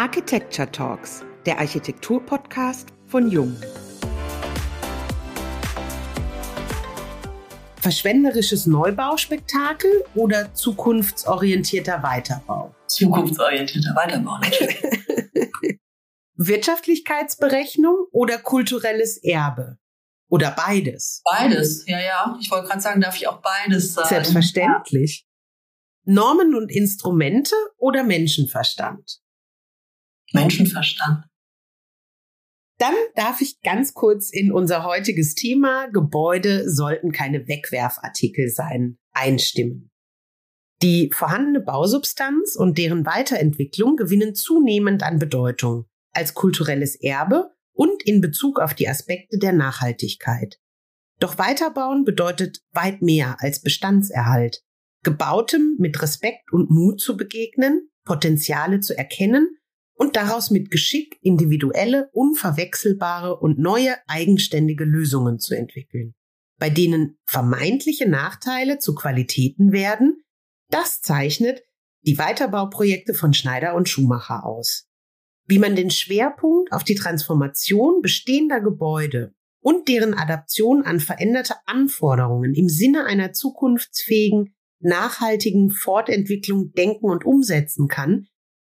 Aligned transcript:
Architecture 0.00 0.72
Talks, 0.72 1.26
der 1.44 1.58
Architektur-Podcast 1.58 2.88
von 3.04 3.30
Jung. 3.30 3.54
Verschwenderisches 7.82 8.64
Neubauspektakel 8.64 9.90
oder 10.14 10.54
zukunftsorientierter 10.54 12.02
Weiterbau? 12.02 12.74
Zukunftsorientierter 12.86 13.94
Weiterbau, 13.94 14.38
natürlich. 14.38 14.82
Wirtschaftlichkeitsberechnung 16.36 18.06
oder 18.10 18.38
kulturelles 18.38 19.22
Erbe? 19.22 19.76
Oder 20.30 20.52
beides? 20.52 21.20
Beides, 21.30 21.86
ja, 21.86 22.00
ja. 22.00 22.38
Ich 22.40 22.50
wollte 22.50 22.68
gerade 22.68 22.80
sagen, 22.80 23.02
darf 23.02 23.16
ich 23.16 23.28
auch 23.28 23.42
beides 23.42 23.92
sagen? 23.92 24.08
Selbstverständlich. 24.08 25.26
Normen 26.04 26.54
und 26.54 26.70
Instrumente 26.70 27.54
oder 27.76 28.02
Menschenverstand? 28.02 29.20
Menschenverstand. 30.32 31.24
Dann 32.78 32.94
darf 33.14 33.42
ich 33.42 33.60
ganz 33.60 33.92
kurz 33.92 34.30
in 34.30 34.52
unser 34.52 34.84
heutiges 34.84 35.34
Thema 35.34 35.88
Gebäude 35.88 36.70
sollten 36.70 37.12
keine 37.12 37.46
Wegwerfartikel 37.46 38.48
sein 38.48 38.98
einstimmen. 39.12 39.90
Die 40.82 41.10
vorhandene 41.12 41.60
Bausubstanz 41.60 42.56
und 42.56 42.78
deren 42.78 43.04
Weiterentwicklung 43.04 43.96
gewinnen 43.96 44.34
zunehmend 44.34 45.02
an 45.02 45.18
Bedeutung 45.18 45.84
als 46.12 46.32
kulturelles 46.32 46.96
Erbe 46.96 47.50
und 47.74 48.02
in 48.02 48.22
Bezug 48.22 48.58
auf 48.58 48.72
die 48.72 48.88
Aspekte 48.88 49.38
der 49.38 49.52
Nachhaltigkeit. 49.52 50.58
Doch 51.18 51.36
Weiterbauen 51.36 52.04
bedeutet 52.04 52.62
weit 52.72 53.02
mehr 53.02 53.36
als 53.40 53.60
Bestandserhalt. 53.60 54.62
Gebautem 55.02 55.76
mit 55.78 56.00
Respekt 56.00 56.50
und 56.50 56.70
Mut 56.70 57.00
zu 57.00 57.16
begegnen, 57.16 57.90
Potenziale 58.04 58.80
zu 58.80 58.96
erkennen 58.96 59.59
und 60.00 60.16
daraus 60.16 60.50
mit 60.50 60.70
Geschick 60.70 61.18
individuelle, 61.20 62.08
unverwechselbare 62.14 63.36
und 63.36 63.58
neue 63.58 63.96
eigenständige 64.06 64.84
Lösungen 64.84 65.38
zu 65.38 65.54
entwickeln, 65.54 66.14
bei 66.58 66.70
denen 66.70 67.18
vermeintliche 67.26 68.08
Nachteile 68.08 68.78
zu 68.78 68.94
Qualitäten 68.94 69.72
werden, 69.72 70.22
das 70.70 71.02
zeichnet 71.02 71.62
die 72.06 72.16
Weiterbauprojekte 72.16 73.12
von 73.12 73.34
Schneider 73.34 73.74
und 73.74 73.90
Schumacher 73.90 74.46
aus. 74.46 74.88
Wie 75.44 75.58
man 75.58 75.76
den 75.76 75.90
Schwerpunkt 75.90 76.72
auf 76.72 76.82
die 76.82 76.94
Transformation 76.94 78.00
bestehender 78.00 78.62
Gebäude 78.62 79.34
und 79.60 79.86
deren 79.86 80.14
Adaption 80.14 80.82
an 80.82 81.00
veränderte 81.00 81.56
Anforderungen 81.66 82.54
im 82.54 82.70
Sinne 82.70 83.04
einer 83.04 83.34
zukunftsfähigen, 83.34 84.54
nachhaltigen 84.78 85.68
Fortentwicklung 85.68 86.72
denken 86.72 87.10
und 87.10 87.26
umsetzen 87.26 87.86
kann, 87.86 88.29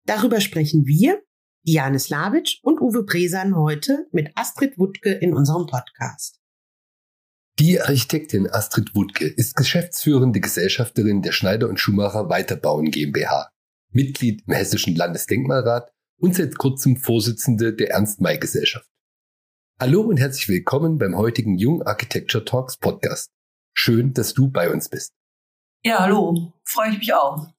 Darüber 0.08 0.40
sprechen 0.40 0.86
wir, 0.86 1.22
Diane 1.68 2.00
Slavic 2.00 2.60
und 2.62 2.80
Uwe 2.80 3.04
Bresan 3.04 3.58
heute 3.58 4.08
mit 4.14 4.32
Astrid 4.36 4.78
Wuttke 4.78 5.12
in 5.12 5.34
unserem 5.34 5.68
Podcast. 5.68 6.40
Die 7.60 7.82
Architektin 7.82 8.50
Astrid 8.50 8.96
Wuttke 8.96 9.28
ist 9.28 9.58
geschäftsführende 9.58 10.40
Gesellschafterin 10.40 11.24
der 11.24 11.34
Schneider 11.34 11.68
und 11.68 11.82
Schumacher 11.82 12.30
Weiterbauen 12.30 12.90
GmbH, 12.90 13.52
Mitglied 13.92 14.44
im 14.48 14.54
Hessischen 14.54 14.96
Landesdenkmalrat 14.96 15.92
und 16.22 16.36
seit 16.36 16.58
kurzem 16.58 16.96
Vorsitzende 16.96 17.74
der 17.74 17.92
Ernst-May-Gesellschaft. 17.92 18.90
Hallo 19.78 20.04
und 20.04 20.16
herzlich 20.16 20.48
willkommen 20.48 20.98
beim 21.00 21.18
heutigen 21.18 21.58
Jung 21.58 21.82
Architecture 21.82 22.46
Talks 22.46 22.78
Podcast. 22.78 23.30
Schön, 23.74 24.14
dass 24.14 24.34
du 24.34 24.50
bei 24.50 24.72
uns 24.72 24.88
bist. 24.88 25.12
Ja, 25.84 26.00
hallo, 26.00 26.54
freue 26.64 26.92
ich 26.92 27.00
mich 27.00 27.14
auch. 27.14 27.54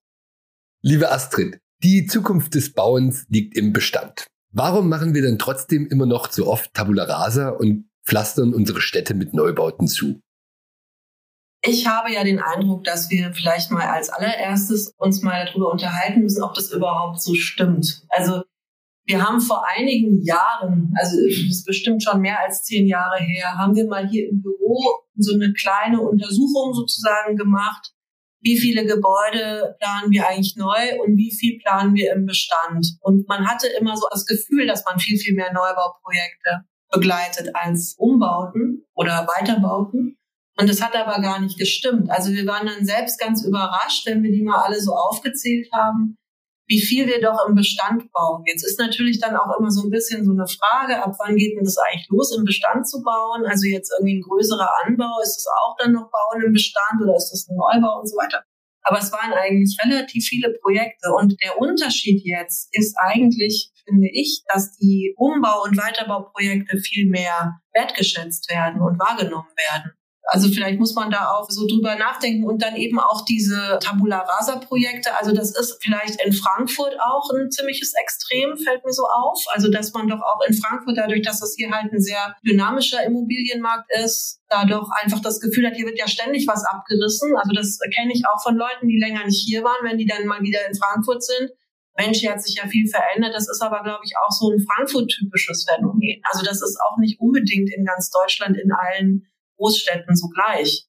Liebe 0.80 1.10
Astrid, 1.10 1.60
die 1.83 2.07
Zukunft 2.07 2.55
des 2.55 2.73
Bauens 2.73 3.27
liegt 3.29 3.57
im 3.57 3.73
Bestand. 3.73 4.27
Warum 4.51 4.89
machen 4.89 5.15
wir 5.15 5.23
denn 5.23 5.39
trotzdem 5.39 5.87
immer 5.87 6.07
noch 6.07 6.33
so 6.33 6.47
oft 6.47 6.73
Tabula 6.75 7.05
Rasa 7.05 7.51
und 7.51 7.89
pflastern 8.05 8.55
unsere 8.55 8.81
Städte 8.81 9.15
mit 9.15 9.34
Neubauten 9.34 9.87
zu? 9.87 10.21
Ich 11.61 11.87
habe 11.87 12.12
ja 12.12 12.25
den 12.25 12.38
Eindruck, 12.38 12.84
dass 12.84 13.11
wir 13.11 13.33
vielleicht 13.34 13.71
mal 13.71 13.88
als 13.88 14.11
allererstes 14.11 14.93
uns 14.97 15.22
mal 15.22 15.44
darüber 15.44 15.72
unterhalten 15.72 16.22
müssen, 16.22 16.43
ob 16.43 16.55
das 16.55 16.71
überhaupt 16.72 17.21
so 17.21 17.34
stimmt. 17.34 18.05
Also 18.09 18.43
wir 19.06 19.27
haben 19.27 19.41
vor 19.41 19.65
einigen 19.77 20.22
Jahren, 20.22 20.94
also 21.00 21.17
das 21.17 21.37
ist 21.50 21.65
bestimmt 21.65 22.03
schon 22.03 22.21
mehr 22.21 22.41
als 22.41 22.62
zehn 22.62 22.87
Jahre 22.87 23.19
her, 23.19 23.56
haben 23.56 23.75
wir 23.75 23.87
mal 23.87 24.06
hier 24.06 24.28
im 24.28 24.43
Büro 24.43 25.03
so 25.17 25.34
eine 25.34 25.53
kleine 25.53 26.00
Untersuchung 26.00 26.75
sozusagen 26.75 27.37
gemacht, 27.37 27.93
wie 28.48 28.59
viele 28.59 28.86
Gebäude 28.86 29.76
planen 29.78 30.10
wir 30.10 30.26
eigentlich 30.26 30.56
neu 30.56 31.03
und 31.03 31.19
wie 31.19 31.34
viel 31.38 31.59
planen 31.59 31.94
wir 31.94 32.12
im 32.14 32.25
Bestand. 32.25 32.97
Und 33.03 33.28
man 33.28 33.47
hatte 33.47 33.66
immer 33.78 33.94
so 33.94 34.06
das 34.10 34.25
Gefühl, 34.25 34.66
dass 34.66 34.84
man 34.86 34.98
viel, 34.98 35.19
viel 35.19 35.34
mehr 35.34 35.53
Neubauprojekte 35.53 36.64
begleitet 36.91 37.54
als 37.54 37.94
Umbauten 37.98 38.87
oder 38.94 39.26
Weiterbauten. 39.37 40.16
Und 40.56 40.69
das 40.69 40.81
hat 40.81 40.97
aber 40.97 41.20
gar 41.20 41.41
nicht 41.41 41.58
gestimmt. 41.58 42.10
Also 42.10 42.32
wir 42.32 42.47
waren 42.47 42.66
dann 42.66 42.87
selbst 42.87 43.20
ganz 43.20 43.44
überrascht, 43.44 44.06
wenn 44.06 44.22
wir 44.22 44.32
die 44.32 44.42
mal 44.42 44.64
alle 44.64 44.81
so 44.81 44.92
aufgezählt 44.92 45.69
haben, 45.72 46.16
wie 46.69 46.81
viel 46.81 47.06
wir 47.06 47.21
doch 47.21 47.49
im 47.49 47.55
Bestand 47.55 48.12
bauen. 48.12 48.45
Jetzt 48.47 48.62
ist 48.62 48.79
natürlich 48.79 49.19
dann 49.19 49.37
auch 49.37 49.59
immer 49.59 49.71
so 49.71 49.83
ein 49.83 49.91
bisschen 49.91 50.25
so 50.25 50.33
eine 50.33 50.47
Frage, 50.47 51.03
ab 51.03 51.17
wann 51.19 51.37
geht 51.37 51.56
denn 51.56 51.65
das 51.65 51.77
eigentlich 51.79 52.09
los, 52.11 52.37
im 52.37 52.45
Bestand 52.45 52.87
zu 52.87 53.03
bauen? 53.03 53.47
Also 53.47 53.67
jetzt 53.67 53.91
irgendwie 53.97 54.19
ein 54.19 54.23
größerer 54.23 54.69
Anbau, 54.84 55.21
ist 55.23 55.37
das 55.37 55.47
auch 55.49 55.77
dann 55.79 55.93
noch 55.93 56.11
Bauen 56.11 56.45
im 56.45 56.53
Bestand 56.53 57.01
oder 57.03 57.17
ist 57.17 57.31
das 57.33 57.49
ein 57.49 57.56
Neubau 57.56 58.01
und 58.01 58.06
so 58.06 58.17
weiter? 58.17 58.45
Aber 58.83 58.99
es 58.99 59.11
waren 59.12 59.33
eigentlich 59.33 59.77
relativ 59.84 60.25
viele 60.25 60.55
Projekte 60.62 61.12
und 61.12 61.37
der 61.43 61.59
Unterschied 61.59 62.23
jetzt 62.25 62.69
ist 62.73 62.97
eigentlich, 62.99 63.73
finde 63.87 64.09
ich, 64.12 64.43
dass 64.53 64.77
die 64.77 65.15
Umbau- 65.17 65.65
und 65.65 65.77
Weiterbauprojekte 65.77 66.79
viel 66.79 67.09
mehr 67.09 67.61
wertgeschätzt 67.75 68.50
werden 68.50 68.81
und 68.81 68.99
wahrgenommen 68.99 69.49
werden. 69.71 69.93
Also 70.31 70.50
vielleicht 70.50 70.78
muss 70.78 70.94
man 70.94 71.11
da 71.11 71.31
auch 71.31 71.49
so 71.49 71.66
drüber 71.66 71.97
nachdenken 71.97 72.44
und 72.44 72.61
dann 72.61 72.77
eben 72.77 73.00
auch 73.00 73.25
diese 73.25 73.78
Tabula 73.81 74.19
Rasa 74.19 74.56
Projekte. 74.56 75.16
Also 75.16 75.33
das 75.33 75.59
ist 75.59 75.83
vielleicht 75.83 76.22
in 76.22 76.34
Frankfurt 76.34 76.97
auch 77.00 77.31
ein 77.31 77.50
ziemliches 77.50 77.94
Extrem, 77.94 78.59
fällt 78.59 78.84
mir 78.84 78.93
so 78.93 79.05
auf. 79.05 79.43
Also 79.55 79.71
dass 79.71 79.94
man 79.94 80.06
doch 80.06 80.21
auch 80.21 80.47
in 80.47 80.53
Frankfurt, 80.53 80.99
dadurch, 80.99 81.22
dass 81.22 81.41
das 81.41 81.55
hier 81.56 81.71
halt 81.71 81.91
ein 81.94 82.03
sehr 82.03 82.37
dynamischer 82.47 83.03
Immobilienmarkt 83.05 83.91
ist, 84.05 84.43
da 84.50 84.67
doch 84.67 84.91
einfach 85.00 85.21
das 85.21 85.41
Gefühl 85.41 85.67
hat, 85.67 85.77
hier 85.77 85.87
wird 85.87 85.99
ja 85.99 86.06
ständig 86.06 86.47
was 86.47 86.62
abgerissen. 86.62 87.34
Also 87.38 87.53
das 87.55 87.78
kenne 87.94 88.12
ich 88.12 88.25
auch 88.27 88.43
von 88.43 88.56
Leuten, 88.56 88.87
die 88.87 88.99
länger 88.99 89.25
nicht 89.25 89.43
hier 89.49 89.65
waren, 89.65 89.83
wenn 89.83 89.97
die 89.97 90.06
dann 90.06 90.27
mal 90.27 90.43
wieder 90.43 90.61
in 90.69 90.75
Frankfurt 90.75 91.25
sind. 91.25 91.53
Mensch, 91.97 92.19
hier 92.19 92.33
hat 92.33 92.43
sich 92.43 92.56
ja 92.56 92.69
viel 92.69 92.87
verändert. 92.87 93.34
Das 93.34 93.49
ist 93.49 93.62
aber, 93.62 93.83
glaube 93.83 94.05
ich, 94.05 94.12
auch 94.19 94.31
so 94.31 94.50
ein 94.50 94.61
Frankfurt-typisches 94.61 95.65
Phänomen. 95.67 96.21
Also 96.31 96.44
das 96.44 96.61
ist 96.61 96.78
auch 96.87 96.99
nicht 96.99 97.19
unbedingt 97.19 97.71
in 97.75 97.87
ganz 97.87 98.11
Deutschland 98.11 98.59
in 98.59 98.71
allen 98.72 99.27
Großstädten 99.58 100.16
so 100.16 100.28
gleich. 100.28 100.86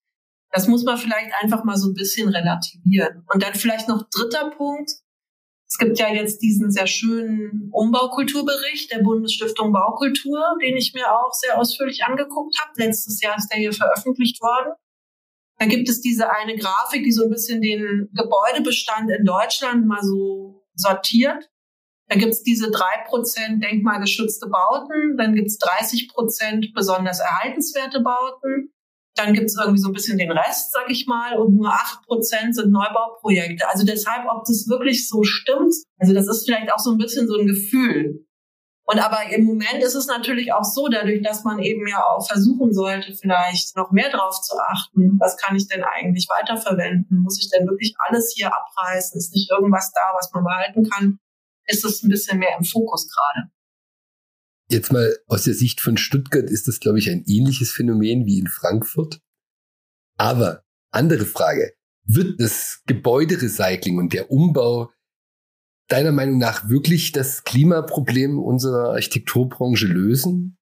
Das 0.51 0.67
muss 0.67 0.83
man 0.83 0.97
vielleicht 0.97 1.31
einfach 1.41 1.63
mal 1.63 1.77
so 1.77 1.89
ein 1.89 1.93
bisschen 1.93 2.29
relativieren. 2.29 3.25
Und 3.31 3.43
dann 3.43 3.53
vielleicht 3.53 3.87
noch 3.87 4.07
dritter 4.09 4.49
Punkt. 4.51 4.91
Es 5.67 5.77
gibt 5.77 5.99
ja 5.99 6.11
jetzt 6.11 6.41
diesen 6.41 6.71
sehr 6.71 6.87
schönen 6.87 7.69
Umbaukulturbericht 7.71 8.91
der 8.91 9.03
Bundesstiftung 9.03 9.71
Baukultur, 9.71 10.41
den 10.63 10.75
ich 10.75 10.93
mir 10.95 11.11
auch 11.11 11.31
sehr 11.33 11.59
ausführlich 11.59 12.03
angeguckt 12.03 12.55
habe. 12.59 12.71
Letztes 12.77 13.21
Jahr 13.21 13.37
ist 13.37 13.49
der 13.49 13.59
hier 13.59 13.73
veröffentlicht 13.73 14.41
worden. 14.41 14.73
Da 15.59 15.65
gibt 15.65 15.89
es 15.89 16.01
diese 16.01 16.31
eine 16.31 16.55
Grafik, 16.55 17.03
die 17.03 17.11
so 17.11 17.25
ein 17.25 17.29
bisschen 17.29 17.61
den 17.61 18.09
Gebäudebestand 18.13 19.11
in 19.11 19.25
Deutschland 19.25 19.85
mal 19.85 20.01
so 20.01 20.65
sortiert. 20.73 21.49
Da 22.09 22.17
gibt's 22.17 22.41
diese 22.41 22.71
drei 22.71 23.03
Prozent 23.07 23.63
denkmalgeschützte 23.63 24.47
Bauten, 24.47 25.15
dann 25.15 25.35
gibt's 25.35 25.59
30 25.59 26.09
Prozent 26.09 26.73
besonders 26.73 27.19
erhaltenswerte 27.19 28.01
Bauten, 28.01 28.73
dann 29.15 29.33
gibt's 29.33 29.55
irgendwie 29.55 29.79
so 29.79 29.89
ein 29.89 29.93
bisschen 29.93 30.17
den 30.17 30.31
Rest, 30.31 30.73
sag 30.73 30.89
ich 30.89 31.05
mal, 31.05 31.37
und 31.37 31.55
nur 31.55 31.69
acht 31.71 32.01
Prozent 32.07 32.55
sind 32.55 32.71
Neubauprojekte. 32.71 33.69
Also 33.69 33.85
deshalb, 33.85 34.25
ob 34.27 34.43
das 34.45 34.67
wirklich 34.67 35.07
so 35.07 35.23
stimmt, 35.23 35.75
also 35.99 36.13
das 36.13 36.27
ist 36.27 36.45
vielleicht 36.45 36.73
auch 36.73 36.79
so 36.79 36.91
ein 36.91 36.97
bisschen 36.97 37.27
so 37.27 37.37
ein 37.37 37.45
Gefühl. 37.45 38.25
Und 38.85 38.97
aber 38.97 39.31
im 39.31 39.43
Moment 39.43 39.83
ist 39.83 39.93
es 39.93 40.07
natürlich 40.07 40.51
auch 40.51 40.63
so, 40.63 40.87
dadurch, 40.87 41.21
dass 41.21 41.43
man 41.43 41.59
eben 41.59 41.87
ja 41.87 42.03
auch 42.03 42.25
versuchen 42.27 42.73
sollte, 42.73 43.13
vielleicht 43.13 43.77
noch 43.77 43.91
mehr 43.91 44.09
drauf 44.09 44.41
zu 44.41 44.55
achten, 44.57 45.19
was 45.19 45.37
kann 45.37 45.55
ich 45.55 45.67
denn 45.67 45.83
eigentlich 45.83 46.27
weiterverwenden? 46.27 47.19
Muss 47.21 47.39
ich 47.39 47.51
denn 47.51 47.67
wirklich 47.67 47.93
alles 48.07 48.33
hier 48.35 48.47
abreißen? 48.51 49.15
Ist 49.15 49.35
nicht 49.35 49.51
irgendwas 49.51 49.91
da, 49.91 50.01
was 50.17 50.31
man 50.33 50.43
behalten 50.43 50.89
kann? 50.89 51.19
Ist 51.69 51.85
es 51.85 52.03
ein 52.03 52.09
bisschen 52.09 52.39
mehr 52.39 52.57
im 52.57 52.65
Fokus 52.65 53.07
gerade. 53.07 53.49
Jetzt 54.71 54.91
mal 54.91 55.17
aus 55.27 55.43
der 55.43 55.53
Sicht 55.53 55.81
von 55.81 55.97
Stuttgart 55.97 56.49
ist 56.49 56.67
das, 56.67 56.79
glaube 56.79 56.99
ich, 56.99 57.09
ein 57.09 57.23
ähnliches 57.25 57.71
Phänomen 57.71 58.25
wie 58.25 58.39
in 58.39 58.47
Frankfurt. 58.47 59.19
Aber 60.17 60.63
andere 60.91 61.25
Frage, 61.25 61.73
wird 62.03 62.39
das 62.39 62.81
Gebäuderecycling 62.85 63.97
und 63.97 64.13
der 64.13 64.31
Umbau 64.31 64.91
deiner 65.87 66.11
Meinung 66.11 66.37
nach 66.37 66.69
wirklich 66.69 67.11
das 67.11 67.43
Klimaproblem 67.43 68.39
unserer 68.39 68.91
Architekturbranche 68.91 69.87
lösen? 69.87 70.57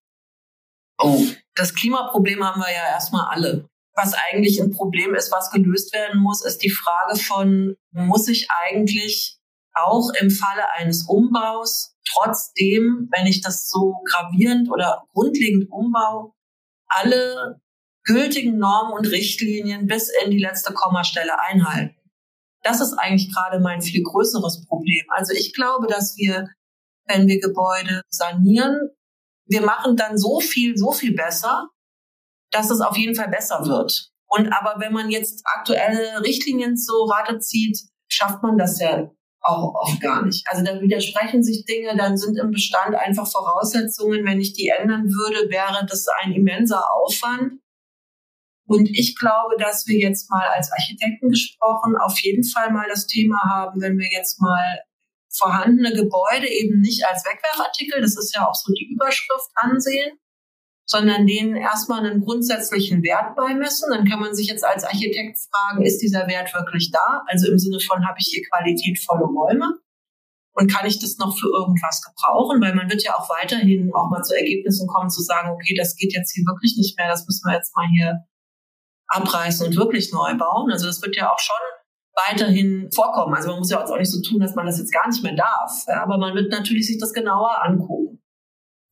Oh, 1.00 1.22
das 1.56 1.74
Klimaproblem 1.74 2.44
haben 2.44 2.62
wir 2.62 2.72
ja 2.72 2.88
erstmal 2.92 3.28
alle. 3.34 3.70
Was 3.94 4.14
eigentlich 4.30 4.62
ein 4.62 4.72
Problem 4.72 5.16
ist, 5.16 5.32
was 5.32 5.52
gelöst 5.52 5.94
werden 5.94 6.22
muss, 6.22 6.46
ist 6.46 6.60
die 6.60 6.70
Frage 6.70 7.20
von, 7.20 7.76
muss 7.92 8.28
ich 8.28 8.48
eigentlich 8.66 9.37
auch 9.84 10.12
im 10.20 10.30
Falle 10.30 10.64
eines 10.76 11.08
Umbaus 11.08 11.96
trotzdem, 12.14 13.10
wenn 13.12 13.28
ich 13.28 13.42
das 13.42 13.70
so 13.70 14.02
gravierend 14.10 14.70
oder 14.72 15.04
grundlegend 15.14 15.72
umbaue, 15.72 16.32
alle 16.88 17.60
gültigen 18.04 18.58
Normen 18.58 18.94
und 18.94 19.12
Richtlinien 19.12 19.88
bis 19.88 20.10
in 20.24 20.32
die 20.32 20.40
letzte 20.40 20.74
Kommastelle 20.74 21.40
einhalten. 21.40 21.96
Das 22.64 22.82
ist 22.82 22.94
eigentlich 22.94 23.34
gerade 23.34 23.60
mein 23.60 23.82
viel 23.82 24.02
größeres 24.04 24.66
Problem. 24.66 25.06
Also 25.10 25.34
ich 25.34 25.54
glaube, 25.54 25.88
dass 25.88 26.16
wir, 26.18 26.48
wenn 27.06 27.28
wir 27.28 27.40
Gebäude 27.40 28.02
sanieren, 28.10 28.90
wir 29.46 29.62
machen 29.62 29.96
dann 29.96 30.18
so 30.18 30.40
viel, 30.40 30.78
so 30.78 30.92
viel 30.92 31.14
besser, 31.14 31.70
dass 32.52 32.70
es 32.70 32.82
auf 32.82 32.98
jeden 32.98 33.16
Fall 33.16 33.30
besser 33.30 33.66
wird. 33.66 34.10
Und 34.28 34.52
aber 34.52 34.80
wenn 34.80 34.94
man 34.94 35.10
jetzt 35.10 35.44
aktuelle 35.46 36.22
Richtlinien 36.22 36.76
so 36.78 37.06
Rate 37.06 37.40
zieht, 37.40 37.80
schafft 38.10 38.44
man 38.44 38.58
das 38.58 38.80
ja 38.80 39.10
auch 39.48 39.74
oft 39.74 40.02
gar 40.02 40.26
nicht. 40.26 40.46
Also 40.50 40.64
da 40.64 40.82
widersprechen 40.82 41.44
sich 41.44 41.66
Dinge, 41.66 41.96
dann 41.96 42.18
sind 42.18 42.38
im 42.38 42.52
Bestand 42.52 42.96
einfach 42.96 43.30
Voraussetzungen. 43.30 44.26
Wenn 44.26 44.42
ich 44.42 44.54
die 44.54 44.70
ändern 44.70 45.06
würde, 45.06 45.50
wäre 45.50 45.86
das 45.88 46.06
ein 46.22 46.34
immenser 46.34 46.84
Aufwand. 46.96 47.62
Und 48.68 48.90
ich 48.90 49.16
glaube, 49.18 49.56
dass 49.58 49.88
wir 49.88 49.98
jetzt 49.98 50.30
mal 50.30 50.46
als 50.48 50.72
Architekten 50.72 51.30
gesprochen 51.30 51.96
auf 51.96 52.20
jeden 52.20 52.44
Fall 52.44 52.72
mal 52.72 52.88
das 52.90 53.08
Thema 53.08 53.40
haben, 53.50 53.82
wenn 53.82 53.98
wir 53.98 54.10
jetzt 54.12 54.42
mal 54.42 54.82
vorhandene 55.30 55.94
Gebäude 55.94 56.48
eben 56.50 56.82
nicht 56.82 57.06
als 57.06 57.24
Wegwerfartikel, 57.24 58.02
das 58.02 58.18
ist 58.18 58.36
ja 58.36 58.46
auch 58.46 58.56
so 58.56 58.74
die 58.74 58.90
Überschrift 58.92 59.50
ansehen, 59.56 60.18
sondern 60.88 61.28
denen 61.28 61.56
erstmal 61.56 62.06
einen 62.06 62.22
grundsätzlichen 62.24 63.04
Wert 63.04 63.36
beimessen. 63.36 63.90
Dann 63.92 64.08
kann 64.08 64.22
man 64.22 64.34
sich 64.34 64.48
jetzt 64.48 64.66
als 64.66 64.86
Architekt 64.86 65.38
fragen, 65.52 65.86
ist 65.86 66.00
dieser 66.00 66.28
Wert 66.28 66.54
wirklich 66.54 66.92
da? 66.92 67.24
Also 67.28 67.52
im 67.52 67.60
Sinne 67.60 67.80
von, 67.80 68.08
habe 68.08 68.18
ich 68.20 68.28
hier 68.32 68.44
qualitätvolle 68.50 69.26
Räume? 69.26 69.80
Und 70.54 70.72
kann 70.72 70.88
ich 70.88 71.00
das 71.00 71.18
noch 71.18 71.38
für 71.38 71.50
irgendwas 71.54 72.02
gebrauchen? 72.02 72.62
Weil 72.62 72.74
man 72.74 72.90
wird 72.90 73.04
ja 73.04 73.14
auch 73.16 73.30
weiterhin 73.30 73.92
auch 73.94 74.10
mal 74.10 74.24
zu 74.24 74.36
Ergebnissen 74.36 74.88
kommen, 74.88 75.10
zu 75.10 75.22
sagen, 75.22 75.52
okay, 75.52 75.76
das 75.78 75.96
geht 75.96 76.14
jetzt 76.14 76.34
hier 76.34 76.46
wirklich 76.46 76.76
nicht 76.78 76.98
mehr, 76.98 77.10
das 77.10 77.28
müssen 77.28 77.48
wir 77.48 77.56
jetzt 77.56 77.76
mal 77.76 77.86
hier 77.94 78.26
abreißen 79.08 79.68
und 79.68 79.76
wirklich 79.76 80.12
neu 80.14 80.36
bauen. 80.36 80.72
Also 80.72 80.88
das 80.88 81.02
wird 81.02 81.16
ja 81.16 81.32
auch 81.32 81.40
schon 81.40 81.56
weiterhin 82.28 82.90
vorkommen. 82.92 83.36
Also 83.36 83.50
man 83.50 83.60
muss 83.60 83.70
ja 83.70 83.84
auch 83.84 83.98
nicht 83.98 84.12
so 84.12 84.22
tun, 84.22 84.40
dass 84.40 84.56
man 84.56 84.66
das 84.66 84.80
jetzt 84.80 84.94
gar 84.94 85.08
nicht 85.08 85.22
mehr 85.22 85.36
darf. 85.36 85.84
Ja, 85.86 86.02
aber 86.02 86.18
man 86.18 86.34
wird 86.34 86.50
natürlich 86.50 86.88
sich 86.88 86.98
das 86.98 87.14
genauer 87.14 87.64
angucken. 87.64 88.07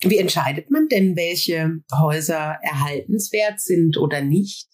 Wie 0.06 0.18
entscheidet 0.18 0.70
man 0.70 0.88
denn, 0.88 1.16
welche 1.16 1.80
Häuser 1.92 2.58
erhaltenswert 2.62 3.60
sind 3.60 3.98
oder 3.98 4.22
nicht? 4.22 4.68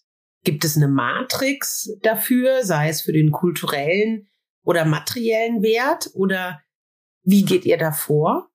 Gibt 0.44 0.66
es 0.66 0.76
eine 0.76 0.88
Matrix 0.88 1.90
dafür, 2.02 2.64
sei 2.64 2.90
es 2.90 3.02
für 3.02 3.14
den 3.14 3.32
kulturellen 3.32 4.28
oder 4.64 4.86
materiellen 4.86 5.62
Wert? 5.62 6.10
Oder 6.14 6.62
wie 7.24 7.46
geht 7.46 7.66
ihr 7.66 7.78
da 7.78 7.92
vor? 7.92 8.51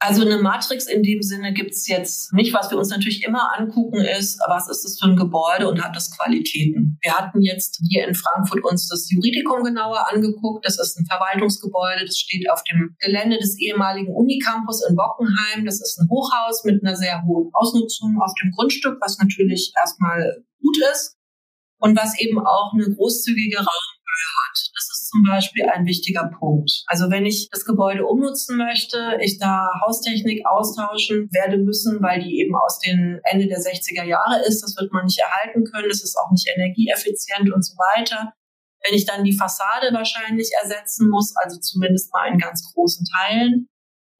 Also 0.00 0.22
eine 0.22 0.38
Matrix 0.38 0.86
in 0.86 1.02
dem 1.02 1.22
Sinne 1.22 1.52
gibt's 1.52 1.88
jetzt 1.88 2.32
nicht. 2.32 2.54
Was 2.54 2.70
wir 2.70 2.78
uns 2.78 2.90
natürlich 2.90 3.24
immer 3.24 3.58
angucken 3.58 4.00
ist, 4.00 4.38
was 4.46 4.68
ist 4.68 4.84
das 4.84 4.98
für 4.98 5.10
ein 5.10 5.16
Gebäude 5.16 5.68
und 5.68 5.82
hat 5.82 5.96
das 5.96 6.16
Qualitäten. 6.16 6.98
Wir 7.00 7.14
hatten 7.14 7.42
jetzt 7.42 7.80
hier 7.88 8.06
in 8.06 8.14
Frankfurt 8.14 8.64
uns 8.64 8.88
das 8.88 9.10
Juridikum 9.10 9.64
genauer 9.64 10.08
angeguckt. 10.12 10.64
Das 10.64 10.78
ist 10.78 10.96
ein 10.98 11.06
Verwaltungsgebäude, 11.06 12.04
das 12.06 12.16
steht 12.16 12.48
auf 12.48 12.62
dem 12.70 12.94
Gelände 13.00 13.38
des 13.38 13.58
ehemaligen 13.58 14.14
Unicampus 14.14 14.86
in 14.88 14.94
Bockenheim. 14.94 15.64
Das 15.64 15.80
ist 15.80 15.98
ein 15.98 16.08
Hochhaus 16.08 16.62
mit 16.64 16.84
einer 16.84 16.94
sehr 16.94 17.24
hohen 17.24 17.50
Ausnutzung 17.52 18.20
auf 18.22 18.32
dem 18.40 18.52
Grundstück, 18.52 18.98
was 19.00 19.18
natürlich 19.18 19.72
erstmal 19.82 20.44
gut 20.60 20.76
ist 20.92 21.16
und 21.80 21.98
was 21.98 22.20
eben 22.20 22.38
auch 22.38 22.72
eine 22.72 22.94
großzügige 22.94 23.58
Raum 23.58 23.97
hat. 24.18 24.70
Das 24.74 24.88
ist 24.92 25.10
zum 25.10 25.22
Beispiel 25.24 25.64
ein 25.64 25.86
wichtiger 25.86 26.30
Punkt. 26.38 26.84
Also 26.86 27.10
wenn 27.10 27.26
ich 27.26 27.48
das 27.50 27.64
Gebäude 27.64 28.04
umnutzen 28.04 28.56
möchte, 28.56 29.18
ich 29.20 29.38
da 29.38 29.68
Haustechnik 29.86 30.46
austauschen 30.46 31.28
werde 31.32 31.58
müssen, 31.58 32.02
weil 32.02 32.22
die 32.22 32.40
eben 32.40 32.54
aus 32.56 32.78
den 32.78 33.20
Ende 33.24 33.46
der 33.46 33.58
60er 33.58 34.04
Jahre 34.04 34.44
ist, 34.46 34.62
das 34.62 34.76
wird 34.76 34.92
man 34.92 35.04
nicht 35.04 35.18
erhalten 35.18 35.64
können, 35.64 35.88
das 35.88 36.02
ist 36.02 36.16
auch 36.16 36.30
nicht 36.30 36.48
energieeffizient 36.48 37.52
und 37.52 37.64
so 37.64 37.74
weiter. 37.74 38.32
Wenn 38.84 38.96
ich 38.96 39.06
dann 39.06 39.24
die 39.24 39.36
Fassade 39.36 39.92
wahrscheinlich 39.92 40.50
ersetzen 40.62 41.10
muss, 41.10 41.34
also 41.42 41.58
zumindest 41.58 42.12
mal 42.12 42.30
in 42.30 42.38
ganz 42.38 42.72
großen 42.72 43.04
Teilen, 43.18 43.68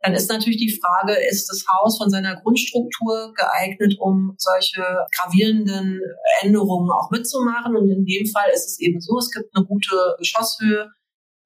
dann 0.00 0.15
ist 0.15 0.31
natürlich 0.31 0.59
die 0.59 0.79
Frage, 0.81 1.15
ist 1.29 1.49
das 1.49 1.65
Haus 1.73 1.99
von 1.99 2.09
seiner 2.09 2.41
Grundstruktur 2.41 3.35
geeignet, 3.35 3.97
um 3.99 4.35
solche 4.39 4.85
gravierenden 5.17 6.00
Änderungen 6.43 6.91
auch 6.91 7.11
mitzumachen? 7.11 7.77
Und 7.77 7.91
in 7.91 8.05
dem 8.05 8.27
Fall 8.27 8.50
ist 8.55 8.67
es 8.67 8.81
eben 8.81 9.00
so, 9.00 9.19
es 9.19 9.31
gibt 9.31 9.55
eine 9.55 9.67
gute 9.67 10.15
Geschosshöhe, 10.19 10.89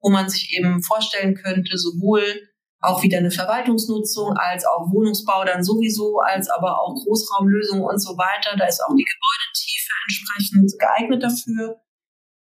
wo 0.00 0.10
man 0.10 0.28
sich 0.28 0.54
eben 0.56 0.82
vorstellen 0.82 1.34
könnte, 1.34 1.78
sowohl 1.78 2.22
auch 2.81 3.02
wieder 3.02 3.19
eine 3.19 3.31
Verwaltungsnutzung 3.31 4.37
als 4.37 4.66
auch 4.66 4.93
Wohnungsbau 4.93 5.44
dann 5.44 5.62
sowieso, 5.62 6.19
als 6.19 6.50
aber 6.50 6.82
auch 6.82 6.94
Großraumlösungen 6.94 7.84
und 7.84 7.99
so 7.99 8.10
weiter. 8.19 8.56
Da 8.58 8.66
ist 8.66 8.82
auch 8.82 8.94
die 8.94 9.06
Gebäudetiefe 9.06 9.93
entsprechend 10.06 10.72
geeignet 10.78 11.22
dafür. 11.22 11.81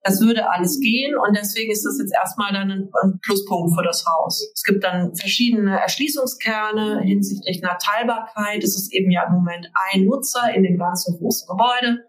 Das 0.04 0.20
würde 0.20 0.50
alles 0.50 0.80
gehen 0.80 1.14
und 1.16 1.36
deswegen 1.36 1.70
ist 1.70 1.84
das 1.84 1.98
jetzt 2.00 2.12
erstmal 2.12 2.52
dann 2.52 2.70
ein, 2.70 3.20
Pluspunkt 3.22 3.76
für 3.76 3.84
das 3.84 4.04
Haus. 4.04 4.50
Es 4.52 4.64
gibt 4.64 4.82
dann 4.82 5.14
verschiedene 5.14 5.80
Erschließungskerne 5.80 7.02
hinsichtlich 7.02 7.62
einer 7.62 7.78
Teilbarkeit. 7.78 8.64
Es 8.64 8.74
ist 8.74 8.92
eben 8.92 9.12
ja 9.12 9.24
im 9.28 9.34
Moment 9.34 9.68
ein 9.92 10.04
Nutzer 10.04 10.52
in 10.54 10.64
dem 10.64 10.76
ganzen 10.76 11.16
großen 11.18 11.46
Gebäude. 11.46 12.00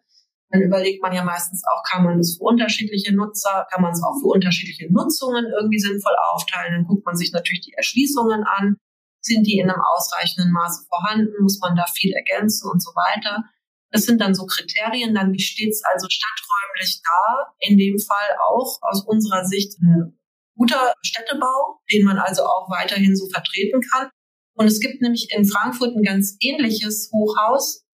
Dann 0.49 0.61
überlegt 0.61 1.03
man 1.03 1.13
ja 1.13 1.23
meistens 1.23 1.63
auch, 1.65 1.83
kann 1.83 2.03
man 2.03 2.17
das 2.17 2.37
für 2.37 2.43
unterschiedliche 2.43 3.13
Nutzer, 3.15 3.67
kann 3.71 3.81
man 3.81 3.91
es 3.91 4.03
auch 4.03 4.19
für 4.21 4.27
unterschiedliche 4.27 4.91
Nutzungen 4.91 5.45
irgendwie 5.45 5.79
sinnvoll 5.79 6.13
aufteilen. 6.31 6.73
Dann 6.73 6.85
guckt 6.85 7.05
man 7.05 7.15
sich 7.15 7.31
natürlich 7.31 7.61
die 7.61 7.73
Erschließungen 7.73 8.43
an. 8.43 8.77
Sind 9.21 9.45
die 9.45 9.57
in 9.57 9.69
einem 9.69 9.81
ausreichenden 9.81 10.51
Maße 10.51 10.85
vorhanden? 10.89 11.41
Muss 11.41 11.59
man 11.59 11.75
da 11.75 11.85
viel 11.85 12.13
ergänzen 12.13 12.69
und 12.69 12.81
so 12.81 12.91
weiter? 12.91 13.43
Das 13.93 14.05
sind 14.05 14.19
dann 14.19 14.33
so 14.33 14.45
Kriterien. 14.47 15.13
Dann, 15.13 15.31
wie 15.31 15.39
steht 15.39 15.69
es 15.69 15.83
also 15.93 16.07
stadträumlich 16.09 17.01
da? 17.03 17.53
In 17.59 17.77
dem 17.77 17.99
Fall 17.99 18.37
auch 18.49 18.79
aus 18.81 19.05
unserer 19.05 19.45
Sicht 19.45 19.79
ein 19.79 20.17
guter 20.57 20.93
Städtebau, 21.03 21.79
den 21.91 22.03
man 22.03 22.17
also 22.17 22.43
auch 22.43 22.69
weiterhin 22.69 23.15
so 23.15 23.29
vertreten 23.29 23.81
kann. 23.81 24.09
Und 24.55 24.67
es 24.67 24.79
gibt 24.79 25.01
nämlich 25.01 25.29
in 25.31 25.45
Frankfurt 25.45 25.95
ein 25.95 26.03
ganz 26.03 26.37
ähnliches 26.41 27.11
Hochhaus, 27.13 27.85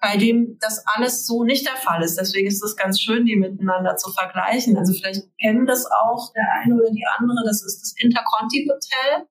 bei 0.00 0.16
dem 0.16 0.58
das 0.60 0.84
alles 0.86 1.26
so 1.26 1.44
nicht 1.44 1.66
der 1.66 1.76
Fall 1.76 2.02
ist. 2.02 2.18
Deswegen 2.18 2.48
ist 2.48 2.62
es 2.62 2.76
ganz 2.76 3.00
schön, 3.00 3.24
die 3.24 3.36
miteinander 3.36 3.96
zu 3.96 4.12
vergleichen. 4.12 4.76
Also 4.76 4.92
vielleicht 4.92 5.22
kennen 5.40 5.66
das 5.66 5.86
auch 5.86 6.32
der 6.34 6.44
eine 6.60 6.74
oder 6.74 6.90
die 6.90 7.06
andere. 7.18 7.38
Das 7.44 7.64
ist 7.64 7.80
das 7.80 7.94
Interconti 7.98 8.68
Hotel. 8.68 9.26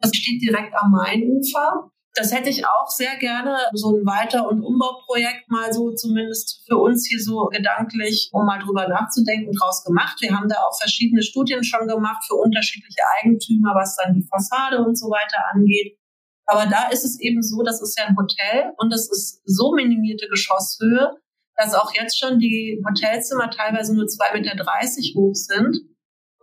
Das 0.00 0.10
steht 0.14 0.42
direkt 0.42 0.74
am 0.74 0.90
Mainufer. 0.90 1.91
Das 2.14 2.30
hätte 2.30 2.50
ich 2.50 2.66
auch 2.66 2.88
sehr 2.88 3.16
gerne, 3.16 3.56
so 3.72 3.96
ein 3.96 4.04
Weiter- 4.04 4.46
und 4.46 4.62
Umbauprojekt 4.62 5.48
mal 5.48 5.72
so 5.72 5.92
zumindest 5.92 6.62
für 6.68 6.76
uns 6.76 7.06
hier 7.08 7.18
so 7.18 7.46
gedanklich, 7.46 8.28
um 8.32 8.44
mal 8.44 8.58
drüber 8.58 8.86
nachzudenken, 8.86 9.52
draus 9.52 9.82
gemacht. 9.82 10.20
Wir 10.20 10.36
haben 10.36 10.48
da 10.48 10.56
auch 10.56 10.78
verschiedene 10.78 11.22
Studien 11.22 11.64
schon 11.64 11.88
gemacht 11.88 12.22
für 12.26 12.34
unterschiedliche 12.34 13.00
Eigentümer, 13.18 13.74
was 13.74 13.96
dann 13.96 14.12
die 14.14 14.26
Fassade 14.28 14.84
und 14.84 14.98
so 14.98 15.06
weiter 15.06 15.38
angeht. 15.54 15.96
Aber 16.44 16.66
da 16.66 16.88
ist 16.88 17.04
es 17.04 17.18
eben 17.18 17.42
so, 17.42 17.62
das 17.62 17.80
ist 17.80 17.98
ja 17.98 18.04
ein 18.04 18.16
Hotel 18.16 18.72
und 18.76 18.92
es 18.92 19.10
ist 19.10 19.40
so 19.46 19.72
minimierte 19.72 20.28
Geschosshöhe, 20.28 21.16
dass 21.56 21.74
auch 21.74 21.94
jetzt 21.94 22.18
schon 22.18 22.38
die 22.38 22.82
Hotelzimmer 22.86 23.50
teilweise 23.50 23.94
nur 23.94 24.04
2,30 24.04 24.34
Meter 24.34 24.66
hoch 25.14 25.34
sind. 25.34 25.78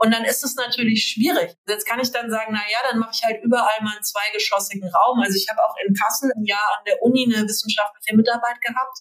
Und 0.02 0.14
dann 0.14 0.24
ist 0.24 0.44
es 0.44 0.56
natürlich 0.56 1.04
schwierig. 1.04 1.56
Jetzt 1.68 1.86
kann 1.86 2.00
ich 2.00 2.12
dann 2.12 2.30
sagen, 2.30 2.52
na 2.54 2.62
ja, 2.72 2.80
dann 2.90 3.00
mache 3.00 3.12
ich 3.14 3.24
halt 3.24 3.44
überall 3.44 3.84
mal 3.84 3.96
einen 3.96 4.04
zweigeschossigen 4.04 4.90
Raum. 4.90 5.20
Also 5.20 5.36
ich 5.36 5.48
habe 5.50 5.60
auch 5.60 5.76
in 5.86 5.94
Kassel 5.94 6.32
ein 6.36 6.46
Jahr 6.46 6.78
an 6.78 6.86
der 6.88 7.02
Uni 7.04 7.26
eine 7.26 7.46
wissenschaftliche 7.46 8.16
Mitarbeit 8.16 8.62
gehabt. 8.62 9.00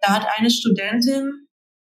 Da 0.00 0.14
hat 0.14 0.26
eine 0.36 0.50
Studentin 0.50 1.48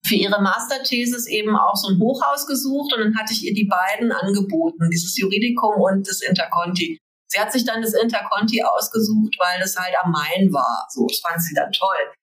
für 0.07 0.15
ihre 0.15 0.41
Masterthesis 0.41 1.27
eben 1.27 1.57
auch 1.57 1.75
so 1.75 1.89
ein 1.89 1.99
Hochhaus 1.99 2.47
gesucht 2.47 2.93
und 2.93 3.03
dann 3.03 3.17
hatte 3.17 3.33
ich 3.33 3.43
ihr 3.43 3.53
die 3.53 3.67
beiden 3.67 4.11
angeboten, 4.11 4.89
dieses 4.89 5.17
Juridikum 5.17 5.81
und 5.81 6.07
das 6.07 6.21
Interconti. 6.21 6.99
Sie 7.27 7.39
hat 7.39 7.51
sich 7.51 7.65
dann 7.65 7.81
das 7.81 7.93
Interconti 7.93 8.63
ausgesucht, 8.63 9.35
weil 9.39 9.59
das 9.59 9.75
halt 9.75 9.95
am 10.01 10.11
Main 10.11 10.53
war. 10.53 10.85
So, 10.89 11.07
das 11.07 11.19
fand 11.19 11.41
sie 11.41 11.55
dann 11.55 11.71
toll. 11.71 12.13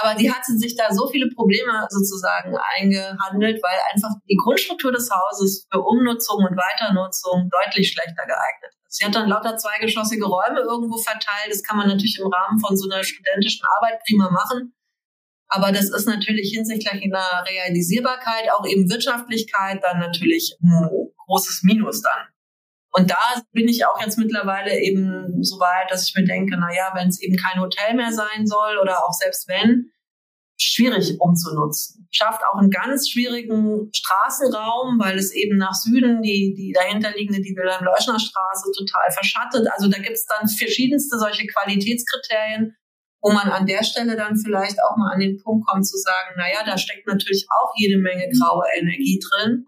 Aber 0.00 0.14
die 0.14 0.30
hatte 0.30 0.52
sich 0.58 0.76
da 0.76 0.92
so 0.92 1.08
viele 1.08 1.28
Probleme 1.34 1.86
sozusagen 1.88 2.54
eingehandelt, 2.76 3.62
weil 3.62 3.78
einfach 3.92 4.10
die 4.28 4.36
Grundstruktur 4.36 4.92
des 4.92 5.10
Hauses 5.10 5.66
für 5.70 5.80
Umnutzung 5.80 6.44
und 6.44 6.56
Weiternutzung 6.56 7.48
deutlich 7.50 7.92
schlechter 7.92 8.26
geeignet 8.26 8.72
ist. 8.86 8.98
Sie 8.98 9.04
hat 9.04 9.14
dann 9.14 9.28
lauter 9.28 9.56
zweigeschossige 9.56 10.24
Räume 10.24 10.60
irgendwo 10.60 10.96
verteilt. 10.98 11.50
Das 11.50 11.62
kann 11.62 11.76
man 11.76 11.88
natürlich 11.88 12.18
im 12.20 12.32
Rahmen 12.32 12.58
von 12.60 12.76
so 12.76 12.88
einer 12.88 13.04
studentischen 13.04 13.66
Arbeit 13.78 14.00
prima 14.06 14.30
machen. 14.30 14.72
Aber 15.48 15.70
das 15.72 15.90
ist 15.90 16.06
natürlich 16.06 16.50
hinsichtlich 16.52 17.04
einer 17.04 17.44
Realisierbarkeit, 17.48 18.50
auch 18.52 18.66
eben 18.66 18.90
Wirtschaftlichkeit, 18.90 19.82
dann 19.82 20.00
natürlich 20.00 20.56
ein 20.60 21.12
großes 21.26 21.62
Minus 21.62 22.02
dann. 22.02 22.26
Und 22.96 23.10
da 23.10 23.42
bin 23.52 23.68
ich 23.68 23.84
auch 23.84 24.00
jetzt 24.00 24.16
mittlerweile 24.16 24.80
eben 24.80 25.42
so 25.42 25.60
weit, 25.60 25.90
dass 25.90 26.08
ich 26.08 26.14
mir 26.14 26.24
denke, 26.24 26.56
na 26.58 26.74
ja, 26.74 26.92
wenn 26.94 27.08
es 27.08 27.20
eben 27.20 27.36
kein 27.36 27.60
Hotel 27.60 27.94
mehr 27.94 28.10
sein 28.10 28.46
soll 28.46 28.78
oder 28.78 29.04
auch 29.04 29.12
selbst 29.12 29.46
wenn, 29.48 29.90
schwierig 30.58 31.20
umzunutzen. 31.20 32.08
Schafft 32.10 32.40
auch 32.50 32.58
einen 32.58 32.70
ganz 32.70 33.10
schwierigen 33.10 33.90
Straßenraum, 33.94 34.98
weil 34.98 35.18
es 35.18 35.34
eben 35.34 35.58
nach 35.58 35.74
Süden 35.74 36.22
die, 36.22 36.54
die 36.56 36.72
dahinterliegende, 36.72 37.42
die 37.42 37.54
Wilhelm-Leuschner 37.54 38.18
Straße 38.18 38.72
total 38.72 39.10
verschattet. 39.12 39.68
Also 39.74 39.88
da 39.88 39.98
gibt 39.98 40.16
es 40.16 40.24
dann 40.24 40.48
verschiedenste 40.48 41.18
solche 41.18 41.46
Qualitätskriterien, 41.46 42.74
wo 43.20 43.30
man 43.30 43.50
an 43.50 43.66
der 43.66 43.84
Stelle 43.84 44.16
dann 44.16 44.38
vielleicht 44.38 44.82
auch 44.82 44.96
mal 44.96 45.12
an 45.12 45.20
den 45.20 45.36
Punkt 45.42 45.66
kommt 45.66 45.86
zu 45.86 45.98
sagen, 45.98 46.34
naja, 46.38 46.64
da 46.64 46.78
steckt 46.78 47.06
natürlich 47.06 47.46
auch 47.60 47.72
jede 47.76 47.98
Menge 48.00 48.30
graue 48.38 48.64
Energie 48.78 49.20
drin. 49.20 49.66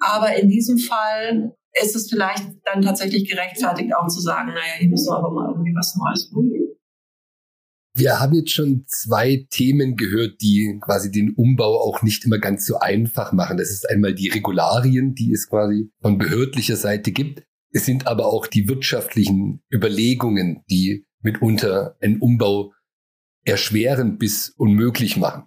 Aber 0.00 0.34
in 0.34 0.48
diesem 0.48 0.78
Fall 0.78 1.54
ist 1.82 1.96
es 1.96 2.08
vielleicht 2.08 2.44
dann 2.64 2.82
tatsächlich 2.82 3.28
gerechtfertigt 3.28 3.94
auch 3.94 4.08
zu 4.08 4.20
sagen, 4.20 4.48
naja, 4.48 4.78
hier 4.78 4.90
müssen 4.90 5.08
wir 5.08 5.18
aber 5.18 5.30
mal 5.30 5.50
irgendwie 5.50 5.74
was 5.74 5.96
Neues 5.96 6.30
probieren. 6.30 6.68
Wir 7.96 8.18
haben 8.18 8.34
jetzt 8.34 8.50
schon 8.50 8.84
zwei 8.88 9.46
Themen 9.50 9.96
gehört, 9.96 10.40
die 10.40 10.78
quasi 10.80 11.12
den 11.12 11.32
Umbau 11.34 11.78
auch 11.80 12.02
nicht 12.02 12.24
immer 12.24 12.38
ganz 12.38 12.66
so 12.66 12.78
einfach 12.80 13.32
machen. 13.32 13.56
Das 13.56 13.70
ist 13.70 13.88
einmal 13.88 14.14
die 14.14 14.28
Regularien, 14.28 15.14
die 15.14 15.32
es 15.32 15.48
quasi 15.48 15.92
von 16.02 16.18
behördlicher 16.18 16.76
Seite 16.76 17.12
gibt. 17.12 17.44
Es 17.70 17.86
sind 17.86 18.08
aber 18.08 18.26
auch 18.26 18.48
die 18.48 18.68
wirtschaftlichen 18.68 19.62
Überlegungen, 19.72 20.64
die 20.68 21.06
mitunter 21.22 21.96
einen 22.00 22.20
Umbau 22.20 22.72
erschweren 23.44 24.18
bis 24.18 24.50
unmöglich 24.56 25.16
machen. 25.16 25.44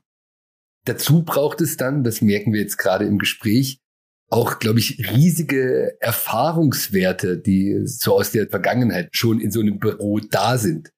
Dazu 0.86 1.24
braucht 1.24 1.60
es 1.60 1.75
dann, 1.75 2.05
das 2.05 2.22
merken 2.22 2.53
wir 2.53 2.62
jetzt 2.62 2.77
gerade 2.77 3.05
im 3.05 3.17
Gespräch, 3.17 3.81
auch, 4.29 4.60
glaube 4.60 4.79
ich, 4.79 5.10
riesige 5.12 5.96
Erfahrungswerte, 6.01 7.38
die 7.38 7.81
so 7.86 8.15
aus 8.15 8.31
der 8.31 8.48
Vergangenheit 8.48 9.10
schon 9.12 9.39
in 9.39 9.51
so 9.51 9.62
einem 9.62 9.79
Büro 9.79 10.19
da 10.19 10.57
sind. 10.57 10.91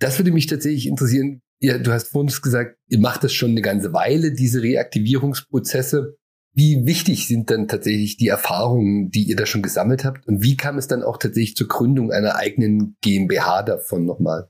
Das 0.00 0.18
würde 0.18 0.32
mich 0.32 0.46
tatsächlich 0.46 0.86
interessieren. 0.86 1.40
Ja, 1.60 1.78
du 1.78 1.92
hast 1.92 2.08
vorhin 2.08 2.32
gesagt, 2.42 2.76
ihr 2.88 3.00
macht 3.00 3.24
das 3.24 3.32
schon 3.32 3.50
eine 3.50 3.62
ganze 3.62 3.92
Weile, 3.92 4.32
diese 4.32 4.62
Reaktivierungsprozesse. 4.62 6.16
Wie 6.54 6.86
wichtig 6.86 7.28
sind 7.28 7.50
dann 7.50 7.68
tatsächlich 7.68 8.16
die 8.16 8.28
Erfahrungen, 8.28 9.10
die 9.10 9.24
ihr 9.24 9.36
da 9.36 9.46
schon 9.46 9.62
gesammelt 9.62 10.04
habt? 10.04 10.26
Und 10.26 10.42
wie 10.42 10.56
kam 10.56 10.78
es 10.78 10.88
dann 10.88 11.02
auch 11.02 11.18
tatsächlich 11.18 11.56
zur 11.56 11.68
Gründung 11.68 12.10
einer 12.10 12.36
eigenen 12.36 12.96
GmbH 13.00 13.62
davon 13.62 14.04
nochmal? 14.04 14.48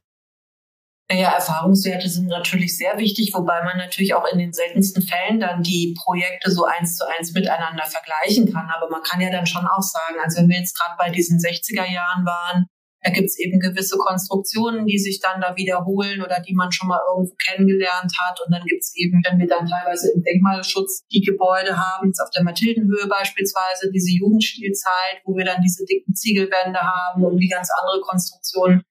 Ja, 1.10 1.32
Erfahrungswerte 1.32 2.06
sind 2.06 2.26
natürlich 2.26 2.76
sehr 2.76 2.98
wichtig, 2.98 3.32
wobei 3.32 3.64
man 3.64 3.78
natürlich 3.78 4.12
auch 4.14 4.30
in 4.30 4.38
den 4.38 4.52
seltensten 4.52 5.02
Fällen 5.02 5.40
dann 5.40 5.62
die 5.62 5.96
Projekte 5.98 6.50
so 6.50 6.64
eins 6.64 6.96
zu 6.96 7.06
eins 7.06 7.32
miteinander 7.32 7.84
vergleichen 7.86 8.52
kann. 8.52 8.68
Aber 8.68 8.90
man 8.90 9.02
kann 9.02 9.22
ja 9.22 9.30
dann 9.30 9.46
schon 9.46 9.66
auch 9.66 9.80
sagen, 9.80 10.20
also 10.22 10.42
wenn 10.42 10.50
wir 10.50 10.58
jetzt 10.58 10.78
gerade 10.78 10.96
bei 10.98 11.08
diesen 11.08 11.38
60er 11.38 11.90
Jahren 11.90 12.26
waren, 12.26 12.66
da 13.02 13.10
gibt's 13.10 13.38
eben 13.38 13.58
gewisse 13.58 13.96
Konstruktionen, 13.96 14.86
die 14.86 14.98
sich 14.98 15.20
dann 15.20 15.40
da 15.40 15.56
wiederholen 15.56 16.20
oder 16.20 16.40
die 16.40 16.54
man 16.54 16.72
schon 16.72 16.88
mal 16.88 17.00
irgendwo 17.14 17.34
kennengelernt 17.36 18.12
hat. 18.18 18.40
Und 18.44 18.52
dann 18.52 18.66
gibt's 18.66 18.92
eben, 18.96 19.22
wenn 19.24 19.38
wir 19.38 19.46
dann 19.46 19.66
teilweise 19.66 20.12
im 20.12 20.22
Denkmalschutz 20.22 21.06
die 21.10 21.22
Gebäude 21.22 21.78
haben, 21.78 22.08
jetzt 22.08 22.20
auf 22.20 22.30
der 22.36 22.42
Mathildenhöhe 22.42 23.06
beispielsweise, 23.08 23.90
diese 23.94 24.10
Jugendstilzeit, 24.10 25.22
wo 25.24 25.36
wir 25.36 25.44
dann 25.44 25.62
diese 25.62 25.86
dicken 25.86 26.14
Ziegelwände 26.14 26.80
haben 26.80 27.24
und 27.24 27.38
die 27.38 27.48
ganz 27.48 27.70
andere 27.80 28.00
Konstruktionen, 28.02 28.82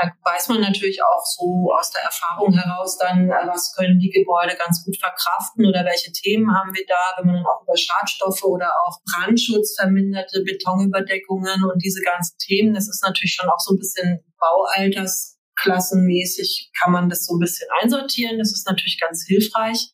da 0.00 0.10
weiß 0.24 0.48
man 0.48 0.60
natürlich 0.60 1.00
auch 1.02 1.24
so 1.24 1.72
aus 1.78 1.90
der 1.90 2.02
Erfahrung 2.02 2.52
heraus 2.54 2.96
dann, 2.98 3.30
äh, 3.30 3.46
was 3.46 3.74
können 3.76 3.98
die 3.98 4.10
Gebäude 4.10 4.56
ganz 4.56 4.84
gut 4.84 4.96
verkraften 4.98 5.66
oder 5.66 5.84
welche 5.84 6.12
Themen 6.12 6.54
haben 6.54 6.74
wir 6.74 6.84
da, 6.86 7.16
wenn 7.18 7.26
man 7.26 7.36
dann 7.36 7.46
auch 7.46 7.62
über 7.62 7.76
Schadstoffe 7.76 8.44
oder 8.44 8.70
auch 8.86 9.00
Brandschutz, 9.04 9.74
verminderte 9.78 10.42
Betonüberdeckungen 10.44 11.64
und 11.64 11.84
diese 11.84 12.02
ganzen 12.02 12.38
Themen, 12.38 12.74
das 12.74 12.88
ist 12.88 13.02
natürlich 13.04 13.34
schon 13.34 13.50
auch 13.50 13.60
so 13.60 13.74
ein 13.74 13.78
bisschen 13.78 14.24
Baualtersklassenmäßig, 14.38 16.70
kann 16.80 16.92
man 16.92 17.08
das 17.08 17.26
so 17.26 17.34
ein 17.34 17.40
bisschen 17.40 17.68
einsortieren. 17.80 18.38
Das 18.38 18.52
ist 18.52 18.66
natürlich 18.66 18.98
ganz 18.98 19.24
hilfreich. 19.26 19.92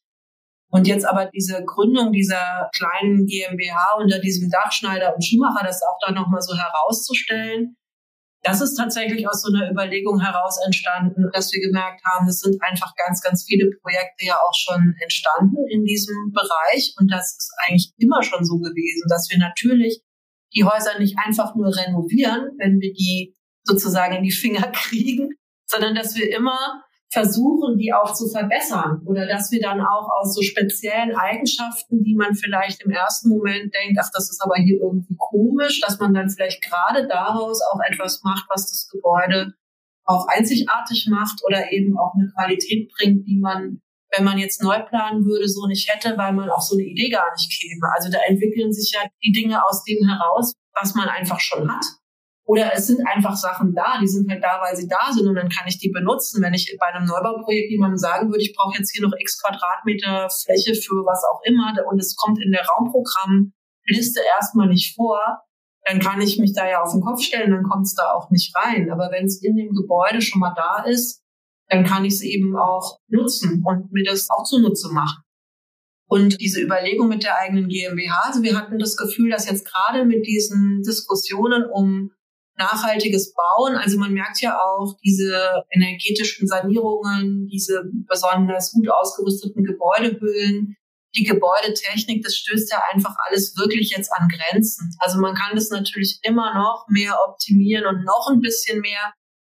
Und 0.68 0.86
jetzt 0.86 1.04
aber 1.04 1.26
diese 1.26 1.64
Gründung 1.64 2.12
dieser 2.12 2.70
kleinen 2.76 3.26
GmbH 3.26 3.94
unter 3.98 4.18
diesem 4.18 4.50
Dachschneider 4.50 5.14
und 5.14 5.24
Schuhmacher, 5.24 5.64
das 5.64 5.80
auch 5.82 5.98
da 6.04 6.10
nochmal 6.12 6.42
so 6.42 6.56
herauszustellen, 6.56 7.76
das 8.46 8.60
ist 8.60 8.76
tatsächlich 8.76 9.28
aus 9.28 9.42
so 9.42 9.52
einer 9.52 9.70
Überlegung 9.70 10.20
heraus 10.20 10.58
entstanden, 10.64 11.28
dass 11.32 11.52
wir 11.52 11.60
gemerkt 11.60 12.02
haben, 12.04 12.28
es 12.28 12.40
sind 12.40 12.56
einfach 12.62 12.92
ganz, 12.94 13.20
ganz 13.20 13.44
viele 13.44 13.68
Projekte 13.82 14.24
ja 14.24 14.36
auch 14.36 14.54
schon 14.54 14.94
entstanden 15.02 15.56
in 15.68 15.84
diesem 15.84 16.32
Bereich. 16.32 16.94
Und 16.98 17.10
das 17.10 17.36
ist 17.38 17.52
eigentlich 17.66 17.92
immer 17.98 18.22
schon 18.22 18.44
so 18.44 18.58
gewesen, 18.58 19.02
dass 19.08 19.28
wir 19.30 19.38
natürlich 19.38 20.00
die 20.54 20.64
Häuser 20.64 20.98
nicht 20.98 21.16
einfach 21.18 21.56
nur 21.56 21.74
renovieren, 21.76 22.52
wenn 22.58 22.80
wir 22.80 22.92
die 22.92 23.36
sozusagen 23.64 24.16
in 24.16 24.22
die 24.22 24.30
Finger 24.30 24.70
kriegen, 24.72 25.30
sondern 25.66 25.94
dass 25.94 26.14
wir 26.14 26.30
immer 26.34 26.84
versuchen, 27.16 27.78
die 27.78 27.94
auch 27.94 28.12
zu 28.12 28.28
verbessern 28.28 29.00
oder 29.06 29.26
dass 29.26 29.50
wir 29.50 29.60
dann 29.60 29.80
auch 29.80 30.06
aus 30.20 30.34
so 30.34 30.42
speziellen 30.42 31.16
Eigenschaften, 31.16 32.02
die 32.02 32.14
man 32.14 32.34
vielleicht 32.34 32.82
im 32.84 32.90
ersten 32.90 33.30
Moment 33.30 33.72
denkt, 33.72 33.98
ach, 33.98 34.10
das 34.12 34.30
ist 34.30 34.42
aber 34.44 34.56
hier 34.56 34.76
irgendwie 34.82 35.16
komisch, 35.16 35.80
dass 35.80 35.98
man 35.98 36.12
dann 36.12 36.28
vielleicht 36.28 36.62
gerade 36.62 37.08
daraus 37.08 37.62
auch 37.72 37.80
etwas 37.90 38.22
macht, 38.22 38.44
was 38.52 38.70
das 38.70 38.90
Gebäude 38.92 39.54
auch 40.04 40.26
einzigartig 40.28 41.08
macht 41.10 41.40
oder 41.46 41.72
eben 41.72 41.96
auch 41.98 42.12
eine 42.14 42.28
Qualität 42.36 42.92
bringt, 42.94 43.26
die 43.26 43.38
man, 43.40 43.80
wenn 44.14 44.24
man 44.24 44.36
jetzt 44.36 44.62
neu 44.62 44.78
planen 44.82 45.24
würde, 45.24 45.48
so 45.48 45.66
nicht 45.66 45.88
hätte, 45.90 46.18
weil 46.18 46.34
man 46.34 46.50
auf 46.50 46.62
so 46.62 46.76
eine 46.76 46.84
Idee 46.84 47.08
gar 47.08 47.32
nicht 47.32 47.50
käme. 47.50 47.88
Also 47.96 48.10
da 48.10 48.18
entwickeln 48.28 48.74
sich 48.74 48.92
ja 48.92 49.08
die 49.24 49.32
Dinge 49.32 49.64
aus 49.64 49.84
dem 49.84 50.06
heraus, 50.06 50.52
was 50.78 50.94
man 50.94 51.08
einfach 51.08 51.40
schon 51.40 51.66
hat. 51.74 51.86
Oder 52.46 52.72
es 52.74 52.86
sind 52.86 53.04
einfach 53.06 53.34
Sachen 53.34 53.74
da, 53.74 53.98
die 54.00 54.06
sind 54.06 54.30
halt 54.30 54.42
da, 54.42 54.60
weil 54.62 54.76
sie 54.76 54.86
da 54.86 55.12
sind 55.12 55.26
und 55.26 55.34
dann 55.34 55.48
kann 55.48 55.66
ich 55.66 55.78
die 55.78 55.90
benutzen. 55.90 56.40
Wenn 56.42 56.54
ich 56.54 56.74
bei 56.78 56.94
einem 56.94 57.06
Neubauprojekt 57.06 57.72
jemandem 57.72 57.98
sagen 57.98 58.30
würde, 58.30 58.42
ich 58.42 58.54
brauche 58.54 58.78
jetzt 58.78 58.92
hier 58.92 59.02
noch 59.02 59.12
x 59.18 59.42
Quadratmeter 59.42 60.28
Fläche 60.30 60.74
für 60.74 61.02
was 61.04 61.24
auch 61.24 61.40
immer 61.42 61.74
und 61.90 61.98
es 61.98 62.14
kommt 62.14 62.40
in 62.40 62.52
der 62.52 62.64
Raumprogrammliste 62.64 64.20
erstmal 64.38 64.68
nicht 64.68 64.94
vor, 64.94 65.18
dann 65.86 65.98
kann 65.98 66.20
ich 66.20 66.38
mich 66.38 66.52
da 66.52 66.68
ja 66.68 66.82
auf 66.82 66.92
den 66.92 67.00
Kopf 67.00 67.20
stellen, 67.20 67.50
dann 67.50 67.64
kommt 67.64 67.86
es 67.86 67.94
da 67.94 68.12
auch 68.12 68.30
nicht 68.30 68.54
rein. 68.56 68.90
Aber 68.92 69.10
wenn 69.10 69.26
es 69.26 69.42
in 69.42 69.56
dem 69.56 69.74
Gebäude 69.74 70.22
schon 70.22 70.40
mal 70.40 70.54
da 70.54 70.84
ist, 70.84 71.22
dann 71.68 71.84
kann 71.84 72.04
ich 72.04 72.14
es 72.14 72.22
eben 72.22 72.56
auch 72.56 73.00
nutzen 73.08 73.64
und 73.64 73.92
mir 73.92 74.04
das 74.04 74.30
auch 74.30 74.44
zunutze 74.44 74.92
machen. 74.92 75.22
Und 76.08 76.40
diese 76.40 76.60
Überlegung 76.60 77.08
mit 77.08 77.24
der 77.24 77.38
eigenen 77.38 77.68
GmbH, 77.68 78.20
also 78.26 78.42
wir 78.42 78.56
hatten 78.56 78.78
das 78.78 78.96
Gefühl, 78.96 79.30
dass 79.30 79.50
jetzt 79.50 79.66
gerade 79.66 80.04
mit 80.04 80.24
diesen 80.26 80.82
Diskussionen 80.82 81.64
um 81.68 82.12
nachhaltiges 82.58 83.34
Bauen. 83.34 83.76
Also 83.76 83.98
man 83.98 84.12
merkt 84.12 84.40
ja 84.40 84.58
auch 84.58 84.96
diese 85.04 85.62
energetischen 85.70 86.46
Sanierungen, 86.46 87.46
diese 87.48 87.84
besonders 88.08 88.72
gut 88.72 88.88
ausgerüsteten 88.88 89.64
Gebäudehüllen, 89.64 90.76
die 91.16 91.24
Gebäudetechnik, 91.24 92.22
das 92.22 92.36
stößt 92.36 92.70
ja 92.70 92.82
einfach 92.92 93.14
alles 93.26 93.56
wirklich 93.56 93.90
jetzt 93.96 94.10
an 94.12 94.28
Grenzen. 94.28 94.90
Also 95.00 95.18
man 95.18 95.34
kann 95.34 95.54
das 95.54 95.70
natürlich 95.70 96.18
immer 96.22 96.54
noch 96.54 96.86
mehr 96.88 97.16
optimieren 97.28 97.86
und 97.86 98.04
noch 98.04 98.28
ein 98.30 98.40
bisschen 98.40 98.80
mehr. 98.80 99.12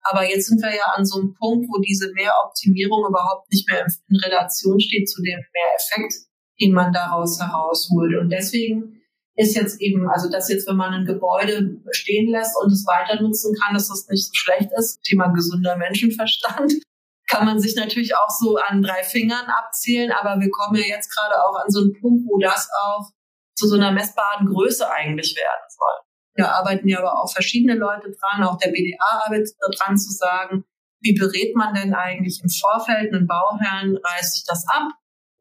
Aber 0.03 0.29
jetzt 0.29 0.47
sind 0.47 0.63
wir 0.63 0.75
ja 0.75 0.95
an 0.95 1.05
so 1.05 1.19
einem 1.19 1.35
Punkt, 1.35 1.67
wo 1.69 1.81
diese 1.81 2.13
Mehroptimierung 2.13 3.07
überhaupt 3.09 3.51
nicht 3.51 3.69
mehr 3.69 3.85
in 4.09 4.17
Relation 4.17 4.79
steht 4.79 5.09
zu 5.09 5.21
dem 5.23 5.41
Mehreffekt, 5.53 6.15
den 6.61 6.73
man 6.73 6.93
daraus 6.93 7.41
herausholt. 7.41 8.17
Und 8.21 8.31
deswegen 8.31 8.96
ist 9.37 9.55
jetzt 9.55 9.81
eben, 9.81 10.09
also 10.09 10.31
dass 10.31 10.49
jetzt, 10.49 10.67
wenn 10.67 10.77
man 10.77 10.95
ein 10.95 11.05
Gebäude 11.05 11.77
stehen 11.91 12.31
lässt 12.31 12.57
und 12.63 12.73
es 12.73 12.87
weiter 12.87 13.21
nutzen 13.21 13.55
kann, 13.55 13.75
dass 13.75 13.89
das 13.89 14.09
nicht 14.09 14.27
so 14.27 14.33
schlecht 14.35 14.71
ist. 14.79 15.03
Thema 15.03 15.29
gesunder 15.29 15.77
Menschenverstand. 15.77 16.73
Kann 17.29 17.45
man 17.45 17.59
sich 17.59 17.75
natürlich 17.75 18.15
auch 18.15 18.31
so 18.31 18.57
an 18.57 18.83
drei 18.83 19.03
Fingern 19.03 19.47
abzählen, 19.47 20.13
aber 20.13 20.41
wir 20.41 20.51
kommen 20.51 20.77
ja 20.77 20.87
jetzt 20.87 21.15
gerade 21.15 21.35
auch 21.43 21.57
an 21.57 21.71
so 21.71 21.81
einen 21.81 21.93
Punkt, 22.01 22.25
wo 22.27 22.39
das 22.39 22.69
auch 22.85 23.11
zu 23.57 23.67
so 23.67 23.75
einer 23.75 23.91
messbaren 23.91 24.47
Größe 24.47 24.89
eigentlich 24.89 25.35
werden 25.37 25.67
soll. 25.69 26.07
Da 26.37 26.53
arbeiten 26.53 26.89
ja 26.89 26.99
aber 26.99 27.21
auch 27.21 27.33
verschiedene 27.33 27.75
Leute 27.75 28.13
dran, 28.13 28.45
auch 28.45 28.59
der 28.59 28.71
BDA 28.71 29.25
arbeitet 29.25 29.57
dran 29.77 29.99
zu 29.99 30.13
sagen, 30.13 30.65
wie 31.01 31.15
berät 31.15 31.57
man 31.57 31.75
denn 31.75 31.95
eigentlich 31.95 32.41
im 32.43 32.49
Vorfeld 32.49 33.13
einen 33.13 33.27
Bauherrn, 33.27 33.97
reißt 33.97 34.35
sich 34.35 34.45
das 34.47 34.65
ab? 34.69 34.93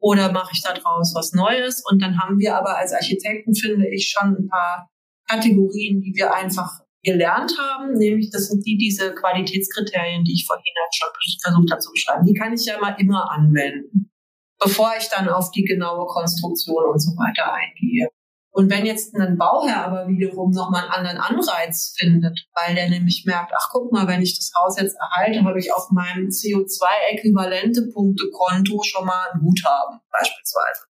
Oder 0.06 0.30
mache 0.30 0.52
ich 0.52 0.62
da 0.62 0.72
draus 0.72 1.14
was 1.16 1.32
Neues? 1.32 1.82
Und 1.90 2.00
dann 2.00 2.16
haben 2.20 2.38
wir 2.38 2.56
aber 2.56 2.78
als 2.78 2.92
Architekten, 2.92 3.56
finde 3.56 3.88
ich, 3.88 4.08
schon 4.08 4.36
ein 4.36 4.48
paar 4.48 4.88
Kategorien, 5.28 6.00
die 6.00 6.12
wir 6.14 6.32
einfach 6.32 6.70
gelernt 7.02 7.52
haben, 7.58 7.94
nämlich 7.94 8.30
das 8.30 8.46
sind 8.46 8.64
die 8.64 8.76
diese 8.76 9.14
Qualitätskriterien, 9.14 10.22
die 10.22 10.34
ich 10.34 10.46
vorhin 10.46 10.74
halt 10.80 10.94
schon 10.94 11.08
versucht 11.42 11.70
habe 11.72 11.80
zu 11.80 11.90
beschreiben. 11.90 12.24
Die 12.24 12.34
kann 12.34 12.54
ich 12.54 12.64
ja 12.66 12.78
mal 12.78 12.94
immer 12.98 13.30
anwenden, 13.32 14.12
bevor 14.60 14.92
ich 14.96 15.08
dann 15.08 15.28
auf 15.28 15.50
die 15.50 15.64
genaue 15.64 16.06
Konstruktion 16.06 16.84
und 16.84 17.00
so 17.00 17.10
weiter 17.12 17.52
eingehe. 17.52 18.08
Und 18.56 18.70
wenn 18.70 18.86
jetzt 18.86 19.14
ein 19.14 19.36
Bauherr 19.36 19.84
aber 19.84 20.08
wiederum 20.08 20.50
nochmal 20.50 20.84
einen 20.84 20.90
anderen 20.90 21.18
Anreiz 21.18 21.94
findet, 21.98 22.48
weil 22.54 22.74
der 22.74 22.88
nämlich 22.88 23.24
merkt, 23.26 23.52
ach 23.54 23.68
guck 23.70 23.92
mal, 23.92 24.08
wenn 24.08 24.22
ich 24.22 24.38
das 24.38 24.50
Haus 24.56 24.80
jetzt 24.80 24.96
erhalte, 24.98 25.44
habe 25.44 25.58
ich 25.58 25.74
auf 25.74 25.90
meinem 25.90 26.28
CO2-äquivalente 26.28 27.92
Punktekonto 27.92 28.82
schon 28.82 29.04
mal 29.04 29.26
ein 29.34 29.40
Guthaben 29.40 30.00
beispielsweise. 30.10 30.86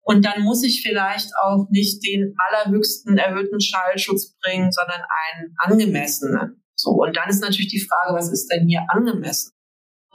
Und 0.00 0.24
dann 0.24 0.40
muss 0.44 0.64
ich 0.64 0.82
vielleicht 0.82 1.28
auch 1.42 1.66
nicht 1.68 2.02
den 2.06 2.34
allerhöchsten 2.38 3.18
erhöhten 3.18 3.60
Schallschutz 3.60 4.34
bringen, 4.40 4.72
sondern 4.72 5.02
einen 5.02 5.54
angemessenen. 5.58 6.64
So. 6.74 6.92
Und 6.92 7.18
dann 7.18 7.28
ist 7.28 7.42
natürlich 7.42 7.68
die 7.68 7.86
Frage, 7.86 8.16
was 8.16 8.32
ist 8.32 8.48
denn 8.48 8.66
hier 8.66 8.80
angemessen? 8.88 9.53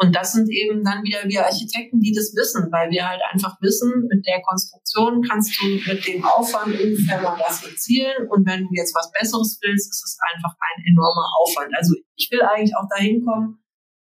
Und 0.02 0.16
das 0.16 0.32
sind 0.32 0.50
eben 0.50 0.82
dann 0.86 1.04
wieder 1.04 1.28
wir 1.28 1.46
Architekten, 1.46 2.00
die 2.00 2.14
das 2.14 2.34
wissen, 2.34 2.72
weil 2.72 2.90
wir 2.90 3.06
halt 3.06 3.20
einfach 3.34 3.58
wissen, 3.60 4.08
mit 4.08 4.26
der 4.26 4.42
Konstruktion 4.42 5.22
kannst 5.22 5.60
du 5.60 5.66
mit 5.68 6.08
dem 6.08 6.24
Aufwand 6.24 6.80
ungefähr 6.80 7.22
mal 7.22 7.38
das 7.38 7.66
erzielen. 7.68 8.30
Und 8.30 8.48
wenn 8.48 8.64
du 8.64 8.70
jetzt 8.72 8.96
was 8.96 9.12
Besseres 9.12 9.60
willst, 9.62 9.92
ist 9.92 10.02
es 10.02 10.18
einfach 10.34 10.56
ein 10.56 10.86
enormer 10.88 11.28
Aufwand. 11.42 11.76
Also 11.76 11.96
ich 12.16 12.30
will 12.32 12.42
eigentlich 12.42 12.74
auch 12.78 12.88
dahin 12.90 13.26
kommen, 13.26 13.60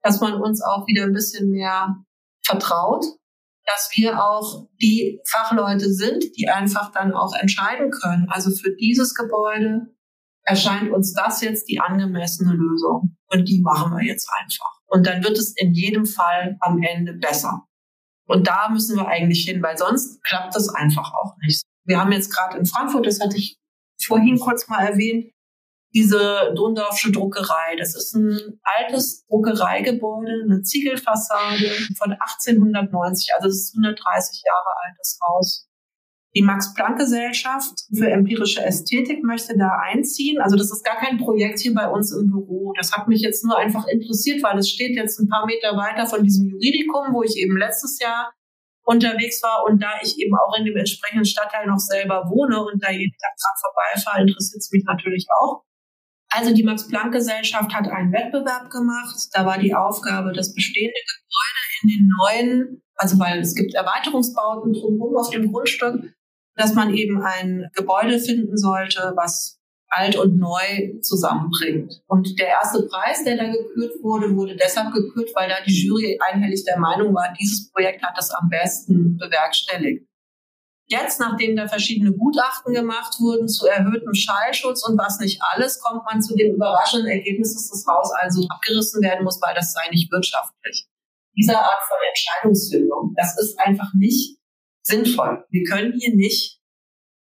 dass 0.02 0.22
man 0.22 0.42
uns 0.42 0.64
auch 0.64 0.88
wieder 0.88 1.04
ein 1.04 1.12
bisschen 1.12 1.50
mehr 1.50 1.94
vertraut, 2.46 3.04
dass 3.66 3.92
wir 3.94 4.24
auch 4.24 4.70
die 4.82 5.20
Fachleute 5.30 5.92
sind, 5.94 6.24
die 6.38 6.48
einfach 6.48 6.94
dann 6.94 7.14
auch 7.14 7.34
entscheiden 7.36 7.92
können. 7.92 8.28
Also 8.30 8.52
für 8.52 8.74
dieses 8.78 9.14
Gebäude 9.14 9.94
erscheint 10.44 10.90
uns 10.92 11.14
das 11.14 11.42
jetzt 11.42 11.68
die 11.68 11.82
angemessene 11.82 12.54
Lösung. 12.54 13.18
Und 13.28 13.50
die 13.50 13.60
machen 13.62 13.92
wir 13.98 14.06
jetzt 14.06 14.30
einfach. 14.40 14.81
Und 14.92 15.08
dann 15.08 15.24
wird 15.24 15.38
es 15.38 15.56
in 15.56 15.74
jedem 15.74 16.06
Fall 16.06 16.58
am 16.60 16.84
Ende 16.84 17.14
besser. 17.14 17.66
Und 18.28 18.48
da 18.48 18.70
müssen 18.70 18.98
wir 18.98 19.08
eigentlich 19.08 19.46
hin, 19.46 19.64
weil 19.64 19.78
sonst 19.78 20.22
klappt 20.24 20.56
das 20.56 20.68
einfach 20.70 21.14
auch 21.14 21.38
nicht. 21.42 21.64
Wir 21.86 22.00
haben 22.00 22.12
jetzt 22.12 22.34
gerade 22.34 22.58
in 22.58 22.66
Frankfurt, 22.66 23.06
das 23.06 23.22
hatte 23.22 23.38
ich 23.38 23.58
vorhin 24.04 24.38
kurz 24.38 24.68
mal 24.68 24.86
erwähnt, 24.86 25.32
diese 25.94 26.54
Dondorfsche 26.56 27.12
Druckerei. 27.12 27.76
Das 27.78 27.96
ist 27.96 28.14
ein 28.16 28.60
altes 28.64 29.26
Druckereigebäude, 29.28 30.44
eine 30.44 30.62
Ziegelfassade 30.62 31.72
von 31.98 32.12
1890, 32.12 33.34
also 33.36 33.48
das 33.48 33.56
ist 33.56 33.76
130 33.76 34.44
Jahre 34.46 34.76
altes 34.88 35.20
Haus. 35.26 35.68
Die 36.34 36.44
Max-Planck-Gesellschaft 36.44 37.88
für 37.94 38.10
empirische 38.10 38.64
Ästhetik 38.64 39.22
möchte 39.24 39.58
da 39.58 39.80
einziehen. 39.84 40.40
Also 40.42 40.56
das 40.56 40.72
ist 40.72 40.86
gar 40.86 40.96
kein 40.96 41.18
Projekt 41.18 41.60
hier 41.60 41.74
bei 41.74 41.90
uns 41.90 42.14
im 42.14 42.28
Büro. 42.28 42.74
Das 42.78 42.94
hat 42.94 43.10
mich 43.10 43.22
jetzt 43.22 43.44
nur 43.44 43.58
einfach 43.58 43.86
interessiert, 43.88 44.42
weil 44.42 44.58
es 44.58 44.70
steht 44.70 44.96
jetzt 44.96 45.20
ein 45.20 45.28
paar 45.28 45.46
Meter 45.46 45.76
weiter 45.76 46.08
von 46.08 46.24
diesem 46.24 46.48
Juridikum, 46.48 47.14
wo 47.14 47.24
ich 47.24 47.36
eben 47.36 47.58
letztes 47.58 48.00
Jahr 48.00 48.32
unterwegs 48.84 49.44
war. 49.44 49.66
Und 49.68 49.84
da 49.84 50.00
ich 50.02 50.18
eben 50.20 50.34
auch 50.36 50.58
in 50.58 50.64
dem 50.64 50.78
entsprechenden 50.78 51.26
Stadtteil 51.26 51.68
noch 51.68 51.80
selber 51.80 52.24
wohne 52.30 52.64
und 52.64 52.82
da 52.82 52.92
jeden 52.92 53.12
Tag 53.20 53.34
dran 53.36 53.58
vorbeifahre, 53.60 54.22
interessiert 54.22 54.62
es 54.62 54.72
mich 54.72 54.86
natürlich 54.86 55.28
auch. 55.42 55.64
Also 56.30 56.54
die 56.54 56.64
Max-Planck-Gesellschaft 56.64 57.74
hat 57.74 57.90
einen 57.90 58.14
Wettbewerb 58.14 58.70
gemacht. 58.70 59.18
Da 59.34 59.46
war 59.46 59.58
die 59.58 59.76
Aufgabe, 59.76 60.32
das 60.32 60.54
bestehende 60.54 60.96
Gebäude 60.96 61.62
in 61.84 61.90
den 61.90 62.10
neuen, 62.18 62.84
also 62.96 63.20
weil 63.20 63.42
es 63.42 63.54
gibt 63.54 63.74
Erweiterungsbauten 63.74 64.72
drumherum 64.72 65.18
auf 65.18 65.30
dem 65.30 65.52
Grundstück, 65.52 66.14
dass 66.62 66.76
man 66.76 66.94
eben 66.94 67.22
ein 67.24 67.70
Gebäude 67.74 68.20
finden 68.20 68.58
sollte, 68.58 69.14
was 69.16 69.60
alt 69.90 70.16
und 70.16 70.38
neu 70.38 71.00
zusammenbringt. 71.02 72.02
Und 72.08 72.40
der 72.40 72.48
erste 72.48 72.84
Preis, 72.84 73.24
der 73.26 73.36
da 73.36 73.46
gekürt 73.52 74.02
wurde, 74.02 74.34
wurde 74.36 74.56
deshalb 74.56 74.94
gekürt, 74.94 75.32
weil 75.36 75.50
da 75.50 75.56
die 75.66 75.86
Jury 75.86 76.18
einhellig 76.22 76.64
der 76.64 76.80
Meinung 76.80 77.14
war, 77.14 77.34
dieses 77.38 77.70
Projekt 77.72 78.02
hat 78.02 78.18
das 78.18 78.32
am 78.32 78.48
besten 78.48 79.18
bewerkstelligt. 79.18 80.08
Jetzt, 80.88 81.20
nachdem 81.20 81.56
da 81.56 81.68
verschiedene 81.68 82.12
Gutachten 82.12 82.74
gemacht 82.74 83.16
wurden 83.20 83.48
zu 83.48 83.66
erhöhtem 83.66 84.14
Schallschutz 84.14 84.88
und 84.88 84.98
was 84.98 85.20
nicht 85.20 85.42
alles, 85.42 85.80
kommt 85.80 86.04
man 86.06 86.22
zu 86.22 86.36
dem 86.36 86.56
überraschenden 86.56 87.10
Ergebnis, 87.10 87.54
dass 87.54 87.70
das 87.70 87.86
Haus 87.88 88.12
also 88.22 88.46
abgerissen 88.50 89.02
werden 89.02 89.24
muss, 89.24 89.42
weil 89.42 89.56
das 89.56 89.74
sei 89.74 89.90
nicht 89.90 90.12
wirtschaftlich. 90.12 90.88
Diese 91.38 91.58
Art 91.58 91.82
von 91.88 91.98
Entscheidungsfindung, 92.10 93.14
das 93.16 93.40
ist 93.40 93.58
einfach 93.60 93.94
nicht 93.94 94.41
sinnvoll. 94.84 95.46
Wir 95.50 95.64
können 95.64 95.94
hier 95.98 96.16
nicht, 96.16 96.60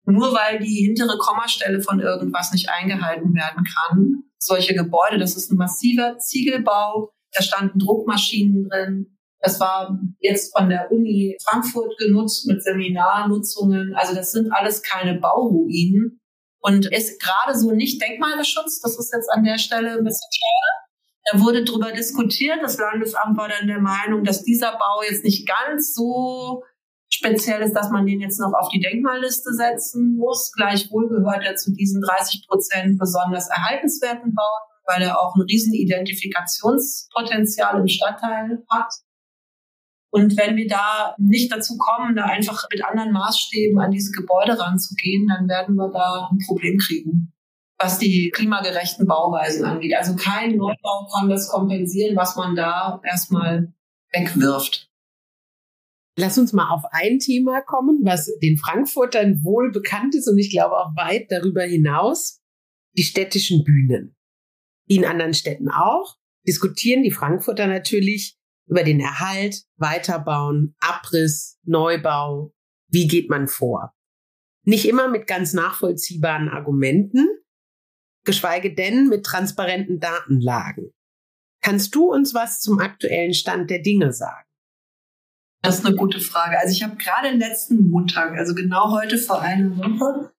nur 0.04 0.32
weil 0.32 0.60
die 0.60 0.84
hintere 0.86 1.18
Kommastelle 1.18 1.80
von 1.80 2.00
irgendwas 2.00 2.52
nicht 2.52 2.68
eingehalten 2.68 3.34
werden 3.34 3.64
kann, 3.64 4.22
solche 4.38 4.74
Gebäude, 4.74 5.18
das 5.18 5.36
ist 5.36 5.50
ein 5.50 5.56
massiver 5.56 6.18
Ziegelbau, 6.18 7.12
da 7.32 7.42
standen 7.42 7.78
Druckmaschinen 7.78 8.68
drin. 8.68 9.18
Das 9.40 9.60
war 9.60 9.98
jetzt 10.20 10.56
von 10.56 10.68
der 10.68 10.90
Uni 10.90 11.36
Frankfurt 11.44 11.98
genutzt 11.98 12.46
mit 12.46 12.62
Seminarnutzungen. 12.62 13.94
Also 13.94 14.14
das 14.14 14.32
sind 14.32 14.50
alles 14.52 14.82
keine 14.82 15.20
Bauruinen 15.20 16.20
und 16.60 16.86
ist 16.86 17.20
gerade 17.20 17.56
so 17.56 17.72
nicht 17.72 18.00
denkmalgeschützt. 18.00 18.82
Das 18.82 18.98
ist 18.98 19.12
jetzt 19.12 19.30
an 19.30 19.44
der 19.44 19.58
Stelle 19.58 19.98
ein 19.98 20.04
bisschen 20.04 20.30
schade. 20.32 20.86
Da 21.30 21.40
wurde 21.40 21.64
darüber 21.64 21.92
diskutiert. 21.92 22.58
Das 22.62 22.78
Landesamt 22.78 23.36
war 23.36 23.48
dann 23.48 23.66
der 23.66 23.80
Meinung, 23.80 24.24
dass 24.24 24.42
dieser 24.42 24.72
Bau 24.72 25.02
jetzt 25.08 25.24
nicht 25.24 25.46
ganz 25.46 25.94
so 25.94 26.62
speziell 27.08 27.62
ist, 27.62 27.74
dass 27.74 27.90
man 27.90 28.06
den 28.06 28.20
jetzt 28.20 28.38
noch 28.40 28.52
auf 28.52 28.68
die 28.68 28.80
Denkmalliste 28.80 29.52
setzen 29.52 30.16
muss. 30.16 30.52
Gleichwohl 30.52 31.08
gehört 31.08 31.44
er 31.44 31.56
zu 31.56 31.72
diesen 31.72 32.02
30 32.02 32.46
Prozent 32.48 32.98
besonders 32.98 33.48
erhaltenswerten 33.48 34.34
Bauten, 34.34 34.72
weil 34.86 35.02
er 35.02 35.20
auch 35.20 35.34
ein 35.34 35.42
riesen 35.42 35.74
Identifikationspotenzial 35.74 37.80
im 37.80 37.88
Stadtteil 37.88 38.64
hat. 38.70 38.92
Und 40.10 40.38
wenn 40.38 40.56
wir 40.56 40.68
da 40.68 41.14
nicht 41.18 41.52
dazu 41.52 41.76
kommen, 41.76 42.16
da 42.16 42.24
einfach 42.24 42.64
mit 42.70 42.82
anderen 42.84 43.12
Maßstäben 43.12 43.78
an 43.78 43.90
diese 43.90 44.12
Gebäude 44.12 44.58
ranzugehen, 44.58 45.28
dann 45.28 45.46
werden 45.48 45.74
wir 45.74 45.90
da 45.90 46.30
ein 46.30 46.38
Problem 46.46 46.78
kriegen, 46.78 47.34
was 47.78 47.98
die 47.98 48.30
klimagerechten 48.30 49.06
Bauweisen 49.06 49.66
angeht. 49.66 49.94
Also 49.94 50.16
kein 50.16 50.56
Neubau 50.56 51.06
kann 51.14 51.28
das 51.28 51.50
kompensieren, 51.50 52.16
was 52.16 52.36
man 52.36 52.56
da 52.56 53.02
erstmal 53.04 53.74
wegwirft. 54.12 54.88
Lass 56.18 56.38
uns 56.38 56.54
mal 56.54 56.70
auf 56.70 56.82
ein 56.92 57.18
Thema 57.18 57.60
kommen, 57.60 58.00
was 58.02 58.30
den 58.42 58.56
Frankfurtern 58.56 59.42
wohl 59.42 59.70
bekannt 59.70 60.14
ist 60.14 60.26
und 60.28 60.38
ich 60.38 60.50
glaube 60.50 60.76
auch 60.76 60.96
weit 60.96 61.30
darüber 61.30 61.62
hinaus. 61.62 62.40
Die 62.96 63.02
städtischen 63.02 63.62
Bühnen. 63.64 64.16
In 64.88 65.04
anderen 65.04 65.34
Städten 65.34 65.68
auch 65.68 66.16
diskutieren 66.46 67.02
die 67.02 67.10
Frankfurter 67.10 67.66
natürlich 67.66 68.38
über 68.66 68.82
den 68.82 69.00
Erhalt, 69.00 69.64
Weiterbauen, 69.76 70.74
Abriss, 70.78 71.58
Neubau. 71.64 72.54
Wie 72.88 73.06
geht 73.06 73.28
man 73.28 73.48
vor? 73.48 73.92
Nicht 74.64 74.88
immer 74.88 75.08
mit 75.08 75.26
ganz 75.26 75.52
nachvollziehbaren 75.52 76.48
Argumenten, 76.48 77.28
geschweige 78.24 78.74
denn 78.74 79.08
mit 79.08 79.24
transparenten 79.24 80.00
Datenlagen. 80.00 80.92
Kannst 81.60 81.94
du 81.94 82.10
uns 82.10 82.32
was 82.32 82.60
zum 82.60 82.78
aktuellen 82.78 83.34
Stand 83.34 83.70
der 83.70 83.82
Dinge 83.82 84.12
sagen? 84.12 84.45
Das 85.62 85.78
ist 85.78 85.86
eine 85.86 85.96
gute 85.96 86.20
Frage. 86.20 86.58
Also 86.58 86.72
ich 86.72 86.82
habe 86.82 86.96
gerade 86.96 87.30
letzten 87.30 87.88
Montag, 87.90 88.36
also 88.38 88.54
genau 88.54 88.92
heute 88.92 89.18
vor 89.18 89.40
einer 89.40 89.76
Woche, 89.76 90.32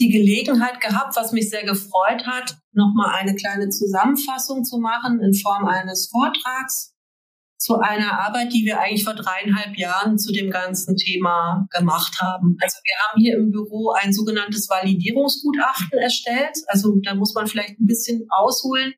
die 0.00 0.10
Gelegenheit 0.10 0.80
gehabt, 0.80 1.16
was 1.16 1.32
mich 1.32 1.50
sehr 1.50 1.64
gefreut 1.64 2.26
hat, 2.26 2.56
nochmal 2.72 3.14
eine 3.14 3.34
kleine 3.36 3.68
Zusammenfassung 3.68 4.64
zu 4.64 4.78
machen 4.78 5.20
in 5.20 5.34
Form 5.34 5.66
eines 5.66 6.08
Vortrags 6.10 6.94
zu 7.64 7.78
einer 7.78 8.20
Arbeit, 8.20 8.52
die 8.52 8.64
wir 8.64 8.80
eigentlich 8.80 9.04
vor 9.04 9.14
dreieinhalb 9.14 9.78
Jahren 9.78 10.18
zu 10.18 10.32
dem 10.32 10.50
ganzen 10.50 10.96
Thema 10.96 11.66
gemacht 11.70 12.20
haben. 12.20 12.56
Also 12.60 12.78
wir 12.82 12.94
haben 13.08 13.20
hier 13.20 13.36
im 13.36 13.52
Büro 13.52 13.92
ein 13.92 14.12
sogenanntes 14.12 14.68
Validierungsgutachten 14.68 15.98
erstellt. 15.98 16.58
Also 16.66 16.96
da 17.02 17.14
muss 17.14 17.32
man 17.34 17.46
vielleicht 17.46 17.80
ein 17.80 17.86
bisschen 17.86 18.26
ausholen. 18.28 18.92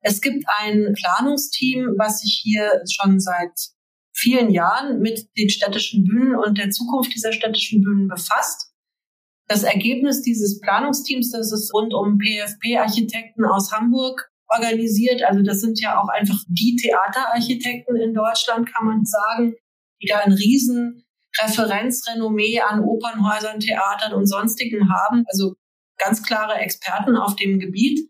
Es 0.00 0.20
gibt 0.20 0.44
ein 0.58 0.94
Planungsteam, 0.94 1.94
was 1.96 2.20
sich 2.20 2.40
hier 2.42 2.82
schon 2.90 3.20
seit 3.20 3.52
vielen 4.12 4.50
Jahren 4.50 5.00
mit 5.00 5.28
den 5.36 5.48
städtischen 5.48 6.04
Bühnen 6.04 6.36
und 6.36 6.58
der 6.58 6.70
Zukunft 6.70 7.14
dieser 7.14 7.32
städtischen 7.32 7.82
Bühnen 7.82 8.08
befasst. 8.08 8.72
Das 9.48 9.64
Ergebnis 9.64 10.22
dieses 10.22 10.60
Planungsteams, 10.60 11.30
das 11.30 11.52
ist 11.52 11.72
rund 11.74 11.92
um 11.94 12.18
PFP-Architekten 12.18 13.44
aus 13.44 13.72
Hamburg 13.72 14.30
organisiert. 14.48 15.22
Also 15.22 15.42
das 15.42 15.60
sind 15.60 15.80
ja 15.80 16.00
auch 16.00 16.08
einfach 16.08 16.38
die 16.48 16.76
Theaterarchitekten 16.76 17.96
in 17.96 18.14
Deutschland, 18.14 18.72
kann 18.72 18.86
man 18.86 19.04
sagen, 19.04 19.54
die 20.00 20.06
da 20.08 20.18
ein 20.18 20.32
riesen 20.32 21.04
Referenzrenommee 21.40 22.60
an 22.60 22.80
Opernhäusern, 22.80 23.60
Theatern 23.60 24.12
und 24.12 24.26
sonstigen 24.26 24.92
haben. 24.92 25.24
Also 25.28 25.54
ganz 25.98 26.22
klare 26.22 26.54
Experten 26.54 27.16
auf 27.16 27.36
dem 27.36 27.58
Gebiet. 27.58 28.08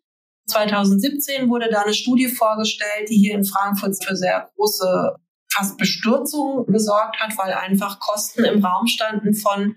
2017 0.48 1.48
wurde 1.48 1.68
da 1.70 1.82
eine 1.82 1.94
Studie 1.94 2.28
vorgestellt, 2.28 3.08
die 3.08 3.16
hier 3.16 3.34
in 3.34 3.44
Frankfurt 3.44 4.04
für 4.04 4.16
sehr 4.16 4.50
große 4.56 5.16
fast 5.52 5.78
Bestürzung 5.78 6.66
gesorgt 6.66 7.20
hat, 7.20 7.36
weil 7.38 7.52
einfach 7.52 8.00
Kosten 8.00 8.44
im 8.44 8.64
Raum 8.64 8.86
standen 8.86 9.34
von 9.34 9.76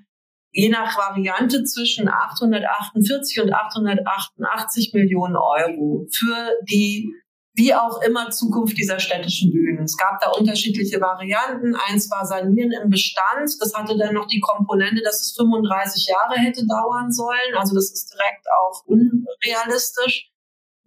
je 0.51 0.69
nach 0.69 0.97
Variante 0.97 1.63
zwischen 1.63 2.07
848 2.07 3.41
und 3.43 3.53
888 3.53 4.93
Millionen 4.93 5.35
Euro 5.35 6.07
für 6.11 6.51
die 6.69 7.11
wie 7.57 7.73
auch 7.73 8.01
immer 8.01 8.29
Zukunft 8.31 8.77
dieser 8.77 8.99
städtischen 8.99 9.51
Bühnen. 9.51 9.83
Es 9.83 9.95
gab 9.95 10.19
da 10.19 10.31
unterschiedliche 10.31 10.99
Varianten. 10.99 11.73
Eins 11.87 12.11
war 12.11 12.25
Sanieren 12.25 12.71
im 12.71 12.89
Bestand. 12.89 13.49
Das 13.59 13.73
hatte 13.73 13.97
dann 13.97 14.13
noch 14.13 14.27
die 14.27 14.41
Komponente, 14.41 15.01
dass 15.01 15.21
es 15.21 15.35
35 15.37 16.07
Jahre 16.07 16.37
hätte 16.37 16.65
dauern 16.67 17.11
sollen. 17.11 17.55
Also 17.55 17.73
das 17.73 17.91
ist 17.91 18.13
direkt 18.13 18.45
auch 18.59 18.83
unrealistisch. 18.85 20.29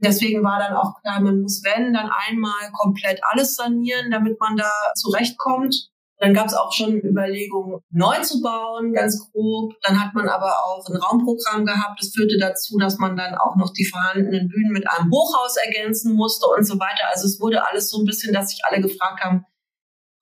Deswegen 0.00 0.44
war 0.44 0.58
dann 0.58 0.74
auch 0.74 1.00
klar, 1.00 1.20
man 1.20 1.42
muss, 1.42 1.62
wenn, 1.64 1.92
dann 1.92 2.10
einmal 2.28 2.70
komplett 2.72 3.20
alles 3.30 3.54
sanieren, 3.56 4.10
damit 4.10 4.38
man 4.40 4.56
da 4.56 4.70
zurechtkommt. 4.94 5.90
Dann 6.20 6.34
gab 6.34 6.46
es 6.46 6.54
auch 6.54 6.72
schon 6.72 7.00
Überlegungen, 7.00 7.80
neu 7.90 8.20
zu 8.22 8.40
bauen, 8.40 8.92
ganz 8.92 9.30
grob. 9.30 9.74
Dann 9.82 10.00
hat 10.00 10.14
man 10.14 10.28
aber 10.28 10.52
auch 10.64 10.84
ein 10.88 10.96
Raumprogramm 10.96 11.64
gehabt. 11.64 12.00
Das 12.00 12.12
führte 12.12 12.36
dazu, 12.38 12.76
dass 12.78 12.98
man 12.98 13.16
dann 13.16 13.36
auch 13.36 13.54
noch 13.56 13.72
die 13.72 13.84
vorhandenen 13.84 14.48
Bühnen 14.48 14.72
mit 14.72 14.88
einem 14.90 15.12
Hochhaus 15.12 15.56
ergänzen 15.56 16.14
musste 16.14 16.46
und 16.46 16.64
so 16.64 16.74
weiter. 16.74 17.04
Also 17.12 17.26
es 17.26 17.40
wurde 17.40 17.68
alles 17.68 17.90
so 17.90 18.00
ein 18.00 18.04
bisschen, 18.04 18.32
dass 18.32 18.50
sich 18.50 18.60
alle 18.68 18.82
gefragt 18.82 19.22
haben, 19.22 19.44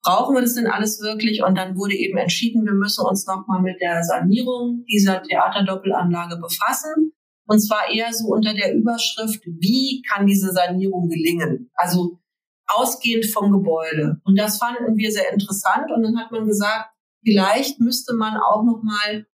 brauchen 0.03 0.35
wir 0.35 0.41
das 0.41 0.53
denn 0.53 0.67
alles 0.67 1.01
wirklich? 1.01 1.43
Und 1.43 1.57
dann 1.57 1.75
wurde 1.75 1.95
eben 1.95 2.17
entschieden, 2.17 2.65
wir 2.65 2.73
müssen 2.73 3.05
uns 3.05 3.25
nochmal 3.25 3.61
mit 3.61 3.81
der 3.81 4.03
Sanierung 4.03 4.85
dieser 4.87 5.23
Theaterdoppelanlage 5.23 6.37
befassen. 6.37 7.11
Und 7.47 7.59
zwar 7.59 7.89
eher 7.91 8.13
so 8.13 8.27
unter 8.27 8.53
der 8.53 8.75
Überschrift, 8.75 9.41
wie 9.45 10.03
kann 10.03 10.27
diese 10.27 10.51
Sanierung 10.51 11.09
gelingen? 11.09 11.71
Also 11.75 12.19
ausgehend 12.67 13.25
vom 13.27 13.51
Gebäude. 13.51 14.19
Und 14.25 14.37
das 14.37 14.57
fanden 14.57 14.97
wir 14.97 15.11
sehr 15.11 15.31
interessant. 15.31 15.89
Und 15.95 16.03
dann 16.03 16.17
hat 16.19 16.31
man 16.31 16.45
gesagt, 16.45 16.91
vielleicht 17.23 17.79
müsste 17.79 18.13
man 18.13 18.35
auch 18.37 18.63
noch 18.63 18.83
mal 18.83 19.25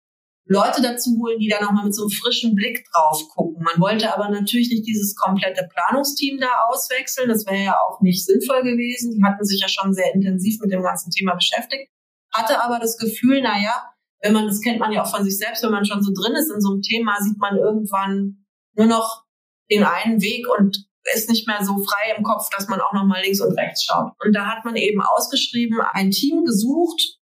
Leute 0.44 0.82
dazu 0.82 1.16
holen, 1.18 1.38
die 1.38 1.48
da 1.48 1.60
noch 1.60 1.72
mal 1.72 1.84
mit 1.84 1.94
so 1.94 2.02
einem 2.02 2.10
frischen 2.10 2.54
Blick 2.54 2.84
drauf 2.92 3.28
gucken. 3.28 3.62
Man 3.62 3.80
wollte 3.80 4.12
aber 4.12 4.28
natürlich 4.28 4.68
nicht 4.70 4.86
dieses 4.86 5.14
komplette 5.16 5.68
Planungsteam 5.72 6.38
da 6.38 6.48
auswechseln. 6.68 7.28
Das 7.28 7.46
wäre 7.46 7.64
ja 7.64 7.76
auch 7.78 8.00
nicht 8.02 8.26
sinnvoll 8.26 8.62
gewesen. 8.62 9.12
Die 9.12 9.24
hatten 9.24 9.44
sich 9.44 9.60
ja 9.60 9.68
schon 9.68 9.94
sehr 9.94 10.14
intensiv 10.14 10.60
mit 10.60 10.72
dem 10.72 10.82
ganzen 10.82 11.10
Thema 11.10 11.34
beschäftigt. 11.34 11.90
Hatte 12.34 12.62
aber 12.62 12.78
das 12.78 12.98
Gefühl, 12.98 13.40
na 13.42 13.62
ja, 13.62 13.92
wenn 14.22 14.32
man, 14.32 14.46
das 14.46 14.60
kennt 14.60 14.78
man 14.78 14.92
ja 14.92 15.02
auch 15.02 15.10
von 15.10 15.24
sich 15.24 15.36
selbst, 15.36 15.62
wenn 15.62 15.72
man 15.72 15.84
schon 15.84 16.02
so 16.02 16.12
drin 16.14 16.34
ist 16.36 16.50
in 16.50 16.60
so 16.60 16.72
einem 16.72 16.82
Thema, 16.82 17.16
sieht 17.20 17.38
man 17.38 17.56
irgendwann 17.56 18.46
nur 18.74 18.86
noch 18.86 19.24
den 19.70 19.84
einen 19.84 20.22
Weg 20.22 20.46
und 20.48 20.86
ist 21.14 21.28
nicht 21.28 21.48
mehr 21.48 21.64
so 21.64 21.78
frei 21.78 22.14
im 22.16 22.22
Kopf, 22.22 22.48
dass 22.56 22.68
man 22.68 22.80
auch 22.80 22.92
noch 22.92 23.04
mal 23.04 23.20
links 23.22 23.40
und 23.40 23.58
rechts 23.58 23.84
schaut. 23.84 24.12
Und 24.24 24.32
da 24.34 24.46
hat 24.46 24.64
man 24.64 24.76
eben 24.76 25.00
ausgeschrieben, 25.02 25.80
ein 25.92 26.10
Team 26.10 26.44
gesucht, 26.44 27.18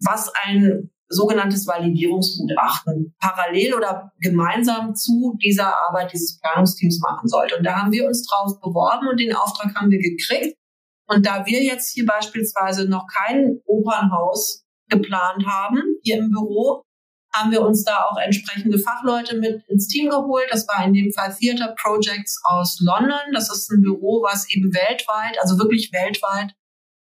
was 0.00 0.32
ein 0.44 0.90
sogenanntes 1.08 1.66
Validierungsgutachten 1.66 3.14
parallel 3.18 3.74
oder 3.74 4.12
gemeinsam 4.20 4.94
zu 4.94 5.36
dieser 5.42 5.74
Arbeit 5.88 6.12
dieses 6.12 6.38
Planungsteams 6.40 7.00
machen 7.00 7.28
sollte. 7.28 7.56
Und 7.56 7.64
da 7.64 7.76
haben 7.76 7.92
wir 7.92 8.06
uns 8.06 8.26
drauf 8.26 8.60
beworben 8.60 9.08
und 9.08 9.18
den 9.18 9.34
Auftrag 9.34 9.74
haben 9.74 9.90
wir 9.90 9.98
gekriegt. 9.98 10.56
Und 11.06 11.26
da 11.26 11.44
wir 11.44 11.62
jetzt 11.62 11.92
hier 11.92 12.06
beispielsweise 12.06 12.88
noch 12.88 13.06
kein 13.12 13.60
Opernhaus 13.66 14.63
geplant 14.88 15.46
haben, 15.46 15.82
hier 16.02 16.18
im 16.18 16.30
Büro, 16.30 16.84
haben 17.34 17.50
wir 17.50 17.62
uns 17.62 17.84
da 17.84 18.06
auch 18.06 18.16
entsprechende 18.16 18.78
Fachleute 18.78 19.36
mit 19.36 19.62
ins 19.68 19.88
Team 19.88 20.08
geholt. 20.08 20.46
Das 20.50 20.68
war 20.68 20.84
in 20.84 20.92
dem 20.92 21.12
Fall 21.12 21.34
Theater 21.34 21.74
Projects 21.80 22.40
aus 22.44 22.78
London. 22.80 23.32
Das 23.32 23.50
ist 23.50 23.70
ein 23.70 23.82
Büro, 23.82 24.22
was 24.22 24.48
eben 24.50 24.72
weltweit, 24.72 25.36
also 25.40 25.58
wirklich 25.58 25.90
weltweit 25.92 26.54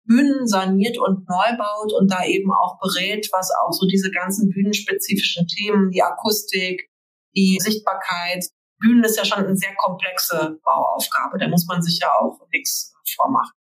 Bühnen 0.08 0.48
saniert 0.48 0.98
und 0.98 1.28
neu 1.28 1.58
baut 1.58 1.94
und 1.94 2.12
da 2.12 2.24
eben 2.26 2.52
auch 2.52 2.80
berät, 2.80 3.28
was 3.32 3.52
auch 3.62 3.72
so 3.72 3.88
diese 3.88 4.12
ganzen 4.12 4.50
bühnenspezifischen 4.50 5.48
Themen, 5.48 5.92
die 5.92 6.02
Akustik, 6.02 6.90
die 7.36 7.58
Sichtbarkeit. 7.60 8.46
Bühnen 8.80 9.04
ist 9.04 9.18
ja 9.18 9.26
schon 9.26 9.46
eine 9.46 9.56
sehr 9.56 9.74
komplexe 9.76 10.60
Bauaufgabe. 10.64 11.38
Da 11.40 11.48
muss 11.48 11.66
man 11.66 11.82
sich 11.82 12.00
ja 12.00 12.10
auch 12.20 12.40
nichts 12.52 12.94
vormachen. 13.16 13.54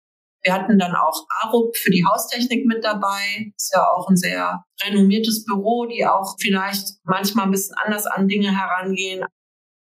Wir 0.43 0.53
hatten 0.53 0.79
dann 0.79 0.95
auch 0.95 1.27
Arup 1.43 1.77
für 1.77 1.91
die 1.91 2.05
Haustechnik 2.05 2.67
mit 2.67 2.85
dabei. 2.85 3.53
Ist 3.57 3.73
ja 3.75 3.85
auch 3.95 4.09
ein 4.09 4.17
sehr 4.17 4.65
renommiertes 4.85 5.45
Büro, 5.45 5.87
die 5.87 6.05
auch 6.05 6.35
vielleicht 6.41 6.89
manchmal 7.05 7.47
ein 7.47 7.53
bisschen 7.53 7.77
anders 7.83 8.07
an 8.07 8.27
Dinge 8.27 8.57
herangehen. 8.57 9.25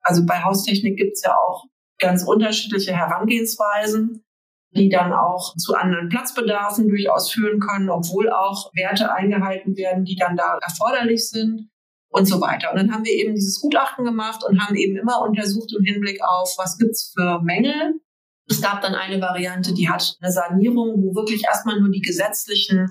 Also 0.01 0.25
bei 0.25 0.43
Haustechnik 0.43 0.97
gibt's 0.97 1.23
ja 1.23 1.35
auch 1.37 1.65
ganz 1.99 2.23
unterschiedliche 2.23 2.95
Herangehensweisen, 2.95 4.25
die 4.71 4.89
dann 4.89 5.13
auch 5.13 5.55
zu 5.57 5.75
anderen 5.75 6.09
Platzbedarfen 6.09 6.89
durchaus 6.89 7.31
führen 7.31 7.61
können, 7.61 7.91
obwohl 7.91 8.31
auch 8.31 8.71
Werte 8.75 9.13
eingehalten 9.13 9.77
werden, 9.77 10.05
die 10.05 10.17
dann 10.17 10.37
da 10.37 10.59
erforderlich 10.63 11.29
sind 11.29 11.69
und 12.11 12.27
so 12.27 12.41
weiter. 12.41 12.71
Und 12.71 12.79
dann 12.79 12.93
haben 12.93 13.05
wir 13.05 13.13
eben 13.13 13.35
dieses 13.35 13.61
Gutachten 13.61 14.05
gemacht 14.05 14.43
und 14.45 14.61
haben 14.61 14.77
eben 14.77 14.97
immer 14.97 15.21
untersucht 15.21 15.75
im 15.79 15.85
Hinblick 15.85 16.21
auf, 16.23 16.55
was 16.57 16.79
gibt's 16.79 17.13
für 17.15 17.43
Mängel 17.43 18.01
es 18.49 18.63
gab 18.63 18.81
dann 18.81 18.95
eine 18.95 19.21
Variante, 19.21 19.75
die 19.75 19.89
hat 19.89 20.17
eine 20.21 20.33
Sanierung, 20.33 21.03
wo 21.03 21.15
wirklich 21.15 21.45
erstmal 21.45 21.79
nur 21.81 21.91
die 21.91 22.01
gesetzlichen 22.01 22.89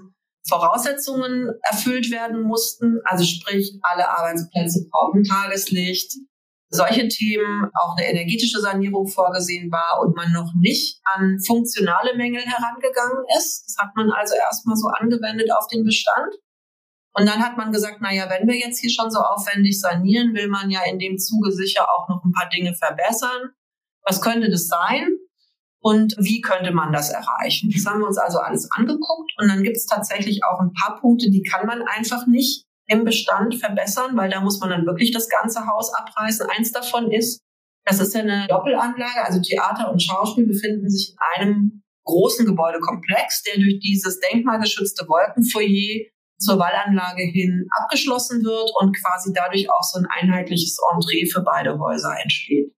Voraussetzungen 0.48 1.52
erfüllt 1.64 2.12
werden 2.12 2.42
mussten. 2.44 3.00
Also 3.06 3.26
sprich, 3.26 3.78
alle 3.82 4.08
Arbeitsplätze 4.08 4.88
brauchen 4.90 5.24
Tageslicht. 5.24 6.14
Solche 6.70 7.08
Themen, 7.08 7.72
auch 7.74 7.96
eine 7.98 8.08
energetische 8.08 8.60
Sanierung 8.60 9.08
vorgesehen 9.08 9.72
war 9.72 10.02
und 10.02 10.16
man 10.16 10.34
noch 10.34 10.52
nicht 10.60 11.00
an 11.16 11.40
funktionale 11.46 12.16
Mängel 12.16 12.42
herangegangen 12.42 13.24
ist. 13.38 13.66
Das 13.66 13.78
hat 13.80 13.96
man 13.96 14.12
also 14.12 14.36
erstmal 14.36 14.76
so 14.76 14.88
angewendet 14.88 15.50
auf 15.58 15.68
den 15.68 15.86
Bestand. 15.86 16.34
Und 17.14 17.26
dann 17.26 17.42
hat 17.42 17.58
man 17.58 17.72
gesagt, 17.72 17.98
na 18.02 18.14
ja, 18.14 18.30
wenn 18.30 18.48
wir 18.48 18.56
jetzt 18.56 18.80
hier 18.80 18.92
schon 18.92 19.10
so 19.10 19.20
aufwendig 19.20 19.80
sanieren, 19.80 20.36
will 20.36 20.50
man 20.50 20.70
ja 20.70 20.82
in 20.86 21.00
dem 21.00 21.18
Zuge 21.18 21.52
sicher 21.52 21.88
auch 21.90 22.10
noch 22.10 22.24
ein 22.24 22.34
paar 22.34 22.50
Dinge 22.50 22.76
verbessern. 22.76 23.54
Was 24.04 24.22
könnte 24.22 24.52
das 24.52 24.68
sein? 24.68 25.08
Und 25.88 26.16
wie 26.20 26.42
könnte 26.42 26.74
man 26.74 26.92
das 26.92 27.12
erreichen. 27.12 27.72
Das 27.74 27.86
haben 27.86 28.02
wir 28.02 28.08
uns 28.08 28.18
also 28.18 28.40
alles 28.40 28.70
angeguckt 28.72 29.32
und 29.38 29.48
dann 29.48 29.64
gibt 29.64 29.78
es 29.78 29.86
tatsächlich 29.86 30.42
auch 30.44 30.60
ein 30.60 30.74
paar 30.74 31.00
Punkte, 31.00 31.32
die 31.32 31.44
kann 31.44 31.66
man 31.66 31.82
einfach 31.82 32.28
nicht 32.28 32.66
im 32.88 33.06
Bestand 33.06 33.56
verbessern, 33.56 34.18
weil 34.18 34.30
da 34.30 34.42
muss 34.42 34.60
man 34.60 34.70
dann 34.70 34.86
wirklich 34.86 35.14
das 35.14 35.30
ganze 35.30 35.66
Haus 35.66 35.94
abreißen. 35.94 36.46
Eins 36.50 36.74
davon 36.74 37.10
ist, 37.10 37.40
das 37.86 38.02
ist 38.02 38.14
ja 38.14 38.20
eine 38.20 38.48
Doppelanlage, 38.50 39.24
also 39.26 39.40
Theater 39.42 39.90
und 39.90 40.04
Schauspiel 40.04 40.46
befinden 40.46 40.90
sich 40.90 41.12
in 41.12 41.18
einem 41.42 41.82
großen 42.04 42.46
Gebäudekomplex, 42.46 43.44
der 43.44 43.56
durch 43.56 43.80
dieses 43.80 44.20
denkmalgeschützte 44.20 45.08
Wolkenfoyer 45.08 46.10
zur 46.38 46.60
Wallanlage 46.60 47.24
hin 47.24 47.66
abgeschlossen 47.82 48.44
wird 48.44 48.72
und 48.82 48.94
quasi 48.94 49.32
dadurch 49.34 49.72
auch 49.72 49.84
so 49.84 50.00
ein 50.00 50.08
einheitliches 50.10 50.78
Entree 50.94 51.26
für 51.32 51.44
beide 51.44 51.80
Häuser 51.80 52.14
entsteht. 52.22 52.74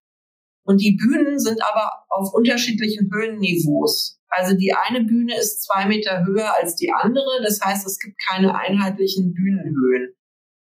Und 0.70 0.80
die 0.80 0.92
Bühnen 0.92 1.40
sind 1.40 1.60
aber 1.68 2.04
auf 2.10 2.32
unterschiedlichen 2.32 3.10
Höhenniveaus. 3.12 4.20
Also 4.28 4.56
die 4.56 4.72
eine 4.72 5.02
Bühne 5.02 5.36
ist 5.36 5.64
zwei 5.64 5.84
Meter 5.86 6.24
höher 6.24 6.56
als 6.60 6.76
die 6.76 6.92
andere. 6.92 7.42
Das 7.42 7.60
heißt, 7.60 7.84
es 7.84 7.98
gibt 7.98 8.14
keine 8.30 8.54
einheitlichen 8.54 9.34
Bühnenhöhen. 9.34 10.14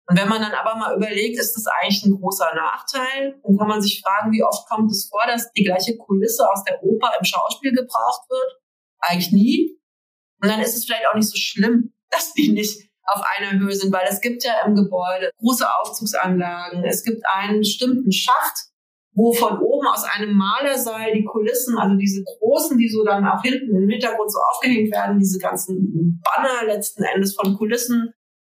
Und 0.09 0.19
wenn 0.19 0.31
man 0.31 0.41
dann 0.41 0.55
aber 0.55 0.77
mal 0.77 0.97
überlegt, 0.97 1.39
ist 1.39 1.53
das 1.53 1.67
eigentlich 1.67 2.03
ein 2.07 2.19
großer 2.19 2.55
Nachteil? 2.55 3.39
Dann 3.45 3.59
kann 3.59 3.69
man 3.69 3.83
sich 3.83 4.01
fragen, 4.01 4.33
wie 4.33 4.43
oft 4.43 4.67
kommt 4.71 4.91
es 4.91 5.07
vor, 5.11 5.21
dass 5.27 5.53
die 5.53 5.65
gleiche 5.65 5.99
Kulisse 5.99 6.49
aus 6.51 6.65
der 6.65 6.83
Oper 6.83 7.13
im 7.19 7.25
Schauspiel 7.27 7.73
gebraucht 7.73 8.31
wird? 8.31 8.59
Eigentlich 9.01 9.33
nie. 9.33 9.79
Und 10.41 10.49
dann 10.49 10.63
ist 10.63 10.75
es 10.79 10.87
vielleicht 10.87 11.07
auch 11.09 11.15
nicht 11.15 11.29
so 11.29 11.37
schlimm, 11.37 11.93
dass 12.11 12.33
die 12.33 12.53
nicht 12.53 12.89
auf 13.05 13.23
einer 13.37 13.61
Höhe 13.61 13.75
sind, 13.75 13.93
weil 13.93 14.09
es 14.09 14.23
gibt 14.23 14.45
ja 14.45 14.65
im 14.65 14.75
Gebäude 14.75 15.31
große 15.41 15.67
Aufzugsanlagen. 15.71 16.85
Es 16.85 17.05
gibt 17.05 17.23
einen 17.31 17.59
bestimmten 17.59 18.13
Schacht, 18.13 18.70
wo 19.21 19.35
von 19.35 19.59
oben 19.59 19.87
aus 19.87 20.05
einem 20.05 20.35
Malersaal 20.35 21.13
die 21.13 21.25
Kulissen, 21.25 21.77
also 21.79 21.95
diese 21.97 22.25
großen, 22.25 22.79
die 22.79 22.89
so 22.89 23.05
dann 23.05 23.27
auch 23.27 23.43
hinten 23.43 23.77
im 23.77 23.89
Hintergrund 23.89 24.33
so 24.33 24.39
aufgehängt 24.51 24.91
werden, 24.93 25.19
diese 25.19 25.39
ganzen 25.39 26.23
Banner 26.25 26.65
letzten 26.67 27.03
Endes 27.03 27.35
von 27.35 27.55
Kulissen, 27.55 28.15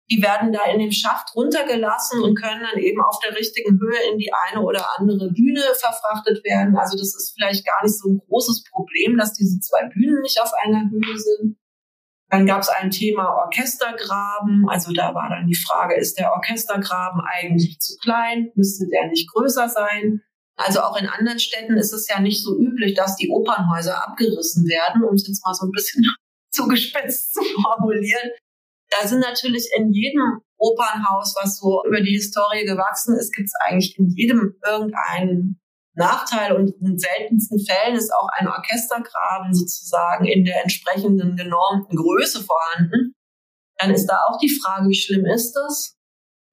die 0.10 0.24
werden 0.24 0.54
da 0.54 0.64
in 0.72 0.80
dem 0.80 0.92
Schacht 0.92 1.36
runtergelassen 1.36 2.24
und 2.24 2.36
können 2.36 2.62
dann 2.62 2.82
eben 2.82 3.02
auf 3.02 3.20
der 3.20 3.38
richtigen 3.38 3.78
Höhe 3.78 4.12
in 4.12 4.18
die 4.18 4.32
eine 4.48 4.64
oder 4.64 4.86
andere 4.98 5.32
Bühne 5.32 5.62
verfrachtet 5.76 6.44
werden. 6.46 6.78
Also 6.78 6.98
das 6.98 7.14
ist 7.16 7.34
vielleicht 7.36 7.66
gar 7.66 7.84
nicht 7.84 7.98
so 7.98 8.10
ein 8.10 8.22
großes 8.28 8.64
Problem, 8.72 9.18
dass 9.18 9.34
diese 9.34 9.60
zwei 9.60 9.88
Bühnen 9.88 10.22
nicht 10.22 10.40
auf 10.42 10.52
einer 10.64 10.90
Höhe 10.90 11.18
sind. 11.18 11.58
Dann 12.30 12.46
gab 12.46 12.62
es 12.62 12.70
ein 12.70 12.90
Thema 12.90 13.30
Orchestergraben. 13.46 14.68
Also 14.70 14.94
da 14.94 15.14
war 15.14 15.30
dann 15.30 15.46
die 15.46 15.56
Frage, 15.56 15.96
ist 15.96 16.18
der 16.18 16.32
Orchestergraben 16.32 17.22
eigentlich 17.22 17.80
zu 17.80 17.98
klein? 17.98 18.52
Müsste 18.56 18.88
der 18.88 19.08
nicht 19.08 19.32
größer 19.32 19.68
sein? 19.68 20.22
Also 20.56 20.82
auch 20.82 20.96
in 20.98 21.08
anderen 21.08 21.40
Städten 21.40 21.78
ist 21.78 21.94
es 21.94 22.08
ja 22.08 22.20
nicht 22.20 22.44
so 22.44 22.58
üblich, 22.58 22.94
dass 22.94 23.16
die 23.16 23.30
Opernhäuser 23.30 24.08
abgerissen 24.08 24.68
werden, 24.68 25.04
um 25.04 25.16
es 25.16 25.28
jetzt 25.28 25.44
mal 25.46 25.54
so 25.54 25.66
ein 25.66 25.72
bisschen 25.72 26.04
zugespitzt 26.52 27.34
zu 27.34 27.42
formulieren. 27.62 28.30
Da 28.90 29.08
sind 29.08 29.22
natürlich 29.22 29.68
in 29.76 29.92
jedem 29.92 30.42
Opernhaus, 30.58 31.36
was 31.42 31.58
so 31.58 31.84
über 31.88 32.02
die 32.02 32.14
Historie 32.14 32.66
gewachsen 32.66 33.18
ist, 33.18 33.34
gibt 33.34 33.48
es 33.48 33.54
eigentlich 33.66 33.98
in 33.98 34.10
jedem 34.10 34.56
irgendeinen 34.64 35.60
Nachteil 35.96 36.54
und 36.56 36.74
in 36.82 36.98
seltensten 36.98 37.60
Fällen 37.66 37.96
ist 37.96 38.12
auch 38.12 38.28
ein 38.38 38.48
Orchestergraben 38.48 39.54
sozusagen 39.54 40.26
in 40.26 40.46
der 40.46 40.62
entsprechenden 40.62 41.36
genormten 41.36 41.96
Größe 41.96 42.44
vorhanden. 42.44 43.14
Dann 43.78 43.92
ist 43.92 44.06
da 44.06 44.20
auch 44.28 44.40
die 44.40 44.50
Frage, 44.50 44.90
wie 44.90 44.96
schlimm 44.96 45.26
ist 45.26 45.54
das? 45.54 45.96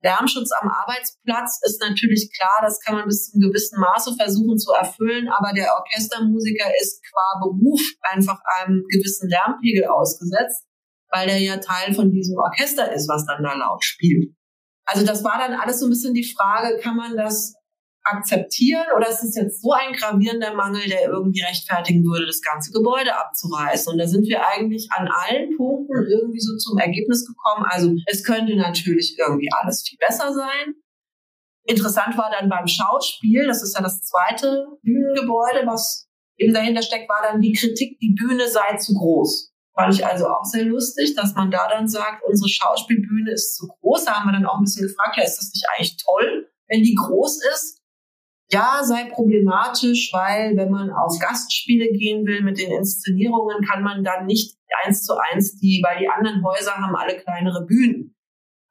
Lärmschutz 0.02 0.50
am 0.60 0.68
Arbeitsplatz 0.68 1.60
ist 1.62 1.80
natürlich 1.80 2.30
klar, 2.34 2.60
das 2.62 2.80
kann 2.80 2.94
man 2.96 3.06
bis 3.06 3.30
zum 3.30 3.40
gewissen 3.40 3.78
Maße 3.80 4.14
versuchen 4.16 4.58
zu 4.58 4.72
erfüllen, 4.72 5.28
aber 5.28 5.52
der 5.52 5.74
Orchestermusiker 5.74 6.70
ist 6.80 7.02
qua 7.04 7.40
Beruf 7.40 7.80
einfach 8.02 8.40
einem 8.58 8.82
gewissen 8.88 9.28
Lärmpegel 9.28 9.84
ausgesetzt, 9.84 10.66
weil 11.10 11.26
der 11.26 11.38
ja 11.38 11.58
Teil 11.58 11.92
von 11.94 12.10
diesem 12.10 12.36
Orchester 12.38 12.92
ist, 12.92 13.08
was 13.08 13.26
dann 13.26 13.42
da 13.42 13.54
laut 13.54 13.84
spielt. 13.84 14.34
Also 14.86 15.04
das 15.04 15.22
war 15.22 15.38
dann 15.38 15.58
alles 15.58 15.80
so 15.80 15.86
ein 15.86 15.90
bisschen 15.90 16.14
die 16.14 16.24
Frage, 16.34 16.78
kann 16.78 16.96
man 16.96 17.16
das 17.16 17.54
akzeptieren 18.02 18.86
oder 18.96 19.08
ist 19.08 19.22
es 19.22 19.36
jetzt 19.36 19.62
so 19.62 19.72
ein 19.72 19.92
gravierender 19.92 20.54
Mangel, 20.54 20.82
der 20.88 21.08
irgendwie 21.08 21.42
rechtfertigen 21.42 22.04
würde, 22.04 22.26
das 22.26 22.40
ganze 22.40 22.72
Gebäude 22.72 23.16
abzureißen? 23.16 23.92
Und 23.92 23.98
da 23.98 24.06
sind 24.06 24.26
wir 24.26 24.46
eigentlich 24.46 24.88
an 24.90 25.08
allen 25.08 25.56
Punkten 25.56 26.06
irgendwie 26.08 26.40
so 26.40 26.56
zum 26.56 26.78
Ergebnis 26.78 27.26
gekommen. 27.26 27.66
Also 27.68 27.94
es 28.06 28.24
könnte 28.24 28.56
natürlich 28.56 29.16
irgendwie 29.18 29.48
alles 29.60 29.82
viel 29.86 29.98
besser 29.98 30.32
sein. 30.32 30.74
Interessant 31.64 32.16
war 32.16 32.30
dann 32.30 32.48
beim 32.48 32.66
Schauspiel, 32.66 33.46
das 33.46 33.62
ist 33.62 33.76
ja 33.76 33.82
das 33.82 34.00
zweite 34.02 34.66
Bühnengebäude, 34.82 35.66
was 35.66 36.08
eben 36.36 36.54
dahinter 36.54 36.82
steckt, 36.82 37.08
war 37.08 37.22
dann 37.22 37.40
die 37.40 37.52
Kritik, 37.52 37.98
die 38.00 38.14
Bühne 38.18 38.48
sei 38.48 38.76
zu 38.78 38.94
groß. 38.94 39.52
Fand 39.74 39.94
ich 39.94 40.04
also 40.04 40.26
auch 40.26 40.44
sehr 40.44 40.64
lustig, 40.64 41.14
dass 41.14 41.34
man 41.34 41.50
da 41.50 41.68
dann 41.68 41.86
sagt, 41.86 42.24
unsere 42.26 42.48
Schauspielbühne 42.48 43.32
ist 43.32 43.56
zu 43.56 43.68
groß. 43.68 44.04
Da 44.04 44.14
haben 44.14 44.28
wir 44.28 44.32
dann 44.32 44.46
auch 44.46 44.58
ein 44.58 44.64
bisschen 44.64 44.86
gefragt, 44.86 45.16
ja, 45.16 45.22
ist 45.22 45.38
das 45.38 45.52
nicht 45.54 45.64
eigentlich 45.68 45.96
toll, 45.96 46.50
wenn 46.68 46.82
die 46.82 46.94
groß 46.94 47.40
ist? 47.52 47.79
Ja, 48.52 48.82
sei 48.82 49.04
problematisch, 49.10 50.10
weil 50.12 50.56
wenn 50.56 50.70
man 50.70 50.90
auf 50.90 51.18
Gastspiele 51.20 51.88
gehen 51.92 52.26
will 52.26 52.42
mit 52.42 52.58
den 52.58 52.72
Inszenierungen, 52.72 53.64
kann 53.64 53.82
man 53.82 54.02
dann 54.02 54.26
nicht 54.26 54.56
eins 54.84 55.04
zu 55.04 55.14
eins 55.30 55.56
die, 55.56 55.82
weil 55.84 56.00
die 56.00 56.08
anderen 56.08 56.44
Häuser 56.44 56.72
haben 56.72 56.96
alle 56.96 57.16
kleinere 57.16 57.64
Bühnen. 57.66 58.16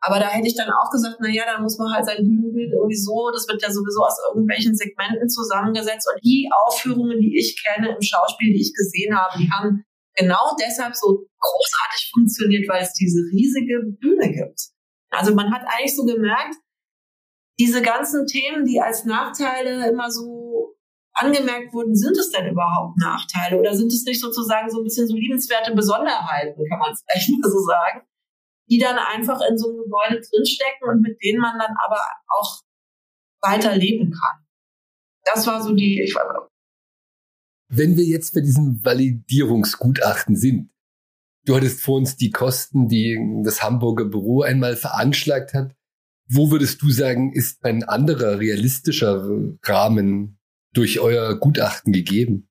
Aber 0.01 0.19
da 0.19 0.29
hätte 0.29 0.47
ich 0.47 0.55
dann 0.55 0.69
auch 0.71 0.89
gesagt, 0.91 1.17
na 1.19 1.29
ja, 1.29 1.43
da 1.45 1.61
muss 1.61 1.77
man 1.77 1.91
halt 1.93 2.05
sein 2.05 2.23
Bühnenbild 2.23 2.71
irgendwie 2.71 2.95
so, 2.95 3.31
das 3.33 3.47
wird 3.47 3.61
ja 3.61 3.69
sowieso 3.69 4.03
aus 4.03 4.15
irgendwelchen 4.29 4.75
Segmenten 4.75 5.27
zusammengesetzt. 5.27 6.07
Und 6.13 6.23
die 6.23 6.49
Aufführungen, 6.65 7.19
die 7.19 7.37
ich 7.37 7.61
kenne 7.61 7.95
im 7.95 8.01
Schauspiel, 8.01 8.53
die 8.53 8.61
ich 8.61 8.73
gesehen 8.73 9.15
habe, 9.17 9.37
die 9.37 9.49
haben 9.51 9.83
genau 10.15 10.55
deshalb 10.59 10.95
so 10.95 11.27
großartig 11.39 12.11
funktioniert, 12.13 12.69
weil 12.69 12.83
es 12.83 12.93
diese 12.93 13.19
riesige 13.31 13.79
Bühne 13.99 14.31
gibt. 14.31 14.71
Also 15.11 15.35
man 15.35 15.51
hat 15.53 15.63
eigentlich 15.67 15.95
so 15.95 16.05
gemerkt, 16.05 16.55
diese 17.59 17.81
ganzen 17.81 18.25
Themen, 18.25 18.65
die 18.65 18.79
als 18.79 19.05
Nachteile 19.05 19.89
immer 19.89 20.09
so 20.09 20.77
angemerkt 21.13 21.73
wurden, 21.73 21.95
sind 21.95 22.17
es 22.17 22.31
denn 22.31 22.49
überhaupt 22.49 22.97
Nachteile 22.97 23.59
oder 23.59 23.75
sind 23.75 23.91
es 23.91 24.05
nicht 24.05 24.21
sozusagen 24.21 24.69
so 24.69 24.79
ein 24.79 24.85
bisschen 24.85 25.07
so 25.07 25.15
liebenswerte 25.15 25.75
Besonderheiten, 25.75 26.63
kann 26.69 26.79
man 26.79 26.93
es 26.93 27.03
vielleicht 27.11 27.29
mal 27.41 27.51
so 27.51 27.59
sagen, 27.59 28.07
die 28.69 28.77
dann 28.77 28.97
einfach 28.97 29.41
in 29.49 29.57
so 29.57 29.69
einem 29.69 29.83
Gebäude 29.83 30.21
drinstecken 30.21 30.87
und 30.89 31.01
mit 31.01 31.21
denen 31.21 31.41
man 31.41 31.59
dann 31.59 31.75
aber 31.85 32.01
auch 32.29 32.61
weiter 33.41 33.75
leben 33.75 34.11
kann. 34.11 34.45
Das 35.25 35.45
war 35.45 35.61
so 35.61 35.75
die, 35.75 36.01
ich 36.01 36.15
war, 36.15 36.49
wenn 37.69 37.97
wir 37.97 38.03
jetzt 38.03 38.33
bei 38.33 38.41
diesem 38.41 38.83
Validierungsgutachten 38.83 40.35
sind, 40.35 40.71
du 41.45 41.55
hattest 41.55 41.81
vor 41.81 41.97
uns 41.97 42.17
die 42.17 42.31
Kosten, 42.31 42.87
die 42.87 43.17
das 43.43 43.61
Hamburger 43.61 44.05
Büro 44.05 44.41
einmal 44.41 44.75
veranschlagt 44.75 45.53
hat. 45.53 45.75
Wo 46.31 46.51
würdest 46.51 46.81
du 46.81 46.91
sagen, 46.91 47.33
ist 47.33 47.63
ein 47.63 47.83
anderer 47.83 48.39
realistischer 48.39 49.27
Rahmen 49.63 50.39
durch 50.73 50.99
euer 50.99 51.35
Gutachten 51.39 51.91
gegeben? 51.91 52.49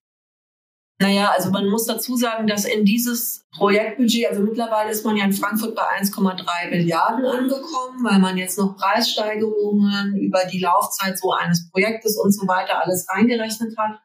Naja, 1.01 1.31
also 1.31 1.53
man 1.53 1.69
muss 1.69 1.87
dazu 1.87 2.17
sagen, 2.17 2.49
dass 2.49 2.65
in 2.65 2.85
dieses 2.85 3.47
Projektbudget, 3.57 4.31
also 4.31 4.43
mittlerweile 4.43 4.91
ist 4.91 5.05
man 5.05 5.17
ja 5.17 5.25
in 5.25 5.33
Frankfurt 5.33 5.77
bei 5.77 5.83
1,3 5.83 6.71
Milliarden 6.71 7.25
angekommen, 7.25 8.03
weil 8.03 8.19
man 8.19 8.37
jetzt 8.37 8.59
noch 8.59 8.77
Preissteigerungen 8.77 10.17
über 10.17 10.45
die 10.47 10.59
Laufzeit 10.59 11.17
so 11.17 11.31
eines 11.31 11.71
Projektes 11.71 12.19
und 12.19 12.33
so 12.33 12.49
weiter 12.49 12.85
alles 12.85 13.07
reingerechnet 13.09 13.79
hat. 13.79 14.01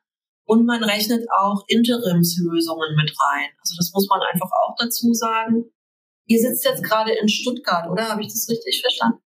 Und 0.46 0.68
man 0.68 0.84
rechnet 0.84 1.26
auch 1.36 1.64
Interimslösungen 1.68 2.96
mit 2.96 3.10
rein. 3.10 3.50
Also 3.60 3.76
das 3.76 3.92
muss 3.92 4.08
man 4.08 4.22
einfach 4.32 4.52
auch 4.62 4.76
dazu 4.78 5.14
sagen. 5.14 5.66
Ihr 6.28 6.40
sitzt 6.40 6.64
jetzt 6.64 6.84
gerade 6.84 7.12
in 7.14 7.28
Stuttgart, 7.28 7.90
oder? 7.90 8.10
Habe 8.10 8.22
ich 8.22 8.28
das 8.28 8.48
richtig 8.50 8.82
verstanden? 8.82 9.23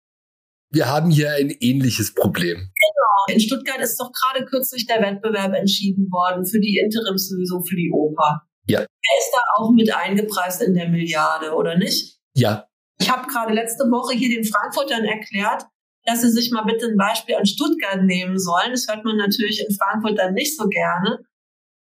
Wir 0.73 0.87
haben 0.87 1.11
hier 1.11 1.31
ein 1.33 1.51
ähnliches 1.59 2.13
Problem. 2.13 2.57
Genau. 2.57 3.35
In 3.35 3.39
Stuttgart 3.39 3.79
ist 3.79 3.99
doch 3.99 4.11
gerade 4.11 4.43
kürzlich 4.45 4.87
der 4.87 5.01
Wettbewerb 5.01 5.53
entschieden 5.53 6.11
worden 6.11 6.45
für 6.45 6.59
die 6.59 6.79
Interimslösung 6.83 7.63
für 7.63 7.75
die 7.75 7.91
Oper. 7.93 8.41
Ja. 8.67 8.79
Er 8.79 8.85
ist 9.19 9.31
da 9.33 9.39
auch 9.57 9.71
mit 9.71 9.95
eingepreist 9.95 10.63
in 10.63 10.73
der 10.73 10.89
Milliarde, 10.89 11.53
oder 11.53 11.77
nicht? 11.77 12.17
Ja. 12.33 12.67
Ich 12.99 13.09
habe 13.11 13.27
gerade 13.27 13.53
letzte 13.53 13.83
Woche 13.85 14.15
hier 14.15 14.29
den 14.29 14.43
Frankfurtern 14.43 15.05
erklärt, 15.05 15.63
dass 16.05 16.21
sie 16.21 16.31
sich 16.31 16.51
mal 16.51 16.63
bitte 16.63 16.87
ein 16.87 16.97
Beispiel 16.97 17.35
an 17.35 17.45
Stuttgart 17.45 18.01
nehmen 18.01 18.39
sollen. 18.39 18.71
Das 18.71 18.87
hört 18.87 19.05
man 19.05 19.17
natürlich 19.17 19.63
in 19.67 19.75
Frankfurt 19.75 20.17
dann 20.17 20.33
nicht 20.33 20.57
so 20.57 20.67
gerne. 20.67 21.19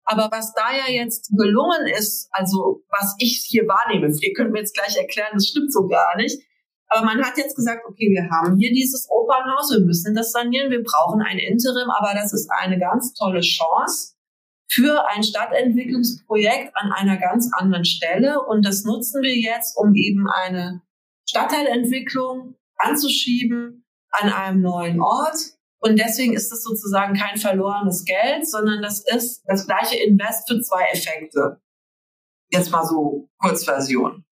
Aber 0.04 0.28
was 0.32 0.54
da 0.54 0.72
ja 0.72 0.92
jetzt 0.92 1.30
gelungen 1.36 1.86
ist, 1.86 2.28
also 2.32 2.82
was 2.88 3.14
ich 3.18 3.44
hier 3.46 3.64
wahrnehme, 3.64 4.08
ihr 4.08 4.32
könnt 4.32 4.52
mir 4.52 4.60
jetzt 4.60 4.74
gleich 4.74 4.96
erklären, 4.96 5.34
das 5.34 5.46
stimmt 5.46 5.72
so 5.72 5.86
gar 5.86 6.16
nicht, 6.16 6.40
aber 6.90 7.06
man 7.06 7.22
hat 7.22 7.38
jetzt 7.38 7.54
gesagt, 7.54 7.82
okay, 7.86 8.10
wir 8.10 8.28
haben 8.30 8.58
hier 8.58 8.72
dieses 8.72 9.08
Opernhaus, 9.08 9.70
wir 9.70 9.86
müssen 9.86 10.14
das 10.14 10.32
sanieren, 10.32 10.70
wir 10.70 10.82
brauchen 10.82 11.22
ein 11.22 11.38
Interim, 11.38 11.88
aber 11.88 12.14
das 12.14 12.32
ist 12.32 12.50
eine 12.50 12.78
ganz 12.80 13.14
tolle 13.14 13.40
Chance 13.40 14.14
für 14.72 15.08
ein 15.08 15.22
Stadtentwicklungsprojekt 15.22 16.72
an 16.74 16.92
einer 16.92 17.16
ganz 17.16 17.48
anderen 17.52 17.84
Stelle. 17.84 18.40
Und 18.44 18.66
das 18.66 18.84
nutzen 18.84 19.22
wir 19.22 19.36
jetzt, 19.36 19.76
um 19.76 19.94
eben 19.94 20.26
eine 20.28 20.82
Stadtteilentwicklung 21.28 22.56
anzuschieben 22.76 23.84
an 24.10 24.32
einem 24.32 24.62
neuen 24.62 25.00
Ort. 25.00 25.36
Und 25.80 25.98
deswegen 25.98 26.34
ist 26.34 26.50
das 26.50 26.62
sozusagen 26.62 27.14
kein 27.14 27.36
verlorenes 27.36 28.04
Geld, 28.04 28.48
sondern 28.48 28.82
das 28.82 29.04
ist 29.06 29.42
das 29.46 29.66
gleiche 29.66 29.96
Invest 29.96 30.48
für 30.48 30.60
zwei 30.60 30.84
Effekte. 30.92 31.60
Jetzt 32.50 32.70
mal 32.70 32.84
so 32.84 33.28
Kurzversion. 33.38 34.24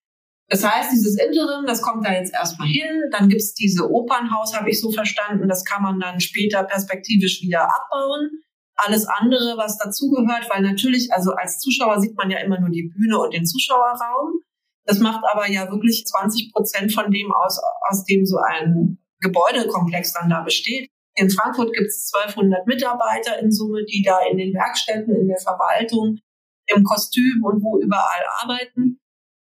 Das 0.51 0.65
heißt, 0.65 0.93
dieses 0.93 1.19
Interim, 1.19 1.67
das 1.67 1.83
kommt 1.83 2.07
da 2.07 2.13
jetzt 2.13 2.33
erstmal 2.33 2.69
hin. 2.69 3.03
Dann 3.13 3.29
gibt's 3.29 3.55
diese 3.55 3.91
Opernhaus, 3.91 4.57
habe 4.57 4.71
ich 4.71 4.81
so 4.81 4.91
verstanden. 4.91 5.47
Das 5.49 5.65
kann 5.65 5.83
man 5.83 6.01
dann 6.01 6.21
später 6.21 6.65
perspektivisch 6.65 7.43
wieder 7.43 7.65
abbauen. 7.65 8.31
Alles 8.77 9.07
andere, 9.07 9.57
was 9.59 9.77
dazugehört, 9.77 10.49
weil 10.49 10.63
natürlich, 10.63 11.13
also 11.13 11.33
als 11.33 11.59
Zuschauer 11.59 12.01
sieht 12.01 12.17
man 12.17 12.31
ja 12.31 12.39
immer 12.39 12.61
nur 12.61 12.71
die 12.71 12.91
Bühne 12.95 13.19
und 13.19 13.35
den 13.35 13.45
Zuschauerraum. 13.45 14.41
Das 14.85 15.01
macht 15.01 15.23
aber 15.31 15.51
ja 15.51 15.71
wirklich 15.71 16.07
20 16.07 16.53
Prozent 16.53 16.95
von 16.95 17.11
dem 17.11 17.31
aus, 17.31 17.61
aus 17.91 18.05
dem 18.05 18.25
so 18.25 18.39
ein 18.39 18.99
Gebäudekomplex 19.21 20.15
dann 20.15 20.31
da 20.31 20.41
besteht. 20.41 20.89
In 21.15 21.29
Frankfurt 21.29 21.75
gibt's 21.75 22.11
1200 22.15 22.67
Mitarbeiter 22.67 23.39
in 23.41 23.51
Summe, 23.51 23.85
die 23.85 24.03
da 24.03 24.21
in 24.31 24.39
den 24.39 24.55
Werkstätten, 24.55 25.15
in 25.15 25.29
der 25.29 25.41
Verwaltung, 25.43 26.21
im 26.67 26.85
Kostüm 26.85 27.43
und 27.43 27.63
wo 27.63 27.79
überall 27.81 28.25
arbeiten. 28.41 29.01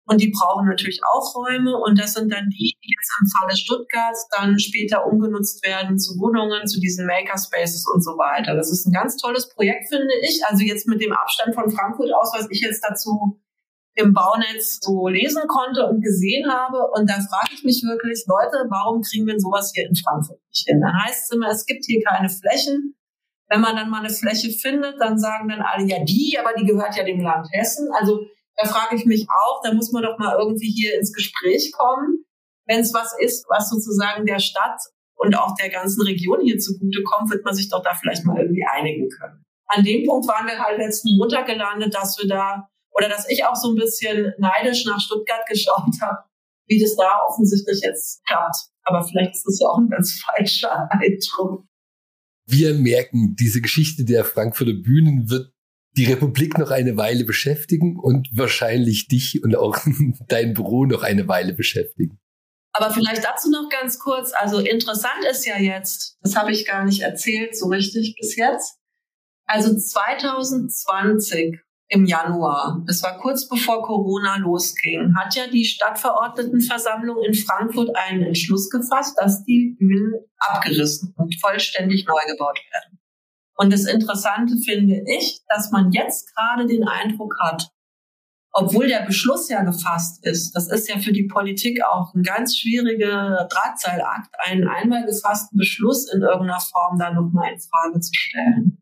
Und 0.07 0.21
die 0.21 0.31
brauchen 0.31 0.69
natürlich 0.69 1.01
auch 1.13 1.35
Räume. 1.35 1.77
Und 1.79 1.99
das 1.99 2.13
sind 2.13 2.31
dann 2.31 2.49
die, 2.51 2.77
die 2.83 2.93
jetzt 2.93 3.13
im 3.21 3.27
Falle 3.39 3.57
Stuttgarts 3.57 4.29
dann 4.37 4.59
später 4.59 5.07
umgenutzt 5.07 5.65
werden 5.65 5.99
zu 5.99 6.19
Wohnungen, 6.19 6.67
zu 6.67 6.79
diesen 6.79 7.07
Makerspaces 7.07 7.87
und 7.93 8.05
so 8.05 8.13
weiter. 8.13 8.55
Das 8.55 8.71
ist 8.71 8.87
ein 8.87 8.93
ganz 8.93 9.17
tolles 9.17 9.49
Projekt, 9.49 9.89
finde 9.89 10.13
ich. 10.23 10.43
Also 10.47 10.63
jetzt 10.63 10.87
mit 10.87 11.01
dem 11.01 11.13
Abstand 11.13 11.55
von 11.55 11.71
Frankfurt 11.71 12.11
aus, 12.13 12.33
was 12.35 12.49
ich 12.51 12.61
jetzt 12.61 12.85
dazu 12.87 13.41
im 13.95 14.13
Baunetz 14.13 14.81
so 14.83 15.09
lesen 15.09 15.43
konnte 15.47 15.87
und 15.87 16.03
gesehen 16.03 16.51
habe. 16.51 16.91
Und 16.93 17.09
da 17.09 17.15
frage 17.15 17.55
ich 17.55 17.65
mich 17.65 17.83
wirklich, 17.83 18.25
Leute, 18.27 18.67
warum 18.69 19.03
kriegen 19.03 19.27
wir 19.27 19.39
sowas 19.39 19.73
hier 19.75 19.89
in 19.89 19.95
Frankfurt 19.95 20.41
nicht 20.51 20.69
hin? 20.69 20.81
Dann 20.81 21.03
heißt 21.05 21.25
es 21.25 21.31
immer, 21.35 21.49
es 21.49 21.65
gibt 21.65 21.85
hier 21.87 22.03
keine 22.03 22.29
Flächen. 22.29 22.95
Wenn 23.49 23.61
man 23.61 23.77
dann 23.77 23.91
mal 23.91 24.01
eine 24.01 24.11
Fläche 24.11 24.51
findet, 24.51 25.01
dann 25.01 25.19
sagen 25.19 25.49
dann 25.49 25.63
alle, 25.63 25.87
ja, 25.87 26.03
die, 26.03 26.37
aber 26.39 26.55
die 26.59 26.67
gehört 26.67 26.97
ja 26.97 27.05
dem 27.05 27.21
Land 27.21 27.47
Hessen. 27.53 27.89
Also 27.99 28.27
da 28.57 28.69
frage 28.69 28.97
ich 28.97 29.05
mich 29.05 29.27
auch, 29.29 29.61
da 29.63 29.73
muss 29.73 29.93
man 29.93 30.03
doch 30.03 30.19
mal 30.19 30.37
irgendwie 30.39 30.71
hier 30.71 30.97
ins 30.97 31.13
Gespräch 31.13 31.73
kommen, 31.73 32.25
wenn 32.67 32.81
es 32.81 32.95
was 32.95 33.15
ist, 33.19 33.47
was 33.49 33.71
sozusagen 33.71 34.27
der 34.27 34.39
Stadt 34.39 34.81
und 35.17 35.37
auch 35.37 35.55
der 35.57 35.71
ganzen 35.71 36.03
Region 36.03 36.41
hier 36.43 36.59
zugute 36.59 37.03
kommt, 37.03 37.31
wird 37.31 37.45
man 37.45 37.55
sich 37.55 37.69
doch 37.69 37.83
da 37.83 37.95
vielleicht 37.95 38.25
mal 38.25 38.39
irgendwie 38.41 38.65
einigen 38.71 39.09
können. 39.09 39.45
An 39.67 39.85
dem 39.85 40.07
Punkt 40.07 40.29
waren 40.29 40.47
wir 40.47 40.59
halt 40.59 40.79
letzten 40.79 41.17
Montag 41.17 41.47
gelandet, 41.47 41.95
dass 41.95 42.19
wir 42.19 42.29
da 42.29 42.69
oder 42.93 43.09
dass 43.09 43.29
ich 43.29 43.45
auch 43.45 43.57
so 43.57 43.71
ein 43.71 43.77
bisschen 43.77 44.33
neidisch 44.39 44.85
nach 44.85 45.01
Stuttgart 45.01 45.47
geschaut 45.49 46.01
habe, 46.01 46.25
wie 46.67 46.81
das 46.81 46.97
da 46.97 47.21
offensichtlich 47.29 47.81
jetzt 47.83 48.25
klappt. 48.27 48.57
Aber 48.85 49.03
vielleicht 49.03 49.35
ist 49.35 49.47
das 49.47 49.59
ja 49.61 49.69
auch 49.69 49.79
ein 49.79 49.89
ganz 49.89 50.21
falscher 50.21 50.89
Eindruck. 50.91 51.65
Wir 52.47 52.75
merken, 52.75 53.35
diese 53.37 53.63
Geschichte 53.63 54.05
der 54.05 54.25
Frankfurter 54.25 54.75
Bühnen 54.75 55.31
wird 55.31 55.54
die 55.97 56.07
Republik 56.07 56.59
noch 56.59 56.71
eine 56.71 56.97
Weile 56.97 57.25
beschäftigen 57.25 57.99
und 57.99 58.29
wahrscheinlich 58.33 59.09
dich 59.09 59.43
und 59.43 59.57
auch 59.57 59.79
dein 60.29 60.55
Büro 60.55 60.87
noch 60.87 61.03
eine 61.03 61.29
Weile 61.29 61.55
beschäftigen. 61.55 62.19
Aber 62.73 62.91
vielleicht 62.93 63.25
dazu 63.25 63.51
noch 63.51 63.69
ganz 63.71 64.01
kurz. 64.01 64.33
Also 64.35 64.59
interessant 64.59 65.25
ist 65.31 65.47
ja 65.47 65.59
jetzt, 65.59 66.19
das 66.23 66.35
habe 66.35 66.51
ich 66.51 66.67
gar 66.67 66.85
nicht 66.85 67.03
erzählt 67.03 67.57
so 67.57 67.69
richtig 67.69 68.17
bis 68.21 68.35
jetzt. 68.35 68.79
Also 69.47 69.77
2020 69.77 71.61
im 71.89 72.07
Januar, 72.07 72.83
das 72.87 73.03
war 73.03 73.19
kurz 73.19 73.49
bevor 73.49 73.83
Corona 73.83 74.39
losging, 74.39 75.15
hat 75.17 75.37
ja 75.37 75.47
die 75.47 75.65
Stadtverordnetenversammlung 75.65 77.23
in 77.23 77.35
Frankfurt 77.35 77.95
einen 77.95 78.23
Entschluss 78.23 78.71
gefasst, 78.71 79.17
dass 79.21 79.45
die 79.45 79.77
Bühnen 79.79 80.15
abgerissen 80.39 81.15
und 81.17 81.39
vollständig 81.41 82.07
neu 82.07 82.21
gebaut 82.27 82.59
werden. 82.73 82.99
Und 83.57 83.73
das 83.73 83.85
Interessante 83.85 84.57
finde 84.57 85.03
ich, 85.07 85.41
dass 85.49 85.71
man 85.71 85.93
jetzt 85.93 86.35
gerade 86.35 86.67
den 86.67 86.87
Eindruck 86.87 87.35
hat, 87.41 87.71
obwohl 88.57 88.87
der 88.87 89.05
Beschluss 89.05 89.49
ja 89.49 89.63
gefasst 89.65 90.25
ist, 90.25 90.53
das 90.53 90.69
ist 90.69 90.89
ja 90.89 90.99
für 90.99 91.13
die 91.13 91.27
Politik 91.27 91.83
auch 91.85 92.15
ein 92.15 92.23
ganz 92.23 92.57
schwieriger 92.57 93.49
Drahtseilakt, 93.51 94.33
einen 94.47 94.69
einmal 94.69 95.05
gefassten 95.05 95.59
Beschluss 95.59 96.09
in 96.13 96.23
irgendeiner 96.23 96.61
Form 96.61 96.99
da 96.99 97.13
nochmal 97.13 97.53
in 97.53 97.61
Frage 97.61 98.01
zu 98.01 98.13
stellen. 98.15 98.79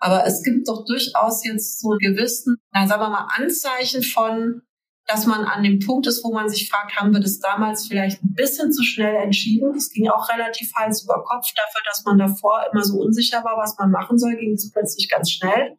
Aber 0.00 0.26
es 0.26 0.42
gibt 0.42 0.68
doch 0.68 0.84
durchaus 0.84 1.44
jetzt 1.44 1.80
so 1.80 1.90
gewissen, 1.90 2.56
na, 2.72 2.86
sagen 2.86 3.02
wir 3.02 3.10
mal, 3.10 3.28
Anzeichen 3.36 4.02
von, 4.02 4.62
dass 5.08 5.24
man 5.24 5.44
an 5.44 5.62
dem 5.62 5.78
Punkt 5.80 6.06
ist, 6.06 6.22
wo 6.22 6.34
man 6.34 6.50
sich 6.50 6.68
fragt, 6.68 6.96
haben 6.96 7.14
wir 7.14 7.20
das 7.20 7.38
damals 7.38 7.86
vielleicht 7.86 8.22
ein 8.22 8.34
bisschen 8.34 8.70
zu 8.70 8.82
schnell 8.82 9.16
entschieden? 9.16 9.72
Das 9.72 9.88
ging 9.88 10.06
auch 10.10 10.28
relativ 10.28 10.70
heiß 10.78 11.04
über 11.04 11.24
Kopf 11.24 11.46
dafür, 11.56 11.80
dass 11.86 12.04
man 12.04 12.18
davor 12.18 12.66
immer 12.70 12.84
so 12.84 12.98
unsicher 12.98 13.42
war, 13.42 13.56
was 13.56 13.74
man 13.78 13.90
machen 13.90 14.18
soll, 14.18 14.36
ging 14.36 14.52
es 14.52 14.70
plötzlich 14.70 15.08
ganz 15.08 15.30
schnell. 15.30 15.78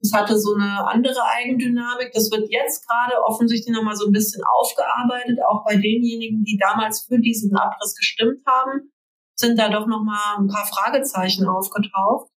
Das 0.00 0.12
hatte 0.12 0.38
so 0.38 0.54
eine 0.54 0.86
andere 0.86 1.24
Eigendynamik. 1.38 2.12
Das 2.12 2.30
wird 2.30 2.50
jetzt 2.50 2.86
gerade 2.86 3.14
offensichtlich 3.24 3.74
nochmal 3.74 3.96
so 3.96 4.06
ein 4.06 4.12
bisschen 4.12 4.42
aufgearbeitet. 4.60 5.38
Auch 5.48 5.64
bei 5.64 5.74
denjenigen, 5.74 6.44
die 6.44 6.58
damals 6.60 7.06
für 7.08 7.18
diesen 7.18 7.56
Abriss 7.56 7.94
gestimmt 7.96 8.42
haben, 8.46 8.92
sind 9.34 9.58
da 9.58 9.70
doch 9.70 9.86
nochmal 9.86 10.36
ein 10.38 10.48
paar 10.48 10.66
Fragezeichen 10.66 11.48
aufgetaucht. 11.48 12.30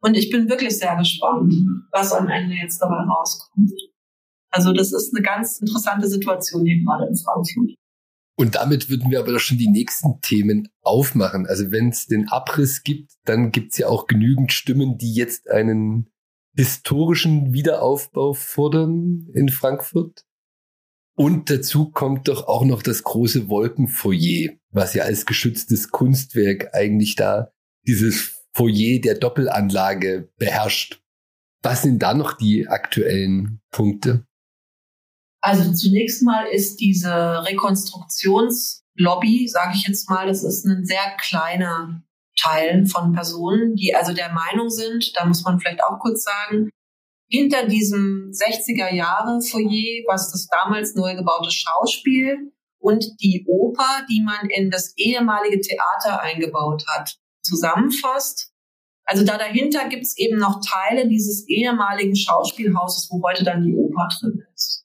Und 0.00 0.14
ich 0.14 0.30
bin 0.30 0.48
wirklich 0.48 0.78
sehr 0.78 0.96
gespannt, 0.96 1.54
was 1.92 2.12
am 2.12 2.28
Ende 2.28 2.54
jetzt 2.54 2.78
dabei 2.78 3.04
rauskommt. 3.04 3.70
Also 4.52 4.72
das 4.72 4.92
ist 4.92 5.14
eine 5.14 5.22
ganz 5.24 5.60
interessante 5.60 6.08
Situation 6.08 6.64
hier 6.64 6.84
gerade 6.84 7.06
in 7.06 7.16
Frankfurt. 7.16 7.74
Und 8.36 8.54
damit 8.54 8.88
würden 8.88 9.10
wir 9.10 9.20
aber 9.20 9.32
doch 9.32 9.40
schon 9.40 9.58
die 9.58 9.70
nächsten 9.70 10.20
Themen 10.20 10.68
aufmachen. 10.82 11.46
Also 11.46 11.70
wenn 11.70 11.88
es 11.88 12.06
den 12.06 12.28
Abriss 12.28 12.82
gibt, 12.82 13.12
dann 13.24 13.52
gibt 13.52 13.72
es 13.72 13.78
ja 13.78 13.88
auch 13.88 14.06
genügend 14.06 14.52
Stimmen, 14.52 14.98
die 14.98 15.14
jetzt 15.14 15.50
einen 15.50 16.10
historischen 16.54 17.52
Wiederaufbau 17.52 18.34
fordern 18.34 19.28
in 19.34 19.48
Frankfurt. 19.48 20.24
Und 21.14 21.50
dazu 21.50 21.90
kommt 21.90 22.28
doch 22.28 22.48
auch 22.48 22.64
noch 22.64 22.82
das 22.82 23.02
große 23.02 23.48
Wolkenfoyer, 23.48 24.52
was 24.70 24.94
ja 24.94 25.04
als 25.04 25.26
geschütztes 25.26 25.90
Kunstwerk 25.90 26.74
eigentlich 26.74 27.16
da 27.16 27.52
dieses 27.86 28.44
Foyer 28.54 29.00
der 29.00 29.14
Doppelanlage 29.14 30.30
beherrscht. 30.36 31.02
Was 31.62 31.82
sind 31.82 32.02
da 32.02 32.14
noch 32.14 32.32
die 32.32 32.66
aktuellen 32.66 33.60
Punkte? 33.70 34.26
Also 35.42 35.72
zunächst 35.72 36.22
mal 36.22 36.44
ist 36.44 36.76
diese 36.76 37.44
Rekonstruktionslobby, 37.44 39.48
sage 39.48 39.72
ich 39.74 39.88
jetzt 39.88 40.08
mal, 40.08 40.28
das 40.28 40.44
ist 40.44 40.64
ein 40.64 40.84
sehr 40.84 41.16
kleiner 41.20 42.04
Teil 42.40 42.86
von 42.86 43.12
Personen, 43.12 43.74
die 43.74 43.94
also 43.94 44.14
der 44.14 44.32
Meinung 44.32 44.70
sind, 44.70 45.12
da 45.16 45.24
muss 45.24 45.42
man 45.42 45.58
vielleicht 45.58 45.82
auch 45.82 45.98
kurz 45.98 46.22
sagen, 46.22 46.70
hinter 47.28 47.66
diesem 47.66 48.30
60er 48.30 48.94
Jahre 48.94 49.40
Foyer, 49.40 50.04
was 50.06 50.30
das 50.30 50.46
damals 50.46 50.94
neu 50.94 51.16
gebaute 51.16 51.50
Schauspiel 51.50 52.52
und 52.78 53.04
die 53.20 53.44
Oper, 53.48 54.06
die 54.08 54.22
man 54.22 54.48
in 54.48 54.70
das 54.70 54.96
ehemalige 54.96 55.60
Theater 55.60 56.20
eingebaut 56.20 56.84
hat, 56.88 57.16
zusammenfasst. 57.42 58.52
Also 59.04 59.24
da 59.24 59.38
dahinter 59.38 59.88
gibt's 59.88 60.16
eben 60.16 60.38
noch 60.38 60.60
Teile 60.64 61.08
dieses 61.08 61.48
ehemaligen 61.48 62.14
Schauspielhauses, 62.14 63.08
wo 63.10 63.20
heute 63.26 63.42
dann 63.44 63.64
die 63.64 63.74
Oper 63.74 64.08
drin 64.20 64.44
ist. 64.54 64.81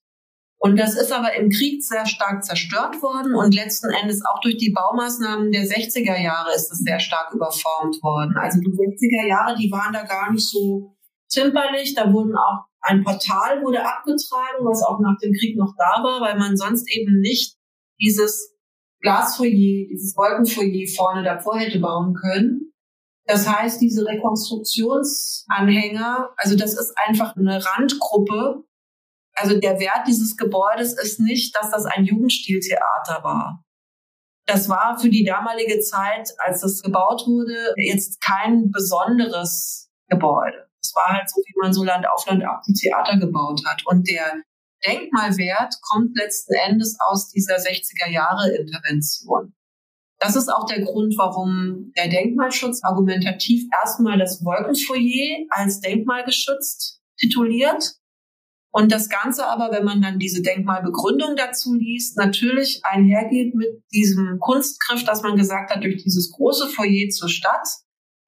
Und 0.59 0.77
das 0.77 0.95
ist 0.95 1.11
aber 1.11 1.35
im 1.35 1.51
Krieg 1.51 1.83
sehr 1.83 2.07
stark 2.07 2.43
zerstört 2.43 3.03
worden 3.03 3.35
und 3.35 3.53
letzten 3.53 3.91
Endes 3.91 4.25
auch 4.25 4.39
durch 4.41 4.57
die 4.57 4.71
Baumaßnahmen 4.71 5.51
der 5.51 5.65
60er 5.65 6.19
Jahre 6.19 6.51
ist 6.55 6.71
es 6.71 6.79
sehr 6.79 6.99
stark 6.99 7.31
überformt 7.33 8.01
worden. 8.01 8.35
Also 8.37 8.59
die 8.59 8.71
60er 8.71 9.27
Jahre, 9.27 9.55
die 9.55 9.69
waren 9.71 9.93
da 9.93 10.01
gar 10.03 10.31
nicht 10.31 10.47
so 10.47 10.95
zimperlich. 11.27 11.93
Da 11.93 12.11
wurden 12.11 12.35
auch 12.35 12.65
ein 12.81 13.03
Portal 13.03 13.61
wurde 13.63 13.85
abgetragen, 13.85 14.65
was 14.65 14.81
auch 14.81 14.99
nach 14.99 15.19
dem 15.21 15.33
Krieg 15.33 15.55
noch 15.57 15.75
da 15.77 16.01
war, 16.03 16.21
weil 16.21 16.39
man 16.39 16.57
sonst 16.57 16.91
eben 16.91 17.19
nicht 17.19 17.55
dieses 17.99 18.57
Glasfoyer, 19.01 19.85
dieses 19.91 20.17
Wolkenfoyer 20.17 20.87
vorne 20.95 21.21
davor 21.23 21.59
hätte 21.59 21.77
bauen 21.79 22.15
können. 22.15 22.73
Das 23.25 23.47
heißt, 23.47 23.79
diese 23.81 24.05
Rekonstruktionsanhänger, 24.05 26.31
also 26.37 26.55
das 26.55 26.73
ist 26.73 26.95
einfach 27.05 27.35
eine 27.35 27.63
Randgruppe 27.63 28.63
also 29.37 29.59
der 29.59 29.79
Wert 29.79 30.07
dieses 30.07 30.35
Gebäudes 30.35 30.93
ist 30.93 31.19
nicht, 31.19 31.55
dass 31.55 31.69
das 31.69 31.85
ein 31.85 32.05
Jugendstiltheater 32.05 33.23
war. 33.23 33.63
Das 34.47 34.67
war 34.67 34.97
für 34.97 35.09
die 35.09 35.25
damalige 35.25 35.79
Zeit, 35.79 36.29
als 36.39 36.63
es 36.63 36.81
gebaut 36.81 37.23
wurde, 37.27 37.73
jetzt 37.77 38.19
kein 38.21 38.71
besonderes 38.71 39.91
Gebäude. 40.09 40.67
Es 40.81 40.93
war 40.95 41.17
halt 41.17 41.29
so, 41.29 41.41
wie 41.45 41.59
man 41.61 41.73
so 41.73 41.83
Land 41.83 42.07
auf 42.09 42.25
Land 42.25 42.43
ab 42.45 42.61
die 42.67 42.73
Theater 42.73 43.17
gebaut 43.17 43.61
hat. 43.67 43.83
Und 43.85 44.09
der 44.09 44.41
Denkmalwert 44.85 45.75
kommt 45.81 46.17
letzten 46.17 46.53
Endes 46.53 46.97
aus 47.07 47.29
dieser 47.29 47.57
60er 47.57 48.09
Jahre 48.09 48.49
Intervention. 48.55 49.53
Das 50.19 50.35
ist 50.35 50.49
auch 50.49 50.65
der 50.65 50.81
Grund, 50.81 51.13
warum 51.17 51.91
der 51.95 52.07
Denkmalschutz 52.07 52.83
argumentativ 52.83 53.65
erstmal 53.83 54.17
das 54.17 54.43
Wolkenfoyer 54.43 55.45
als 55.49 55.79
denkmalgeschützt 55.81 57.01
tituliert 57.19 57.97
und 58.71 58.91
das 58.91 59.09
Ganze 59.09 59.47
aber, 59.47 59.71
wenn 59.71 59.85
man 59.85 60.01
dann 60.01 60.19
diese 60.19 60.41
Denkmalbegründung 60.41 61.35
dazu 61.35 61.73
liest, 61.73 62.17
natürlich 62.17 62.81
einhergeht 62.83 63.55
mit 63.55 63.83
diesem 63.91 64.37
Kunstgriff, 64.39 65.03
dass 65.03 65.23
man 65.23 65.35
gesagt 65.35 65.71
hat, 65.71 65.83
durch 65.83 66.03
dieses 66.03 66.31
große 66.31 66.67
Foyer 66.67 67.09
zur 67.09 67.29
Stadt, 67.29 67.67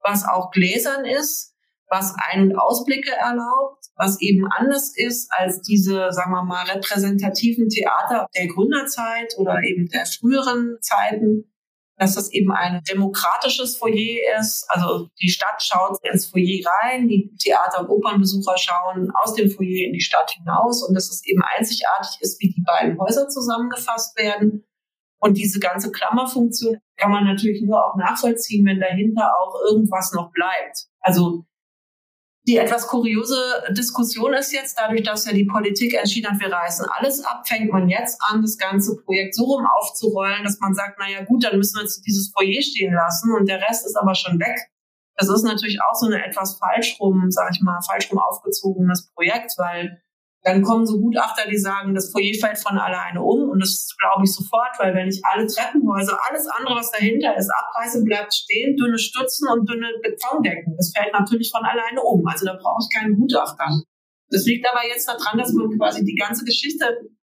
was 0.01 0.25
auch 0.25 0.51
gläsern 0.51 1.05
ist, 1.05 1.53
was 1.89 2.15
Ein- 2.17 2.43
und 2.43 2.55
Ausblicke 2.55 3.11
erlaubt, 3.11 3.85
was 3.95 4.21
eben 4.21 4.47
anders 4.47 4.93
ist 4.95 5.29
als 5.31 5.61
diese, 5.61 6.11
sagen 6.11 6.31
wir 6.31 6.43
mal, 6.43 6.65
repräsentativen 6.65 7.67
Theater 7.67 8.27
der 8.35 8.47
Gründerzeit 8.47 9.33
oder 9.37 9.61
eben 9.63 9.87
der 9.87 10.05
früheren 10.05 10.77
Zeiten, 10.81 11.51
dass 11.99 12.15
das 12.15 12.31
eben 12.31 12.51
ein 12.51 12.81
demokratisches 12.89 13.77
Foyer 13.77 14.39
ist. 14.39 14.65
Also 14.69 15.09
die 15.21 15.29
Stadt 15.29 15.61
schaut 15.61 15.97
ins 16.03 16.27
Foyer 16.27 16.63
rein, 16.81 17.09
die 17.09 17.35
Theater- 17.37 17.81
und 17.81 17.89
Opernbesucher 17.89 18.57
schauen 18.57 19.11
aus 19.21 19.33
dem 19.33 19.51
Foyer 19.51 19.85
in 19.85 19.93
die 19.93 20.01
Stadt 20.01 20.31
hinaus 20.31 20.81
und 20.87 20.95
dass 20.95 21.09
es 21.09 21.25
eben 21.25 21.41
einzigartig 21.57 22.17
ist, 22.21 22.41
wie 22.41 22.53
die 22.53 22.63
beiden 22.65 22.97
Häuser 22.97 23.27
zusammengefasst 23.27 24.17
werden. 24.17 24.63
Und 25.21 25.37
diese 25.37 25.59
ganze 25.59 25.91
Klammerfunktion 25.91 26.77
kann 26.95 27.11
man 27.11 27.25
natürlich 27.25 27.61
nur 27.61 27.85
auch 27.85 27.97
nachvollziehen, 27.97 28.65
wenn 28.65 28.79
dahinter 28.79 29.33
auch 29.37 29.55
irgendwas 29.69 30.13
noch 30.13 30.31
bleibt. 30.31 30.87
Also 31.01 31.43
die 32.49 32.57
etwas 32.57 32.87
kuriose 32.87 33.35
Diskussion 33.69 34.33
ist 34.33 34.51
jetzt, 34.51 34.75
dadurch, 34.75 35.03
dass 35.03 35.25
ja 35.25 35.33
die 35.33 35.45
Politik 35.45 35.93
entschieden 35.93 36.31
hat, 36.31 36.39
wir 36.39 36.51
reißen 36.51 36.83
alles 36.97 37.23
ab, 37.23 37.47
fängt 37.47 37.71
man 37.71 37.87
jetzt 37.89 38.19
an, 38.27 38.41
das 38.41 38.57
ganze 38.57 38.97
Projekt 39.03 39.35
so 39.35 39.43
rum 39.43 39.67
aufzurollen, 39.77 40.43
dass 40.43 40.59
man 40.59 40.73
sagt, 40.73 40.97
naja 40.97 41.23
gut, 41.25 41.43
dann 41.43 41.57
müssen 41.57 41.77
wir 41.77 41.83
jetzt 41.83 42.01
dieses 42.07 42.31
Foyer 42.31 42.59
stehen 42.63 42.91
lassen 42.91 43.31
und 43.35 43.47
der 43.47 43.61
Rest 43.61 43.85
ist 43.85 43.95
aber 43.95 44.15
schon 44.15 44.39
weg. 44.39 44.57
Das 45.15 45.29
ist 45.29 45.43
natürlich 45.43 45.79
auch 45.79 45.93
so 45.93 46.07
eine 46.07 46.25
etwas 46.25 46.57
falsch 46.57 46.97
rum, 46.99 47.29
sag 47.29 47.51
ich 47.53 47.61
mal, 47.61 47.79
falsch 47.85 48.09
rum 48.09 48.17
aufgezogenes 48.17 49.11
Projekt, 49.13 49.53
weil 49.57 50.01
dann 50.43 50.61
kommen 50.61 50.85
so 50.85 50.99
Gutachter, 50.99 51.49
die 51.49 51.57
sagen, 51.57 51.93
das 51.93 52.11
Foyer 52.11 52.33
fällt 52.39 52.57
von 52.57 52.77
alleine 52.77 53.21
um. 53.21 53.49
Und 53.49 53.59
das 53.59 53.93
glaube 53.99 54.23
ich 54.23 54.33
sofort, 54.33 54.71
weil 54.79 54.95
wenn 54.95 55.09
ich 55.09 55.19
alle 55.25 55.45
Treppenhäuser, 55.45 56.17
alles 56.29 56.47
andere, 56.47 56.75
was 56.77 56.91
dahinter 56.91 57.35
ist, 57.35 57.51
abreiße, 57.51 58.03
bleibt 58.05 58.33
stehen, 58.33 58.77
dünne 58.77 58.97
Stützen 58.97 59.49
und 59.49 59.69
dünne 59.69 59.91
Betondecken. 60.01 60.75
Das 60.77 60.93
fällt 60.95 61.11
natürlich 61.11 61.51
von 61.51 61.65
alleine 61.65 62.01
um. 62.01 62.25
Also 62.25 62.45
da 62.45 62.53
brauche 62.53 62.79
ich 62.81 62.95
keinen 62.95 63.15
Gutachter. 63.15 63.67
Das 64.29 64.45
liegt 64.45 64.65
aber 64.69 64.87
jetzt 64.87 65.07
daran, 65.07 65.37
dass 65.37 65.51
man 65.51 65.77
quasi 65.77 66.05
die 66.05 66.15
ganze 66.15 66.45
Geschichte 66.45 66.85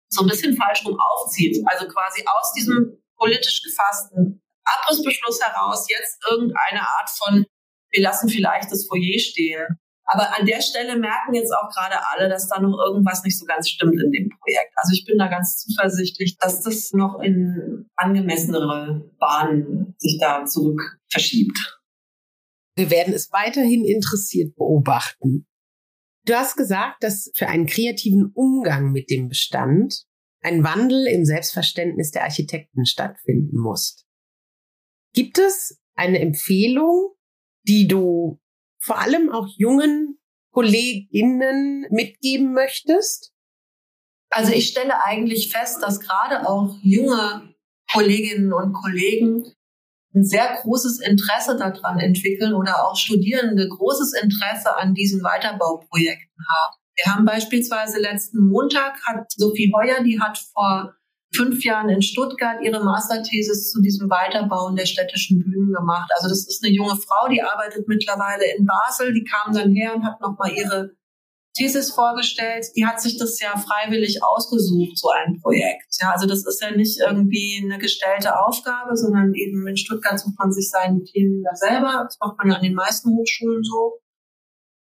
so 0.09 0.23
ein 0.23 0.29
bisschen 0.29 0.57
falsch 0.57 0.87
rum 0.87 0.97
aufzieht. 0.99 1.63
Also 1.67 1.87
quasi 1.87 2.25
aus 2.25 2.53
diesem 2.57 2.97
politisch 3.19 3.63
gefassten 3.63 4.41
Abrissbeschluss 4.65 5.43
heraus 5.43 5.87
jetzt 5.91 6.23
irgendeine 6.31 6.81
Art 6.81 7.11
von, 7.11 7.45
wir 7.91 8.03
lassen 8.03 8.31
vielleicht 8.31 8.73
das 8.73 8.87
Foyer 8.87 9.19
stehen 9.19 9.79
aber 10.07 10.39
an 10.39 10.47
der 10.47 10.61
Stelle 10.61 10.99
merken 10.99 11.35
jetzt 11.35 11.53
auch 11.53 11.71
gerade 11.71 11.97
alle, 12.11 12.29
dass 12.29 12.49
da 12.49 12.61
noch 12.61 12.77
irgendwas 12.87 13.23
nicht 13.25 13.39
so 13.39 13.47
ganz 13.47 13.69
stimmt 13.69 14.01
in 14.03 14.13
dem 14.13 14.29
Projekt. 14.29 14.73
Also 14.77 14.93
ich 14.93 15.05
bin 15.07 15.19
da 15.19 15.29
ganz 15.29 15.59
zuversichtlich, 15.59 16.37
dass 16.39 16.63
das 16.63 16.93
noch 16.93 17.21
in 17.21 17.89
angemessenere 17.97 19.11
Bahnen 19.19 19.95
sich 19.99 20.19
da 20.21 20.45
zurück 20.45 20.99
verschiebt. 21.11 21.81
Wir 22.77 22.91
werden 22.91 23.15
es 23.15 23.33
weiterhin 23.33 23.85
interessiert 23.85 24.57
beobachten. 24.57 25.47
Du 26.27 26.35
hast 26.35 26.57
gesagt, 26.57 27.03
dass 27.03 27.31
für 27.35 27.49
einen 27.49 27.67
kreativen 27.67 28.31
Umgang 28.35 28.93
mit 28.93 29.11
dem 29.11 29.29
Bestand 29.29 30.05
ein 30.41 30.65
Wandel 30.65 31.07
im 31.07 31.25
Selbstverständnis 31.25 32.11
der 32.11 32.25
Architekten 32.25 32.85
stattfinden 32.85 33.59
muss. 33.59 34.05
Gibt 35.15 35.39
es 35.39 35.81
eine 35.95 36.19
Empfehlung, 36.19 37.15
die 37.67 37.87
du 37.87 38.41
vor 38.85 39.01
allem 39.01 39.33
auch 39.33 39.49
jungen 39.57 40.19
Kolleginnen 40.53 41.87
mitgeben 41.91 42.53
möchtest? 42.53 43.33
Also 44.31 44.53
ich 44.53 44.69
stelle 44.69 45.03
eigentlich 45.05 45.51
fest, 45.51 45.83
dass 45.83 46.01
gerade 46.01 46.47
auch 46.47 46.77
junge 46.83 47.55
Kolleginnen 47.91 48.53
und 48.53 48.73
Kollegen 48.75 49.45
ein 50.15 50.25
sehr 50.25 50.59
großes 50.61 51.01
Interesse 51.01 51.57
daran 51.57 51.99
entwickeln 51.99 52.55
oder 52.55 52.87
auch 52.87 52.97
Studierende 52.97 53.69
großes 53.69 54.13
Interesse 54.23 54.77
an 54.77 54.95
diesen 54.95 55.23
Weiterbauprojekten 55.23 56.45
haben. 56.49 56.77
Wir 56.97 57.13
haben 57.13 57.25
beispielsweise 57.25 57.99
letzten 57.99 58.47
Montag 58.47 59.01
hat 59.07 59.31
Sophie 59.33 59.73
Heuer, 59.75 60.03
die 60.05 60.21
hat 60.21 60.39
vor 60.39 60.95
fünf 61.35 61.65
Jahren 61.65 61.89
in 61.89 62.03
Stuttgart 62.03 62.63
ihre 62.63 62.83
Masterthesis 62.83 63.71
zu 63.71 63.81
diesem 63.81 64.09
Weiterbauen 64.11 64.77
der 64.77 64.87
städtischen 64.87 65.41
Bühnen 65.41 65.73
gemacht. 65.73 66.11
Also 66.17 66.29
das 66.29 66.47
ist 66.47 66.65
eine 66.65 66.73
junge 66.73 66.97
Frau, 66.97 67.29
die 67.29 67.43
arbeitet 67.43 67.89
mittlerweile 67.89 68.45
in 68.57 68.67
Basel. 68.67 69.13
Die 69.13 69.25
kam 69.25 69.55
dann 69.55 69.73
her 69.73 69.95
und 69.95 70.05
hat 70.05 70.21
nochmal 70.21 70.53
ihre 70.53 70.91
Thesis 71.57 71.93
vorgestellt. 71.93 72.67
Die 72.77 72.85
hat 72.85 73.01
sich 73.01 73.17
das 73.17 73.41
ja 73.41 73.57
freiwillig 73.57 74.23
ausgesucht, 74.23 74.99
so 74.99 75.09
ein 75.11 75.41
Projekt. 75.41 75.87
Ja, 76.01 76.11
also 76.11 76.27
das 76.27 76.45
ist 76.45 76.61
ja 76.61 76.73
nicht 76.73 76.99
irgendwie 76.99 77.63
eine 77.65 77.79
gestellte 77.79 78.39
Aufgabe, 78.41 78.97
sondern 78.97 79.33
eben 79.35 79.67
in 79.67 79.77
Stuttgart 79.77 80.19
sucht 80.19 80.39
man 80.39 80.53
sich 80.53 80.69
seine 80.71 81.03
Themen 81.05 81.45
da 81.45 81.55
selber. 81.55 82.05
Das 82.05 82.19
macht 82.21 82.39
man 82.39 82.49
ja 82.49 82.57
an 82.57 82.63
den 82.63 82.75
meisten 82.75 83.11
Hochschulen 83.17 83.63
so. 83.63 84.01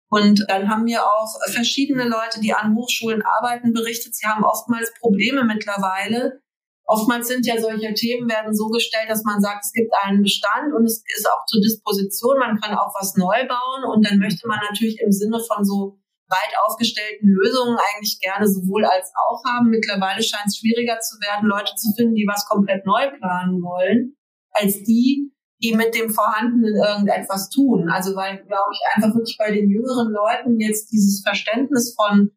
Und 0.08 0.44
dann 0.48 0.70
haben 0.70 0.84
mir 0.84 1.04
auch 1.04 1.34
verschiedene 1.50 2.04
Leute, 2.04 2.40
die 2.40 2.54
an 2.54 2.76
Hochschulen 2.76 3.22
arbeiten, 3.22 3.72
berichtet, 3.72 4.14
sie 4.14 4.26
haben 4.26 4.44
oftmals 4.44 4.92
Probleme 5.00 5.44
mittlerweile. 5.44 6.40
Oftmals 6.84 7.26
sind 7.26 7.44
ja 7.46 7.60
solche 7.60 7.92
Themen 7.94 8.28
werden 8.30 8.54
so 8.54 8.68
gestellt, 8.68 9.10
dass 9.10 9.24
man 9.24 9.40
sagt, 9.40 9.64
es 9.64 9.72
gibt 9.72 9.92
einen 10.02 10.22
Bestand 10.22 10.72
und 10.72 10.84
es 10.84 11.02
ist 11.16 11.28
auch 11.28 11.44
zur 11.46 11.60
Disposition, 11.60 12.38
man 12.38 12.60
kann 12.60 12.78
auch 12.78 12.94
was 12.98 13.16
neu 13.16 13.46
bauen 13.48 13.84
und 13.92 14.06
dann 14.06 14.18
möchte 14.18 14.46
man 14.46 14.60
natürlich 14.70 15.00
im 15.00 15.10
Sinne 15.10 15.40
von 15.40 15.64
so 15.64 15.98
weit 16.28 16.54
aufgestellten 16.66 17.28
Lösungen 17.28 17.76
eigentlich 17.76 18.18
gerne 18.20 18.46
sowohl 18.46 18.84
als 18.84 19.12
auch 19.28 19.42
haben. 19.44 19.70
Mittlerweile 19.70 20.22
scheint 20.22 20.46
es 20.46 20.58
schwieriger 20.58 20.98
zu 21.00 21.16
werden, 21.20 21.48
Leute 21.48 21.74
zu 21.74 21.92
finden, 21.96 22.14
die 22.14 22.26
was 22.26 22.46
komplett 22.46 22.86
neu 22.86 23.10
planen 23.18 23.62
wollen, 23.62 24.16
als 24.52 24.82
die, 24.82 25.32
die 25.62 25.74
mit 25.74 25.94
dem 25.94 26.10
Vorhandenen 26.10 26.76
irgendetwas 26.76 27.48
tun. 27.48 27.88
Also 27.88 28.14
weil, 28.14 28.44
glaube 28.44 28.72
ich, 28.72 28.80
einfach 28.94 29.14
wirklich 29.14 29.36
bei 29.38 29.50
den 29.50 29.70
jüngeren 29.70 30.12
Leuten 30.12 30.60
jetzt 30.60 30.92
dieses 30.92 31.22
Verständnis 31.22 31.94
von, 31.94 32.30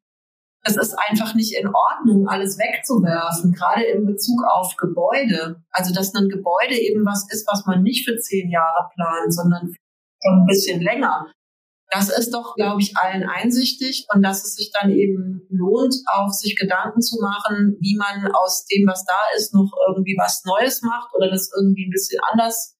es 0.63 0.77
ist 0.77 0.93
einfach 0.93 1.35
nicht 1.35 1.53
in 1.55 1.67
Ordnung, 1.67 2.27
alles 2.27 2.57
wegzuwerfen, 2.57 3.53
gerade 3.53 3.83
in 3.83 4.05
Bezug 4.05 4.43
auf 4.49 4.75
Gebäude. 4.77 5.63
Also 5.71 5.93
dass 5.93 6.13
ein 6.15 6.29
Gebäude 6.29 6.75
eben 6.75 7.05
was 7.05 7.25
ist, 7.31 7.47
was 7.47 7.65
man 7.65 7.83
nicht 7.83 8.07
für 8.07 8.17
zehn 8.17 8.49
Jahre 8.49 8.89
plant, 8.93 9.33
sondern 9.33 9.73
schon 10.21 10.41
ein 10.41 10.45
bisschen 10.45 10.81
länger. 10.81 11.27
Das 11.91 12.09
ist 12.09 12.33
doch, 12.33 12.53
glaube 12.55 12.81
ich, 12.81 12.95
allen 12.97 13.23
einsichtig 13.23 14.05
und 14.13 14.21
dass 14.21 14.45
es 14.45 14.55
sich 14.55 14.71
dann 14.71 14.91
eben 14.91 15.41
lohnt, 15.49 15.95
auch 16.13 16.29
sich 16.29 16.55
Gedanken 16.55 17.01
zu 17.01 17.19
machen, 17.19 17.77
wie 17.79 17.97
man 17.97 18.31
aus 18.31 18.65
dem, 18.65 18.87
was 18.87 19.05
da 19.05 19.19
ist, 19.35 19.55
noch 19.55 19.71
irgendwie 19.87 20.15
was 20.19 20.43
Neues 20.45 20.83
macht 20.83 21.09
oder 21.15 21.31
das 21.31 21.49
irgendwie 21.57 21.87
ein 21.87 21.91
bisschen 21.91 22.19
anders 22.31 22.78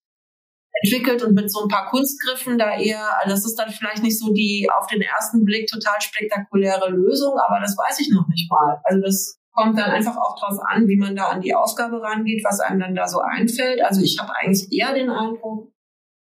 entwickelt 0.81 1.23
und 1.23 1.33
mit 1.33 1.51
so 1.51 1.63
ein 1.63 1.67
paar 1.67 1.87
Kunstgriffen 1.89 2.57
da 2.57 2.77
eher, 2.77 3.17
das 3.25 3.45
ist 3.45 3.55
dann 3.55 3.69
vielleicht 3.69 4.03
nicht 4.03 4.19
so 4.19 4.33
die 4.33 4.69
auf 4.77 4.87
den 4.87 5.01
ersten 5.01 5.43
Blick 5.43 5.67
total 5.67 5.99
spektakuläre 5.99 6.89
Lösung, 6.89 7.33
aber 7.47 7.59
das 7.59 7.75
weiß 7.77 7.99
ich 7.99 8.09
noch 8.09 8.27
nicht 8.27 8.49
mal. 8.49 8.79
Also 8.83 9.01
das 9.01 9.39
kommt 9.51 9.77
dann 9.77 9.91
einfach 9.91 10.15
auch 10.15 10.39
drauf 10.39 10.57
an, 10.69 10.87
wie 10.87 10.97
man 10.97 11.15
da 11.15 11.29
an 11.29 11.41
die 11.41 11.53
Aufgabe 11.53 12.01
rangeht, 12.01 12.43
was 12.43 12.59
einem 12.59 12.79
dann 12.79 12.95
da 12.95 13.07
so 13.07 13.19
einfällt. 13.19 13.81
Also 13.83 14.01
ich 14.01 14.17
habe 14.19 14.31
eigentlich 14.35 14.71
eher 14.71 14.93
den 14.93 15.09
Eindruck, 15.09 15.71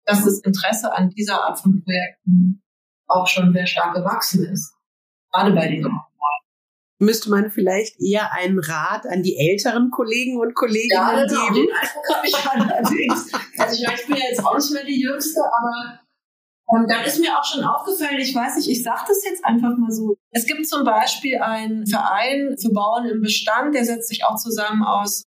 dass 0.06 0.24
das 0.24 0.42
Interesse 0.42 0.94
an 0.94 1.10
dieser 1.10 1.44
Art 1.44 1.60
von 1.60 1.82
Projekten 1.84 2.62
auch 3.08 3.28
schon 3.28 3.54
sehr 3.54 3.66
stark 3.66 3.96
gewachsen 3.96 4.46
ist. 4.46 4.76
Gerade 5.32 5.54
bei 5.54 5.68
den 5.68 5.82
müsste 7.04 7.30
man 7.30 7.52
vielleicht 7.52 8.02
eher 8.02 8.34
einen 8.34 8.60
Rat 8.60 9.06
an 9.06 9.24
die 9.24 9.38
älteren 9.38 9.92
Kollegen 9.92 10.40
und 10.40 10.56
Kolleginnen 10.56 10.90
ja, 10.92 11.26
genau, 11.26 11.48
geben. 11.48 11.56
Den 11.56 11.76
Eindruck 11.76 12.10
habe 12.14 12.28
ich 12.28 12.36
allerdings. 12.36 13.32
Also 13.58 13.76
ich, 13.76 13.86
meine, 13.88 14.00
ich 14.00 14.08
bin 14.08 14.16
ja 14.18 14.24
jetzt 14.30 14.46
auch 14.46 14.56
nicht 14.56 14.72
mehr 14.72 14.86
die 14.86 15.02
Jüngste, 15.02 15.40
aber 15.42 16.00
und 16.66 16.90
dann 16.90 17.04
ist 17.06 17.20
mir 17.20 17.38
auch 17.38 17.44
schon 17.44 17.64
aufgefallen, 17.64 18.20
ich 18.20 18.34
weiß 18.34 18.56
nicht, 18.56 18.70
ich 18.70 18.84
sage 18.84 19.04
das 19.08 19.24
jetzt 19.24 19.46
einfach 19.46 19.78
mal 19.78 19.92
so. 19.92 20.16
Es 20.32 20.46
gibt 20.46 20.66
zum 20.68 20.84
Beispiel 20.84 21.38
einen 21.38 21.86
Verein 21.86 22.56
für 22.60 22.70
Bauern 22.72 23.06
im 23.06 23.22
Bestand, 23.22 23.76
der 23.76 23.86
setzt 23.86 24.08
sich 24.08 24.26
auch 24.26 24.38
zusammen 24.38 24.84
aus, 24.84 25.24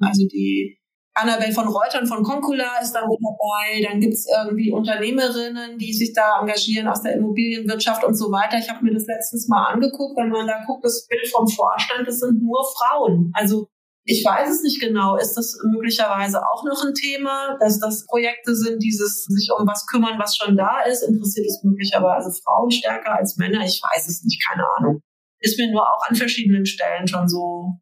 also 0.00 0.26
die 0.26 0.78
Annabelle 1.20 1.52
von 1.52 1.68
Reutern 1.68 2.06
von 2.06 2.22
Concula 2.22 2.78
ist 2.82 2.92
da 2.92 3.06
mit 3.06 3.18
dabei. 3.22 3.88
Dann 3.88 4.00
gibt's 4.00 4.26
irgendwie 4.30 4.72
Unternehmerinnen, 4.72 5.78
die 5.78 5.92
sich 5.92 6.12
da 6.12 6.40
engagieren 6.40 6.88
aus 6.88 7.02
der 7.02 7.14
Immobilienwirtschaft 7.14 8.04
und 8.04 8.14
so 8.14 8.30
weiter. 8.30 8.58
Ich 8.58 8.68
habe 8.68 8.84
mir 8.84 8.94
das 8.94 9.06
letztens 9.06 9.48
mal 9.48 9.66
angeguckt. 9.66 10.16
Wenn 10.16 10.30
man 10.30 10.46
da 10.46 10.64
guckt, 10.66 10.84
das 10.84 11.06
Bild 11.06 11.28
vom 11.28 11.48
Vorstand, 11.48 12.06
das 12.06 12.20
sind 12.20 12.42
nur 12.42 12.64
Frauen. 12.76 13.32
Also 13.34 13.68
ich 14.04 14.24
weiß 14.24 14.48
es 14.48 14.62
nicht 14.62 14.80
genau. 14.80 15.16
Ist 15.16 15.34
das 15.34 15.58
möglicherweise 15.70 16.40
auch 16.40 16.64
noch 16.64 16.82
ein 16.82 16.94
Thema, 16.94 17.58
dass 17.60 17.78
das 17.78 18.06
Projekte 18.06 18.56
sind, 18.56 18.82
dieses 18.82 19.24
sich 19.24 19.50
um 19.50 19.66
was 19.66 19.86
kümmern, 19.86 20.18
was 20.18 20.34
schon 20.34 20.56
da 20.56 20.80
ist? 20.80 21.02
Interessiert 21.02 21.46
es 21.46 21.62
möglicherweise 21.62 22.32
Frauen 22.42 22.70
stärker 22.70 23.16
als 23.16 23.36
Männer? 23.36 23.60
Ich 23.66 23.82
weiß 23.82 24.08
es 24.08 24.24
nicht, 24.24 24.42
keine 24.48 24.64
Ahnung. 24.78 25.02
Ist 25.40 25.58
mir 25.58 25.70
nur 25.70 25.82
auch 25.82 26.08
an 26.08 26.16
verschiedenen 26.16 26.64
Stellen 26.64 27.06
schon 27.06 27.28
so 27.28 27.74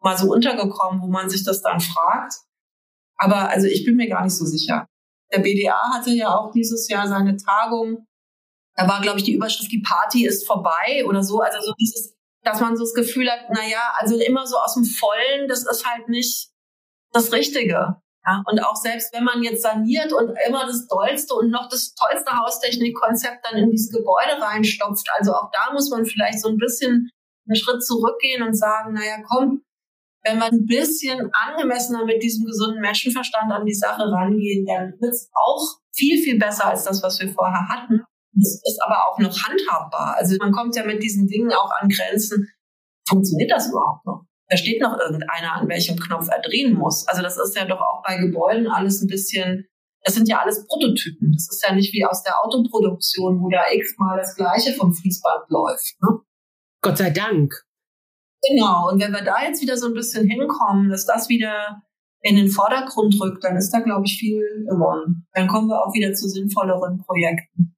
mal 0.00 0.16
so 0.16 0.32
untergekommen, 0.32 1.02
wo 1.02 1.08
man 1.08 1.28
sich 1.28 1.44
das 1.44 1.60
dann 1.60 1.80
fragt. 1.80 2.34
Aber 3.16 3.50
also 3.50 3.66
ich 3.66 3.84
bin 3.84 3.96
mir 3.96 4.08
gar 4.08 4.24
nicht 4.24 4.36
so 4.36 4.44
sicher. 4.44 4.86
Der 5.32 5.40
BDA 5.40 5.92
hatte 5.92 6.10
ja 6.10 6.36
auch 6.36 6.52
dieses 6.52 6.88
Jahr 6.88 7.08
seine 7.08 7.36
Tagung. 7.36 8.06
Da 8.76 8.88
war, 8.88 9.00
glaube 9.00 9.18
ich, 9.18 9.24
die 9.24 9.34
Überschrift, 9.34 9.70
die 9.70 9.82
Party 9.82 10.26
ist 10.26 10.46
vorbei 10.46 11.04
oder 11.06 11.22
so. 11.22 11.40
Also 11.40 11.60
so 11.60 11.72
dieses, 11.78 12.14
dass 12.42 12.60
man 12.60 12.76
so 12.76 12.84
das 12.84 12.94
Gefühl 12.94 13.30
hat, 13.30 13.46
na 13.50 13.66
ja, 13.66 13.92
also 13.98 14.18
immer 14.18 14.46
so 14.46 14.56
aus 14.56 14.74
dem 14.74 14.84
Vollen, 14.84 15.48
das 15.48 15.66
ist 15.66 15.86
halt 15.86 16.08
nicht 16.08 16.50
das 17.12 17.32
Richtige. 17.32 17.96
Ja, 18.26 18.42
und 18.46 18.58
auch 18.60 18.76
selbst 18.76 19.12
wenn 19.12 19.24
man 19.24 19.42
jetzt 19.42 19.62
saniert 19.62 20.12
und 20.12 20.34
immer 20.46 20.66
das 20.66 20.86
dollste 20.86 21.34
und 21.34 21.50
noch 21.50 21.68
das 21.68 21.94
tollste 21.94 22.32
Haustechnikkonzept 22.32 23.44
dann 23.44 23.58
in 23.58 23.70
dieses 23.70 23.92
Gebäude 23.92 24.40
reinstopft, 24.40 25.06
also 25.18 25.34
auch 25.34 25.50
da 25.52 25.72
muss 25.74 25.90
man 25.90 26.06
vielleicht 26.06 26.40
so 26.40 26.48
ein 26.48 26.56
bisschen 26.56 27.10
einen 27.46 27.56
Schritt 27.56 27.84
zurückgehen 27.84 28.42
und 28.42 28.54
sagen, 28.54 28.94
naja, 28.94 29.18
komm, 29.28 29.62
wenn 30.24 30.38
wir 30.38 30.46
ein 30.46 30.64
bisschen 30.66 31.30
angemessener 31.32 32.04
mit 32.04 32.22
diesem 32.22 32.46
gesunden 32.46 32.80
Menschenverstand 32.80 33.52
an 33.52 33.66
die 33.66 33.74
Sache 33.74 34.02
rangehen, 34.02 34.64
dann 34.64 34.94
wird 35.00 35.12
es 35.12 35.30
auch 35.34 35.80
viel, 35.94 36.22
viel 36.22 36.38
besser 36.38 36.66
als 36.66 36.84
das, 36.84 37.02
was 37.02 37.20
wir 37.20 37.28
vorher 37.28 37.68
hatten. 37.68 38.00
Es 38.36 38.60
ist 38.64 38.80
aber 38.84 38.96
auch 39.06 39.18
noch 39.18 39.36
handhabbar. 39.44 40.16
Also 40.16 40.36
man 40.40 40.50
kommt 40.50 40.74
ja 40.76 40.84
mit 40.84 41.02
diesen 41.02 41.28
Dingen 41.28 41.52
auch 41.52 41.70
an 41.78 41.88
Grenzen. 41.88 42.48
Funktioniert 43.08 43.50
das 43.50 43.68
überhaupt 43.68 44.04
noch? 44.06 44.24
Da 44.48 44.56
steht 44.56 44.80
noch 44.80 44.98
irgendeiner, 44.98 45.52
an 45.54 45.68
welchem 45.68 45.96
Knopf 45.98 46.28
er 46.30 46.40
drehen 46.40 46.74
muss. 46.74 47.06
Also 47.06 47.22
das 47.22 47.38
ist 47.38 47.56
ja 47.56 47.64
doch 47.66 47.80
auch 47.80 48.02
bei 48.02 48.16
Gebäuden 48.16 48.66
alles 48.66 49.02
ein 49.02 49.08
bisschen, 49.08 49.66
das 50.02 50.14
sind 50.14 50.28
ja 50.28 50.40
alles 50.40 50.66
Prototypen. 50.66 51.32
Das 51.32 51.48
ist 51.50 51.64
ja 51.66 51.74
nicht 51.74 51.92
wie 51.92 52.04
aus 52.04 52.22
der 52.22 52.34
Autoproduktion, 52.42 53.40
wo 53.40 53.48
da 53.50 53.64
x-mal 53.70 54.18
das 54.18 54.34
Gleiche 54.36 54.72
vom 54.74 54.92
Fließband 54.92 55.48
läuft. 55.50 55.94
Ne? 56.02 56.20
Gott 56.82 56.98
sei 56.98 57.10
Dank. 57.10 57.54
Genau, 58.48 58.90
und 58.90 59.00
wenn 59.00 59.12
wir 59.12 59.22
da 59.22 59.42
jetzt 59.42 59.62
wieder 59.62 59.76
so 59.76 59.86
ein 59.86 59.94
bisschen 59.94 60.28
hinkommen, 60.28 60.90
dass 60.90 61.06
das 61.06 61.28
wieder 61.28 61.82
in 62.20 62.36
den 62.36 62.48
Vordergrund 62.48 63.20
rückt, 63.20 63.44
dann 63.44 63.56
ist 63.56 63.70
da, 63.70 63.80
glaube 63.80 64.06
ich, 64.06 64.18
viel 64.18 64.42
gewonnen. 64.68 65.26
Dann 65.32 65.46
kommen 65.46 65.68
wir 65.68 65.84
auch 65.84 65.94
wieder 65.94 66.14
zu 66.14 66.28
sinnvolleren 66.28 66.98
Projekten. 66.98 67.76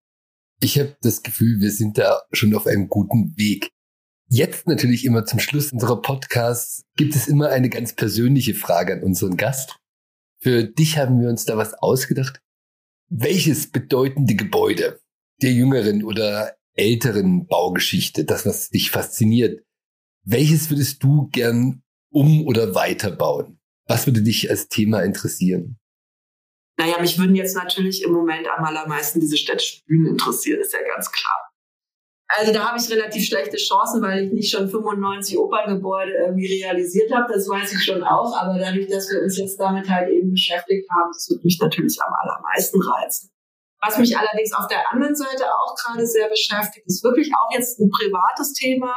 Ich 0.60 0.78
habe 0.78 0.96
das 1.02 1.22
Gefühl, 1.22 1.60
wir 1.60 1.70
sind 1.70 1.98
da 1.98 2.22
schon 2.32 2.54
auf 2.54 2.66
einem 2.66 2.88
guten 2.88 3.36
Weg. 3.36 3.70
Jetzt 4.28 4.66
natürlich 4.66 5.04
immer 5.04 5.24
zum 5.24 5.38
Schluss 5.38 5.72
unserer 5.72 6.00
Podcasts 6.00 6.84
gibt 6.96 7.14
es 7.14 7.28
immer 7.28 7.50
eine 7.50 7.68
ganz 7.68 7.94
persönliche 7.94 8.54
Frage 8.54 8.94
an 8.94 9.02
unseren 9.02 9.36
Gast. 9.36 9.76
Für 10.40 10.64
dich 10.64 10.96
haben 10.96 11.20
wir 11.20 11.28
uns 11.28 11.44
da 11.44 11.56
was 11.56 11.74
ausgedacht. 11.74 12.40
Welches 13.08 13.70
bedeutende 13.70 14.34
Gebäude 14.34 15.00
der 15.42 15.52
jüngeren 15.52 16.02
oder 16.02 16.56
älteren 16.74 17.46
Baugeschichte, 17.46 18.24
das 18.24 18.46
was 18.46 18.70
dich 18.70 18.90
fasziniert, 18.90 19.65
welches 20.26 20.68
würdest 20.70 21.02
du 21.02 21.28
gern 21.32 21.82
um- 22.10 22.46
oder 22.46 22.74
weiterbauen? 22.74 23.58
Was 23.86 24.06
würde 24.06 24.22
dich 24.22 24.50
als 24.50 24.68
Thema 24.68 25.02
interessieren? 25.02 25.78
Naja, 26.78 27.00
mich 27.00 27.18
würden 27.18 27.36
jetzt 27.36 27.56
natürlich 27.56 28.02
im 28.02 28.12
Moment 28.12 28.46
am 28.48 28.64
allermeisten 28.64 29.20
diese 29.20 29.38
städtischen 29.38 29.82
Bühnen 29.86 30.08
interessieren, 30.08 30.60
ist 30.60 30.74
ja 30.74 30.80
ganz 30.94 31.10
klar. 31.10 31.50
Also 32.28 32.52
da 32.52 32.68
habe 32.68 32.78
ich 32.78 32.90
relativ 32.90 33.24
schlechte 33.24 33.56
Chancen, 33.56 34.02
weil 34.02 34.24
ich 34.24 34.32
nicht 34.32 34.50
schon 34.50 34.68
95 34.68 35.38
Operngebäude 35.38 36.12
irgendwie 36.12 36.60
realisiert 36.60 37.14
habe, 37.14 37.32
das 37.32 37.48
weiß 37.48 37.72
ich 37.72 37.84
schon 37.84 38.02
auch, 38.02 38.36
aber 38.36 38.58
dadurch, 38.58 38.88
dass 38.88 39.08
wir 39.10 39.22
uns 39.22 39.38
jetzt 39.38 39.58
damit 39.60 39.88
halt 39.88 40.10
eben 40.10 40.32
beschäftigt 40.32 40.90
haben, 40.90 41.10
das 41.12 41.30
würde 41.30 41.44
mich 41.44 41.58
natürlich 41.60 41.96
am 42.02 42.12
allermeisten 42.12 42.82
reizen. 42.82 43.30
Was 43.80 43.98
mich 43.98 44.18
allerdings 44.18 44.52
auf 44.52 44.66
der 44.66 44.90
anderen 44.92 45.14
Seite 45.14 45.44
auch 45.46 45.76
gerade 45.76 46.04
sehr 46.04 46.28
beschäftigt, 46.28 46.86
ist 46.86 47.04
wirklich 47.04 47.30
auch 47.32 47.54
jetzt 47.54 47.78
ein 47.78 47.90
privates 47.90 48.52
Thema. 48.54 48.92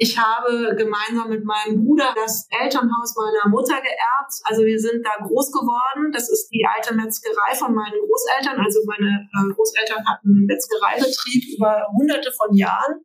Ich 0.00 0.16
habe 0.16 0.74
gemeinsam 0.76 1.28
mit 1.28 1.44
meinem 1.44 1.84
Bruder 1.84 2.14
das 2.16 2.48
Elternhaus 2.48 3.14
meiner 3.20 3.52
Mutter 3.52 3.76
geerbt. 3.84 4.32
Also 4.44 4.64
wir 4.64 4.80
sind 4.80 5.04
da 5.04 5.20
groß 5.20 5.52
geworden. 5.52 6.10
Das 6.10 6.30
ist 6.32 6.48
die 6.48 6.64
alte 6.64 6.94
Metzgerei 6.94 7.52
von 7.52 7.74
meinen 7.74 8.00
Großeltern. 8.00 8.64
Also 8.64 8.80
meine 8.86 9.28
äh, 9.28 9.52
Großeltern 9.52 10.00
hatten 10.08 10.28
einen 10.32 10.46
Metzgereibetrieb 10.46 11.52
über 11.52 11.84
hunderte 11.92 12.32
von 12.32 12.56
Jahren. 12.56 13.04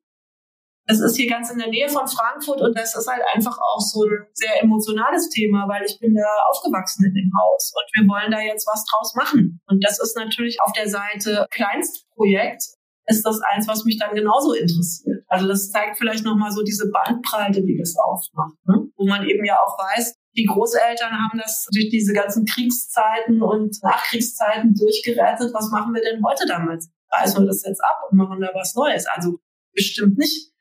Das 0.88 1.02
ist 1.02 1.18
hier 1.18 1.28
ganz 1.28 1.52
in 1.52 1.60
der 1.60 1.68
Nähe 1.68 1.90
von 1.90 2.08
Frankfurt 2.08 2.62
und 2.62 2.78
das 2.78 2.96
ist 2.96 3.08
halt 3.12 3.24
einfach 3.34 3.58
auch 3.58 3.82
so 3.82 4.06
ein 4.06 4.28
sehr 4.32 4.64
emotionales 4.64 5.28
Thema, 5.28 5.68
weil 5.68 5.84
ich 5.84 6.00
bin 6.00 6.16
da 6.16 6.30
aufgewachsen 6.48 7.04
in 7.04 7.14
dem 7.14 7.32
Haus 7.36 7.74
und 7.76 7.92
wir 7.92 8.08
wollen 8.08 8.32
da 8.32 8.40
jetzt 8.40 8.68
was 8.72 8.86
draus 8.86 9.16
machen. 9.16 9.60
Und 9.68 9.84
das 9.84 10.00
ist 10.00 10.16
natürlich 10.16 10.62
auf 10.64 10.72
der 10.72 10.88
Seite 10.88 11.46
Kleinstprojekt 11.52 12.64
ist 13.08 13.26
das 13.26 13.40
eins, 13.52 13.68
was 13.68 13.84
mich 13.84 14.00
dann 14.00 14.16
genauso 14.16 14.54
interessiert. 14.54 15.15
Also 15.28 15.48
das 15.48 15.72
zeigt 15.72 15.98
vielleicht 15.98 16.24
nochmal 16.24 16.52
so 16.52 16.64
diese 16.64 16.90
Bandbreite, 16.92 17.64
die 17.64 17.78
das 17.78 17.96
aufmacht, 17.98 18.56
ne? 18.68 18.88
wo 18.96 19.08
man 19.08 19.26
eben 19.26 19.44
ja 19.44 19.56
auch 19.56 19.78
weiß, 19.78 20.16
die 20.38 20.46
Großeltern 20.46 21.12
haben 21.12 21.40
das 21.40 21.66
durch 21.72 21.90
diese 21.90 22.14
ganzen 22.14 22.46
Kriegszeiten 22.46 23.42
und 23.42 23.82
Nachkriegszeiten 23.82 24.76
durchgerettet. 24.76 25.54
Was 25.54 25.72
machen 25.72 25.94
wir 25.94 26.02
denn 26.02 26.22
heute 26.24 26.46
damit? 26.48 26.84
Reißen 27.12 27.42
wir 27.42 27.48
das 27.48 27.64
jetzt 27.66 27.82
ab 27.84 28.02
und 28.10 28.18
machen 28.18 28.42
da 28.42 28.50
was 28.54 28.76
Neues? 28.76 29.06
Also 29.08 29.40
bestimmt 29.74 30.18
nicht. 30.18 30.52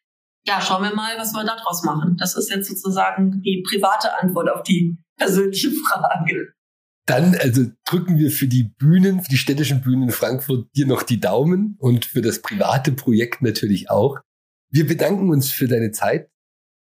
Ja, 0.46 0.60
schauen 0.60 0.82
wir 0.82 0.94
mal, 0.94 1.16
was 1.18 1.32
wir 1.32 1.44
daraus 1.44 1.82
machen. 1.84 2.16
Das 2.18 2.36
ist 2.36 2.50
jetzt 2.50 2.68
sozusagen 2.68 3.42
die 3.42 3.64
private 3.68 4.18
Antwort 4.20 4.50
auf 4.50 4.62
die 4.62 4.96
persönliche 5.16 5.70
Frage. 5.88 6.52
Dann 7.06 7.34
also 7.34 7.66
drücken 7.84 8.16
wir 8.16 8.30
für 8.30 8.46
die 8.46 8.64
Bühnen, 8.64 9.20
für 9.20 9.28
die 9.28 9.36
städtischen 9.36 9.82
Bühnen 9.82 10.04
in 10.04 10.10
Frankfurt 10.10 10.68
dir 10.74 10.86
noch 10.86 11.02
die 11.02 11.20
Daumen 11.20 11.76
und 11.78 12.06
für 12.06 12.22
das 12.22 12.40
private 12.40 12.92
Projekt 12.92 13.42
natürlich 13.42 13.90
auch. 13.90 14.20
Wir 14.74 14.88
bedanken 14.88 15.30
uns 15.30 15.52
für 15.52 15.68
deine 15.68 15.92
Zeit. 15.92 16.28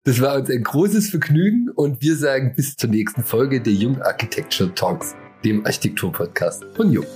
Das 0.03 0.21
war 0.21 0.35
uns 0.35 0.51
ein 0.51 0.61
großes 0.61 1.09
Vergnügen 1.09 1.67
und 1.73 1.99
wir 2.03 2.15
sagen 2.15 2.53
bis 2.55 2.75
zur 2.75 2.91
nächsten 2.91 3.23
Folge 3.23 3.59
der 3.59 3.73
Jung 3.73 3.99
Architecture 4.03 4.71
Talks, 4.75 5.15
dem 5.43 5.65
Architektur-Podcast 5.65 6.63
von 6.75 6.91
Jung. 6.91 7.07